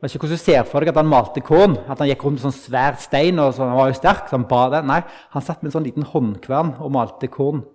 Jeg 0.00 0.06
vet 0.06 0.14
ikke 0.14 0.24
hvordan 0.24 0.38
du 0.38 0.40
ser 0.40 0.62
for 0.64 0.80
deg 0.80 0.94
at 0.94 0.96
han 1.02 1.10
malte 1.10 1.42
korn. 1.44 1.74
At 1.90 2.00
han 2.00 2.08
gikk 2.08 2.22
rundt 2.24 2.38
med 2.38 2.46
sånn 2.46 2.56
svær 2.56 2.96
stein 3.02 3.42
og 3.42 3.52
så, 3.52 3.66
han 3.66 3.76
var 3.76 3.90
jo 3.90 3.98
sterk. 3.98 4.30
så 4.30 4.38
han 4.38 4.46
ba 4.48 4.62
det. 4.72 4.80
Nei, 4.88 5.02
han 5.34 5.44
satt 5.44 5.60
med 5.60 5.68
en 5.68 5.74
sånn 5.76 5.88
liten 5.90 6.06
håndkvern 6.08 6.76
og 6.80 6.94
malte 6.94 7.28
korn, 7.28 7.66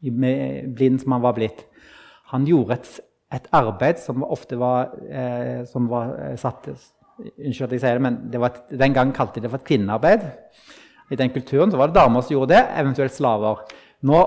blind 0.00 1.02
som 1.02 1.12
han 1.12 1.22
var 1.22 1.36
blitt. 1.36 1.66
Han 2.32 2.46
gjorde 2.48 2.78
et, 2.78 2.88
et 3.36 3.46
arbeid 3.52 4.00
som 4.00 4.24
ofte 4.24 4.56
var, 4.60 4.94
eh, 5.10 5.66
som 5.68 5.90
var 5.90 6.14
eh, 6.18 6.38
satt 6.40 6.70
Unnskyld 7.20 7.66
at 7.66 7.72
jeg 7.74 7.80
sier 7.82 7.98
det, 7.98 8.00
men 8.06 8.14
det 8.32 8.38
et, 8.46 8.60
den 8.80 8.94
gang 8.96 9.10
kalte 9.12 9.36
de 9.36 9.44
det 9.44 9.50
for 9.52 9.60
et 9.60 9.66
kvinnearbeid. 9.68 10.22
I 11.12 11.18
den 11.20 11.32
kulturen 11.34 11.72
var 11.76 11.90
det 11.90 11.98
damer 11.98 12.24
som 12.24 12.32
gjorde 12.32 12.54
det, 12.54 12.62
eventuelt 12.80 13.12
slaver. 13.12 13.60
Nå 14.08 14.20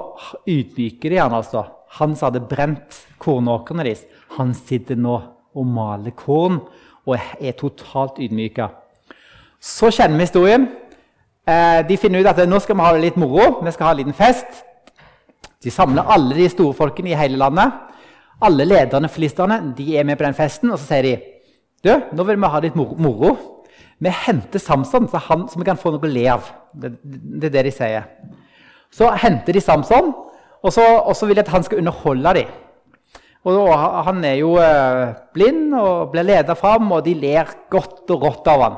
ydmyker 0.46 1.10
de 1.10 1.18
han 1.18 1.34
altså. 1.34 1.64
Han 1.98 2.14
som 2.14 2.28
hadde 2.28 2.44
brent 2.46 3.00
kornåkrene 3.18 3.86
deres, 3.88 4.04
han 4.38 4.54
sitter 4.54 5.00
nå 5.00 5.16
og 5.54 5.66
maler 5.70 6.14
korn 6.18 6.60
og 7.06 7.18
er 7.18 7.58
totalt 7.58 8.20
ydmyka. 8.22 8.70
Så 9.58 9.90
kjenner 9.94 10.20
vi 10.20 10.28
historien. 10.28 10.68
Eh, 11.48 11.82
de 11.88 11.98
finner 11.98 12.22
ut 12.22 12.30
at 12.30 12.42
nå 12.48 12.60
skal 12.64 12.78
vi 12.78 12.86
ha 12.86 12.94
det 12.96 13.04
litt 13.04 13.20
moro. 13.20 13.64
Vi 13.64 13.74
skal 13.74 13.90
ha 13.90 13.96
en 13.96 14.02
liten 14.04 14.18
fest. 14.18 14.64
De 15.64 15.72
samler 15.72 16.10
alle 16.12 16.36
de 16.38 16.50
store 16.52 16.76
folkene 16.78 17.14
i 17.14 17.18
hele 17.18 17.40
landet. 17.40 17.72
Alle 18.44 18.66
lederne 18.68 19.10
filisterne 19.12 19.60
de 19.78 19.98
er 19.98 20.08
med 20.08 20.20
på 20.20 20.26
den 20.28 20.38
festen, 20.38 20.72
og 20.72 20.80
så 20.82 20.90
sier 20.90 21.08
de 21.08 21.16
du, 21.84 21.92
nå 22.16 22.24
vil 22.24 22.40
vi 22.40 22.48
ha 22.48 22.60
litt 22.64 22.78
moro. 22.80 23.34
Vi 24.00 24.12
henter 24.24 24.60
Samson, 24.60 25.10
så, 25.12 25.20
han, 25.28 25.48
så 25.52 25.60
vi 25.60 25.68
kan 25.68 25.80
få 25.80 25.92
noe 25.92 26.08
å 26.08 26.12
le 26.12 26.24
av. 26.32 26.48
Det, 26.72 26.94
er 27.44 27.52
det 27.52 27.64
de 27.68 27.74
sier. 27.76 28.06
Så 28.94 29.10
henter 29.20 29.56
de 29.56 29.64
Samson, 29.64 30.14
og 30.64 30.72
så, 30.72 30.84
og 31.02 31.12
så 31.18 31.28
vil 31.28 31.40
de 31.40 31.44
at 31.44 31.52
han 31.52 31.66
skal 31.66 31.82
underholde 31.84 32.36
dem. 32.40 32.60
Og 33.44 34.06
Han 34.08 34.24
er 34.24 34.38
jo 34.40 34.54
eh, 34.56 35.12
blind 35.36 35.74
og 35.76 36.14
blir 36.14 36.24
ledet 36.24 36.56
fram, 36.56 36.92
og 36.96 37.04
de 37.04 37.18
ler 37.20 37.50
godt 37.72 38.12
og 38.16 38.24
rått 38.24 38.48
av 38.48 38.64
han. 38.64 38.78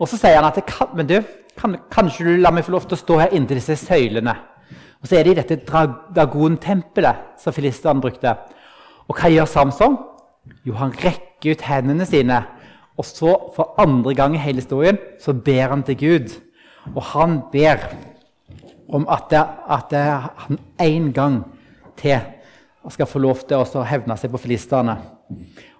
Og 0.00 0.08
Så 0.08 0.16
sier 0.16 0.38
han 0.40 0.48
at 0.48 0.94
men 0.96 1.08
du, 1.10 1.18
kan, 1.58 1.76
kanskje 1.92 2.24
du 2.24 2.38
la 2.40 2.52
meg 2.54 2.64
få 2.64 2.72
lov 2.72 2.88
til 2.88 2.96
å 2.96 3.02
stå 3.02 3.18
her 3.20 3.36
inntil 3.36 3.60
disse 3.60 3.76
søylene. 3.82 4.36
Og 5.00 5.08
Så 5.08 5.16
er 5.16 5.24
det 5.24 5.32
i 5.36 5.40
dette 5.40 5.60
Dagon-tempelet 6.14 7.38
som 7.38 7.54
filistene 7.54 8.02
brukte. 8.02 8.34
Og 9.08 9.16
hva 9.16 9.30
gjør 9.30 9.46
Samson? 9.46 9.98
Jo, 10.66 10.74
han 10.80 10.92
rekker 10.92 11.54
ut 11.54 11.66
hendene 11.68 12.06
sine. 12.08 12.42
Og 12.98 13.06
så, 13.06 13.30
for 13.54 13.78
andre 13.78 14.14
gang 14.14 14.34
i 14.34 14.42
hele 14.42 14.58
historien, 14.58 14.98
så 15.22 15.32
ber 15.32 15.70
han 15.70 15.84
til 15.86 15.98
Gud. 15.98 16.34
Og 16.96 17.02
han 17.14 17.40
ber 17.52 17.86
om 18.88 19.06
at, 19.08 19.28
det, 19.30 19.44
at 19.70 19.90
det, 19.92 20.02
han 20.36 20.58
en 20.80 21.12
gang 21.12 21.38
til 21.96 22.18
skal 22.88 23.06
få 23.06 23.20
lov 23.20 23.42
til 23.44 23.60
å 23.60 23.84
hevne 23.84 24.16
seg 24.16 24.32
på 24.32 24.40
filistene. 24.40 24.94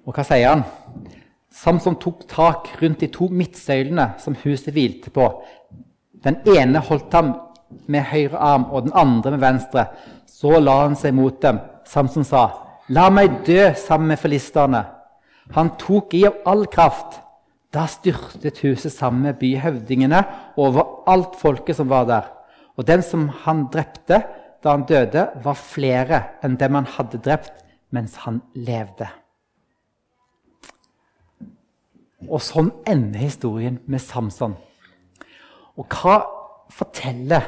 Og 0.05 0.13
hva 0.13 0.25
sier 0.29 0.51
han? 0.53 0.65
Samson 1.49 1.97
tok 1.97 2.27
tak 2.29 2.69
rundt 2.83 3.01
de 3.01 3.09
to 3.13 3.31
midtsøylene 3.33 4.11
som 4.21 4.37
huset 4.45 4.75
hvilte 4.77 5.11
på. 5.11 5.25
Den 6.25 6.37
ene 6.53 6.83
holdt 6.85 7.15
ham 7.17 7.33
med 7.87 8.07
høyre 8.11 8.39
arm 8.39 8.69
og 8.71 8.87
den 8.87 8.95
andre 8.95 9.35
med 9.35 9.43
venstre. 9.43 9.87
Så 10.27 10.59
la 10.61 10.83
han 10.85 10.97
seg 10.97 11.15
mot 11.17 11.41
dem. 11.43 11.61
Samson 11.85 12.25
sa, 12.25 12.51
'La 12.89 13.11
meg 13.11 13.45
dø 13.47 13.75
sammen 13.75 14.09
med 14.09 14.19
filistene.' 14.19 14.87
Han 15.55 15.71
tok 15.81 16.15
i 16.15 16.27
av 16.27 16.35
all 16.47 16.67
kraft. 16.67 17.21
Da 17.73 17.87
styrtet 17.87 18.59
huset 18.65 18.93
sammen 18.93 19.23
med 19.23 19.39
byhøvdingene 19.41 20.25
over 20.57 21.09
alt 21.09 21.37
folket 21.37 21.77
som 21.77 21.89
var 21.89 22.05
der. 22.05 22.27
Og 22.77 22.87
den 22.87 23.03
som 23.03 23.29
han 23.45 23.67
drepte, 23.73 24.23
da 24.65 24.71
han 24.71 24.85
døde, 24.89 25.29
var 25.45 25.55
flere 25.55 26.23
enn 26.45 26.57
dem 26.57 26.75
han 26.75 26.89
hadde 26.97 27.21
drept 27.25 27.65
mens 27.91 28.17
han 28.25 28.43
levde. 28.55 29.09
Og 32.29 32.41
sånn 32.43 32.73
ender 32.87 33.21
historien 33.23 33.79
med 33.87 34.03
Samson. 34.03 34.57
Og 35.79 35.87
hva 35.87 36.19
forteller 36.73 37.45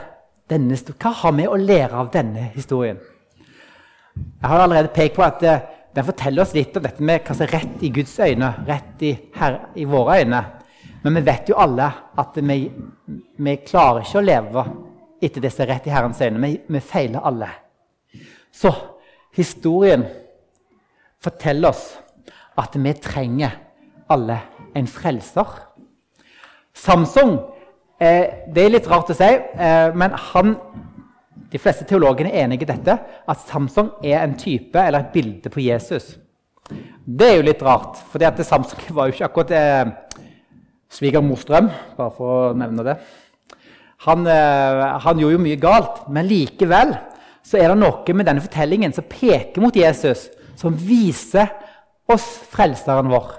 denne 0.50 0.76
Hva 0.76 1.12
har 1.22 1.34
vi 1.36 1.46
å 1.46 1.58
lære 1.58 1.96
av 1.96 2.10
denne 2.14 2.48
historien? 2.54 2.98
Jeg 4.16 4.48
har 4.50 4.64
allerede 4.64 4.92
pekt 4.94 5.16
på 5.16 5.24
at 5.24 5.42
eh, 5.46 5.62
den 5.94 6.06
forteller 6.06 6.42
oss 6.42 6.54
litt 6.54 6.76
om 6.76 6.84
dette 6.84 7.02
med 7.02 7.22
hva 7.24 7.34
som 7.34 7.46
er 7.46 7.54
rett 7.54 7.82
i 7.86 7.90
Guds 7.94 8.16
øyne, 8.22 8.50
rett 8.66 9.02
i, 9.06 9.12
her, 9.36 9.58
i 9.74 9.86
våre 9.88 10.20
øyne. 10.20 10.42
Men 11.02 11.16
vi 11.16 11.22
vet 11.26 11.48
jo 11.50 11.58
alle 11.58 11.86
at 12.20 12.36
vi, 12.36 12.58
vi 13.40 13.56
klarer 13.64 14.04
ikke 14.04 14.20
å 14.20 14.26
leve 14.26 14.64
etter 15.22 15.44
det 15.44 15.52
som 15.54 15.64
er 15.64 15.72
rett 15.74 15.88
i 15.88 15.94
Herrens 15.94 16.20
øyne. 16.20 16.42
Vi, 16.44 16.60
vi 16.68 16.82
feiler 16.84 17.26
alle. 17.26 17.48
Så 18.52 18.72
historien 19.36 20.04
forteller 21.22 21.72
oss 21.72 21.84
at 22.60 22.76
vi 22.76 22.94
trenger 23.02 23.56
alle 24.10 24.40
en 24.76 24.90
frelser. 24.90 25.48
Samsung 26.74 27.38
eh, 28.01 28.46
Det 28.48 28.64
er 28.64 28.74
litt 28.74 28.88
rart 28.90 29.12
å 29.12 29.16
si, 29.16 29.28
eh, 29.28 29.92
men 29.94 30.16
han, 30.32 30.57
de 31.51 31.61
fleste 31.61 31.86
teologene 31.88 32.32
er 32.32 32.44
enige 32.44 32.66
i 32.66 32.72
dette, 32.72 32.96
at 33.28 33.46
Samsung 33.46 33.92
er 34.03 34.22
en 34.22 34.36
type 34.38 34.78
eller 34.78 35.05
et 35.05 35.12
bilde 35.14 35.53
på 35.53 35.62
Jesus. 35.64 36.16
Det 37.05 37.26
er 37.26 37.36
jo 37.38 37.48
litt 37.48 37.62
rart, 37.66 37.98
for 38.11 38.42
Samsung 38.42 38.84
var 38.96 39.09
jo 39.09 39.16
ikke 39.16 39.28
akkurat 39.30 39.57
eh, 39.57 39.90
svigermors 40.90 41.46
drøm, 41.48 41.70
bare 41.96 42.14
for 42.16 42.51
å 42.51 42.55
nevne 42.59 42.86
det. 42.86 42.98
Han, 44.07 44.24
eh, 44.26 44.82
han, 45.05 45.18
gjorde 45.20 45.36
jo 45.36 45.44
mye 45.44 45.61
galt, 45.61 46.07
men 46.09 46.28
likevel 46.28 46.94
så 47.44 47.59
er 47.61 47.72
det 47.72 47.80
noe 47.80 48.14
med 48.16 48.28
denne 48.28 48.44
fortellingen 48.44 48.94
som 48.96 49.09
peker 49.09 49.61
mot 49.61 49.76
Jesus, 49.76 50.28
som 50.57 50.76
viser 50.76 51.51
oss 52.11 52.26
frelseren 52.53 53.11
vår. 53.12 53.32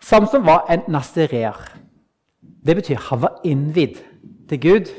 Samson 0.00 0.44
var 0.46 0.68
en 0.72 0.86
nazireer. 0.88 1.56
Det 2.68 2.76
betyr 2.76 3.00
han 3.08 3.22
var 3.22 3.40
innvidd 3.48 3.96
til 4.48 4.60
Gud 4.60 4.90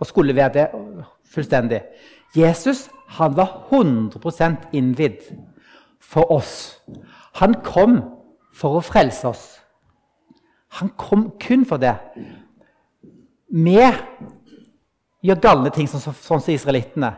og 0.00 0.06
skulle 0.06 0.34
være 0.34 0.52
det 0.52 0.66
fullstendig. 1.30 1.80
Jesus 2.36 2.88
han 3.14 3.36
var 3.36 3.68
100% 3.70 4.68
innvidd 4.72 5.22
for 6.00 6.32
oss. 6.32 6.82
Han 7.38 7.54
kom 7.62 8.00
for 8.54 8.78
å 8.78 8.82
frelse 8.82 9.28
oss. 9.28 9.44
Han 10.80 10.90
kom 10.98 11.28
kun 11.40 11.62
for 11.66 11.78
det. 11.78 11.94
Vi 13.54 13.78
gjør 15.22 15.40
galne 15.40 15.70
ting, 15.70 15.86
sånn, 15.86 16.02
sånn 16.02 16.42
som 16.42 16.54
israelittene. 16.54 17.12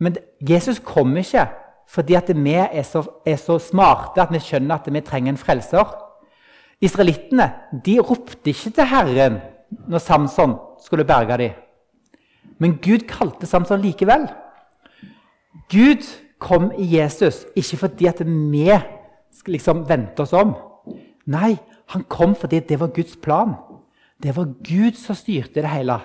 Men 0.00 0.18
Jesus 0.42 0.82
kom 0.82 1.14
ikke 1.20 1.46
fordi 1.90 2.14
at 2.14 2.30
vi 2.34 2.54
er 2.54 2.82
så, 2.86 3.02
er 3.26 3.38
så, 3.38 3.58
smarte 3.58 4.22
at 4.22 4.30
vi 4.30 4.38
skjønner 4.42 4.78
at 4.78 4.86
vi 4.86 5.02
trenger 5.02 5.32
en 5.32 5.40
frelser. 5.40 5.88
Israelittene 6.80 7.50
de 7.84 7.98
ropte 8.00 8.52
ikke 8.52 8.72
til 8.76 8.88
Herren 8.88 9.40
når 9.88 10.02
Samson 10.02 10.56
skulle 10.84 11.04
berge 11.04 11.36
dem. 11.38 11.58
Men 12.58 12.78
Gud 12.82 13.06
kalte 13.08 13.46
Samson 13.46 13.80
likevel. 13.80 14.26
Gud 15.70 16.06
kom 16.40 16.70
i 16.78 16.88
Jesus 16.96 17.44
ikke 17.56 17.76
fordi 17.84 18.08
at 18.10 18.22
vi 18.26 18.70
liksom 19.46 19.84
vente 19.88 20.24
oss 20.24 20.32
om. 20.36 20.54
Nei, 21.30 21.56
han 21.92 22.04
kom 22.08 22.34
fordi 22.34 22.60
det 22.60 22.80
var 22.80 22.94
Guds 22.94 23.16
plan. 23.16 23.54
Det 24.22 24.34
var 24.36 24.52
Gud 24.64 24.98
som 24.98 25.16
styrte 25.16 25.62
det 25.62 25.70
hele. 25.70 25.96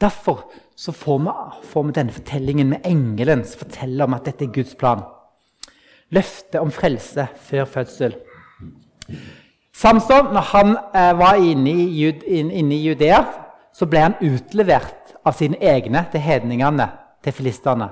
Derfor 0.00 0.50
så 0.76 0.92
får, 0.92 1.18
vi, 1.18 1.32
får 1.68 1.82
vi 1.82 1.92
denne 1.92 2.12
fortellingen 2.12 2.70
med 2.72 2.86
engelen 2.88 3.44
som 3.44 3.66
forteller 3.66 4.06
om 4.06 4.16
at 4.16 4.24
dette 4.26 4.46
er 4.46 4.54
Guds 4.54 4.74
plan. 4.74 5.02
Løftet 6.10 6.60
om 6.60 6.72
frelse 6.74 7.28
før 7.36 7.68
fødsel. 7.68 8.16
Samson, 9.80 10.32
når 10.34 10.40
han 10.40 10.76
eh, 10.94 11.18
var 11.18 11.38
inne 11.40 11.70
i, 11.72 12.08
inne 12.28 12.74
i 12.74 12.82
Judea, 12.84 13.22
så 13.72 13.86
ble 13.88 14.02
han 14.02 14.18
utlevert 14.20 15.14
av 15.24 15.32
sine 15.38 15.56
egne 15.56 16.02
til 16.12 16.20
hedningene, 16.20 16.84
til 17.24 17.32
filistene. 17.32 17.88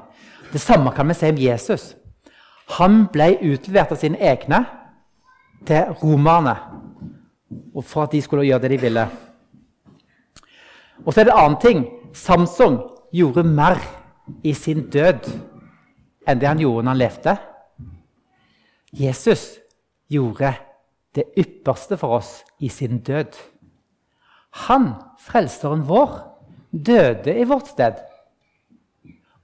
Det 0.52 0.60
samme 0.60 0.92
kan 0.92 1.08
vi 1.08 1.16
si 1.16 1.30
om 1.32 1.40
Jesus. 1.40 1.86
Han 2.76 3.06
ble 3.12 3.30
utlevert 3.40 3.94
av 3.96 4.02
sine 4.02 4.20
egne 4.20 4.60
til 5.64 5.96
romerne 6.02 6.58
for 7.80 8.04
at 8.04 8.12
de 8.12 8.20
skulle 8.20 8.44
gjøre 8.44 8.66
det 8.66 8.74
de 8.74 8.80
ville. 8.84 9.08
Og 11.06 11.12
så 11.14 11.22
er 11.22 11.30
det 11.30 11.32
en 11.32 11.40
annen 11.46 11.60
ting. 11.64 11.84
Samson 12.12 12.82
gjorde 13.16 13.48
mer 13.48 13.80
i 14.44 14.52
sin 14.52 14.90
død 14.92 15.24
enn 16.28 16.40
det 16.40 16.52
han 16.52 16.60
gjorde 16.60 16.84
når 16.84 16.92
han 16.92 17.04
levde. 17.06 17.38
Jesus 18.92 19.54
gjorde 20.12 20.52
det 21.16 21.24
ypperste 21.38 21.96
for 22.00 22.18
oss 22.18 22.42
i 22.60 22.68
sin 22.68 23.00
død. 23.04 23.36
Han, 24.68 24.92
frelseren 25.20 25.84
vår, 25.88 26.18
døde 26.72 27.34
i 27.38 27.46
vårt 27.48 27.70
sted. 27.72 28.00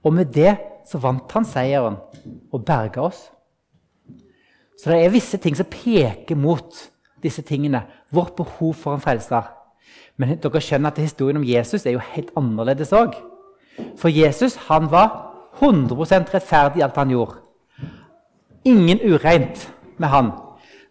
Og 0.03 0.13
med 0.13 0.33
det 0.33 0.57
så 0.85 1.01
vant 1.01 1.31
han 1.33 1.47
seieren 1.47 1.97
og 2.53 2.65
berga 2.65 3.07
oss. 3.07 3.29
Så 4.77 4.91
det 4.91 4.99
er 5.01 5.13
visse 5.13 5.37
ting 5.41 5.55
som 5.57 5.69
peker 5.71 6.37
mot 6.37 6.75
disse 7.23 7.41
tingene. 7.41 7.85
Vårt 8.13 8.35
behov 8.37 8.75
for 8.77 8.93
en 8.93 9.01
frelser. 9.01 9.47
Men 10.17 10.35
dere 10.39 10.61
skjønner 10.61 10.93
at 10.93 11.01
historien 11.01 11.39
om 11.39 11.47
Jesus 11.47 11.85
er 11.85 11.95
jo 11.95 12.03
helt 12.13 12.31
annerledes 12.37 12.93
òg. 12.95 13.15
For 13.99 14.11
Jesus 14.13 14.55
han 14.69 14.91
var 14.91 15.33
100 15.59 16.31
rettferdig 16.33 16.79
i 16.81 16.85
alt 16.85 16.99
han 16.99 17.11
gjorde. 17.11 17.39
Ingen 18.65 19.01
ureint 19.03 19.65
med 19.97 20.11
han. 20.11 20.31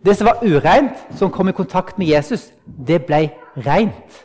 Det 0.04 0.16
som 0.16 0.28
var 0.28 0.42
ureint, 0.44 0.96
som 1.16 1.30
kom 1.32 1.48
i 1.48 1.56
kontakt 1.56 1.98
med 1.98 2.06
Jesus, 2.06 2.50
det 2.64 3.06
ble 3.06 3.30
reint. 3.56 4.24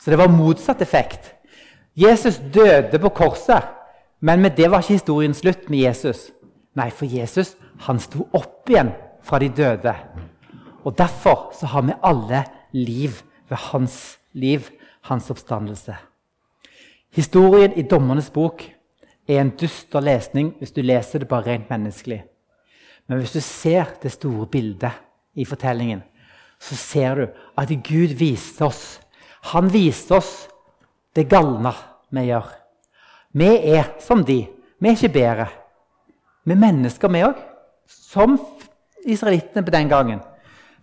Så 0.00 0.10
det 0.10 0.18
var 0.18 0.32
motsatt 0.32 0.82
effekt. 0.82 1.34
Jesus 1.94 2.40
døde 2.54 2.98
på 2.98 3.08
korset, 3.08 3.62
men 4.20 4.42
med 4.42 4.56
det 4.56 4.70
var 4.70 4.82
ikke 4.82 4.98
historien 4.98 5.34
slutt 5.34 5.70
med 5.70 5.78
Jesus. 5.78 6.30
Nei, 6.74 6.90
for 6.90 7.06
Jesus 7.06 7.56
han 7.86 8.00
sto 8.00 8.26
opp 8.32 8.68
igjen 8.70 8.92
fra 9.22 9.38
de 9.38 9.48
døde. 9.48 9.94
Og 10.84 10.98
Derfor 10.98 11.52
så 11.54 11.66
har 11.66 11.82
vi 11.82 11.98
alle 12.02 12.44
liv 12.72 13.10
ved 13.48 13.56
hans 13.56 14.18
liv, 14.32 14.60
hans 15.02 15.30
oppstandelse. 15.30 15.96
Historien 17.12 17.72
i 17.72 17.82
Dommernes 17.82 18.30
bok 18.30 18.62
er 19.28 19.40
en 19.40 19.52
dyster 19.60 20.00
lesning 20.00 20.54
hvis 20.58 20.72
du 20.72 20.82
leser 20.82 21.18
det 21.18 21.28
bare 21.28 21.46
rent 21.46 21.70
menneskelig. 21.70 22.22
Men 23.10 23.18
hvis 23.18 23.32
du 23.34 23.40
ser 23.42 23.88
det 23.98 24.12
store 24.14 24.46
bildet 24.46 24.94
i 25.34 25.42
fortellingen, 25.44 26.04
så 26.62 26.76
ser 26.78 27.14
du 27.18 27.24
at 27.58 27.70
Gud 27.82 28.14
viste 28.14 28.62
oss 28.64 29.00
Han 29.50 29.70
viste 29.72 30.12
oss 30.14 30.48
det 31.16 31.24
galne 31.30 31.72
vi 32.12 32.26
gjør. 32.28 32.44
Vi 33.32 33.48
er 33.72 33.94
som 34.04 34.20
de. 34.28 34.42
Vi 34.78 34.88
er 34.88 34.98
ikke 34.98 35.14
bedre. 35.14 35.46
Vi 36.44 36.52
er 36.52 36.60
mennesker, 36.60 37.08
vi 37.08 37.22
òg. 37.24 37.40
Som 37.88 38.36
israelittene 39.08 39.64
på 39.64 39.72
den 39.72 39.88
gangen. 39.88 40.20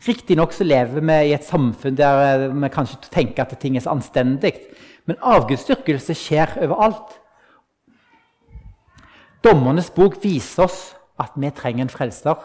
Riktignok 0.07 0.57
lever 0.59 1.05
vi 1.05 1.19
i 1.29 1.35
et 1.37 1.45
samfunn 1.45 1.95
der 1.95 2.47
vi 2.49 2.73
kanskje 2.73 3.13
tenker 3.13 3.45
at 3.45 3.55
ting 3.61 3.77
er 3.77 3.85
så 3.85 3.93
anstendig. 3.93 4.55
Men 5.05 5.21
avgudsdyrkelse 5.21 6.17
skjer 6.17 6.57
overalt. 6.65 7.13
Dommernes 9.45 9.93
bok 9.93 10.17
viser 10.23 10.65
oss 10.65 10.96
at 11.19 11.31
vi 11.35 11.49
trenger 11.49 11.85
en 11.85 11.89
frelser. 11.89 12.35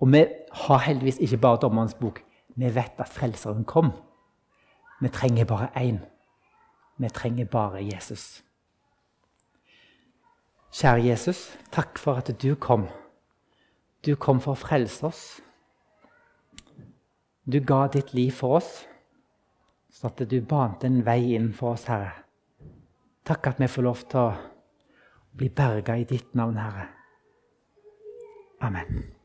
Og 0.00 0.12
vi 0.12 0.24
har 0.52 0.78
heldigvis 0.78 1.18
ikke 1.18 1.36
bare 1.36 1.60
dommerens 1.62 1.94
bok. 1.94 2.22
Vi 2.56 2.74
vet 2.74 3.00
at 3.00 3.08
Frelseren 3.08 3.64
kom. 3.64 3.92
Vi 5.00 5.08
trenger 5.08 5.44
bare 5.44 5.68
én. 5.76 5.98
Vi 6.98 7.08
trenger 7.08 7.44
bare 7.44 7.84
Jesus. 7.84 8.42
Kjære 10.72 11.04
Jesus, 11.04 11.58
takk 11.72 11.98
for 11.98 12.14
at 12.20 12.42
du 12.42 12.54
kom. 12.54 12.88
Du 14.06 14.14
kom 14.16 14.40
for 14.40 14.52
å 14.52 14.60
frelse 14.60 15.06
oss. 15.06 15.22
Du 17.46 17.60
ga 17.64 17.86
ditt 17.88 18.12
liv 18.14 18.32
for 18.32 18.58
oss 18.58 18.84
så 19.96 20.10
at 20.10 20.30
du 20.30 20.40
bante 20.44 20.86
en 20.86 21.00
vei 21.06 21.32
inn 21.36 21.54
for 21.56 21.72
oss, 21.72 21.86
Herre. 21.88 22.12
Takk 23.24 23.48
at 23.48 23.60
vi 23.62 23.68
får 23.70 23.86
lov 23.86 24.02
til 24.10 24.20
å 24.20 24.34
bli 25.36 25.48
berga 25.48 25.96
i 25.96 26.04
ditt 26.04 26.34
navn, 26.36 26.58
Herre. 26.60 26.95
Amen. 28.62 29.15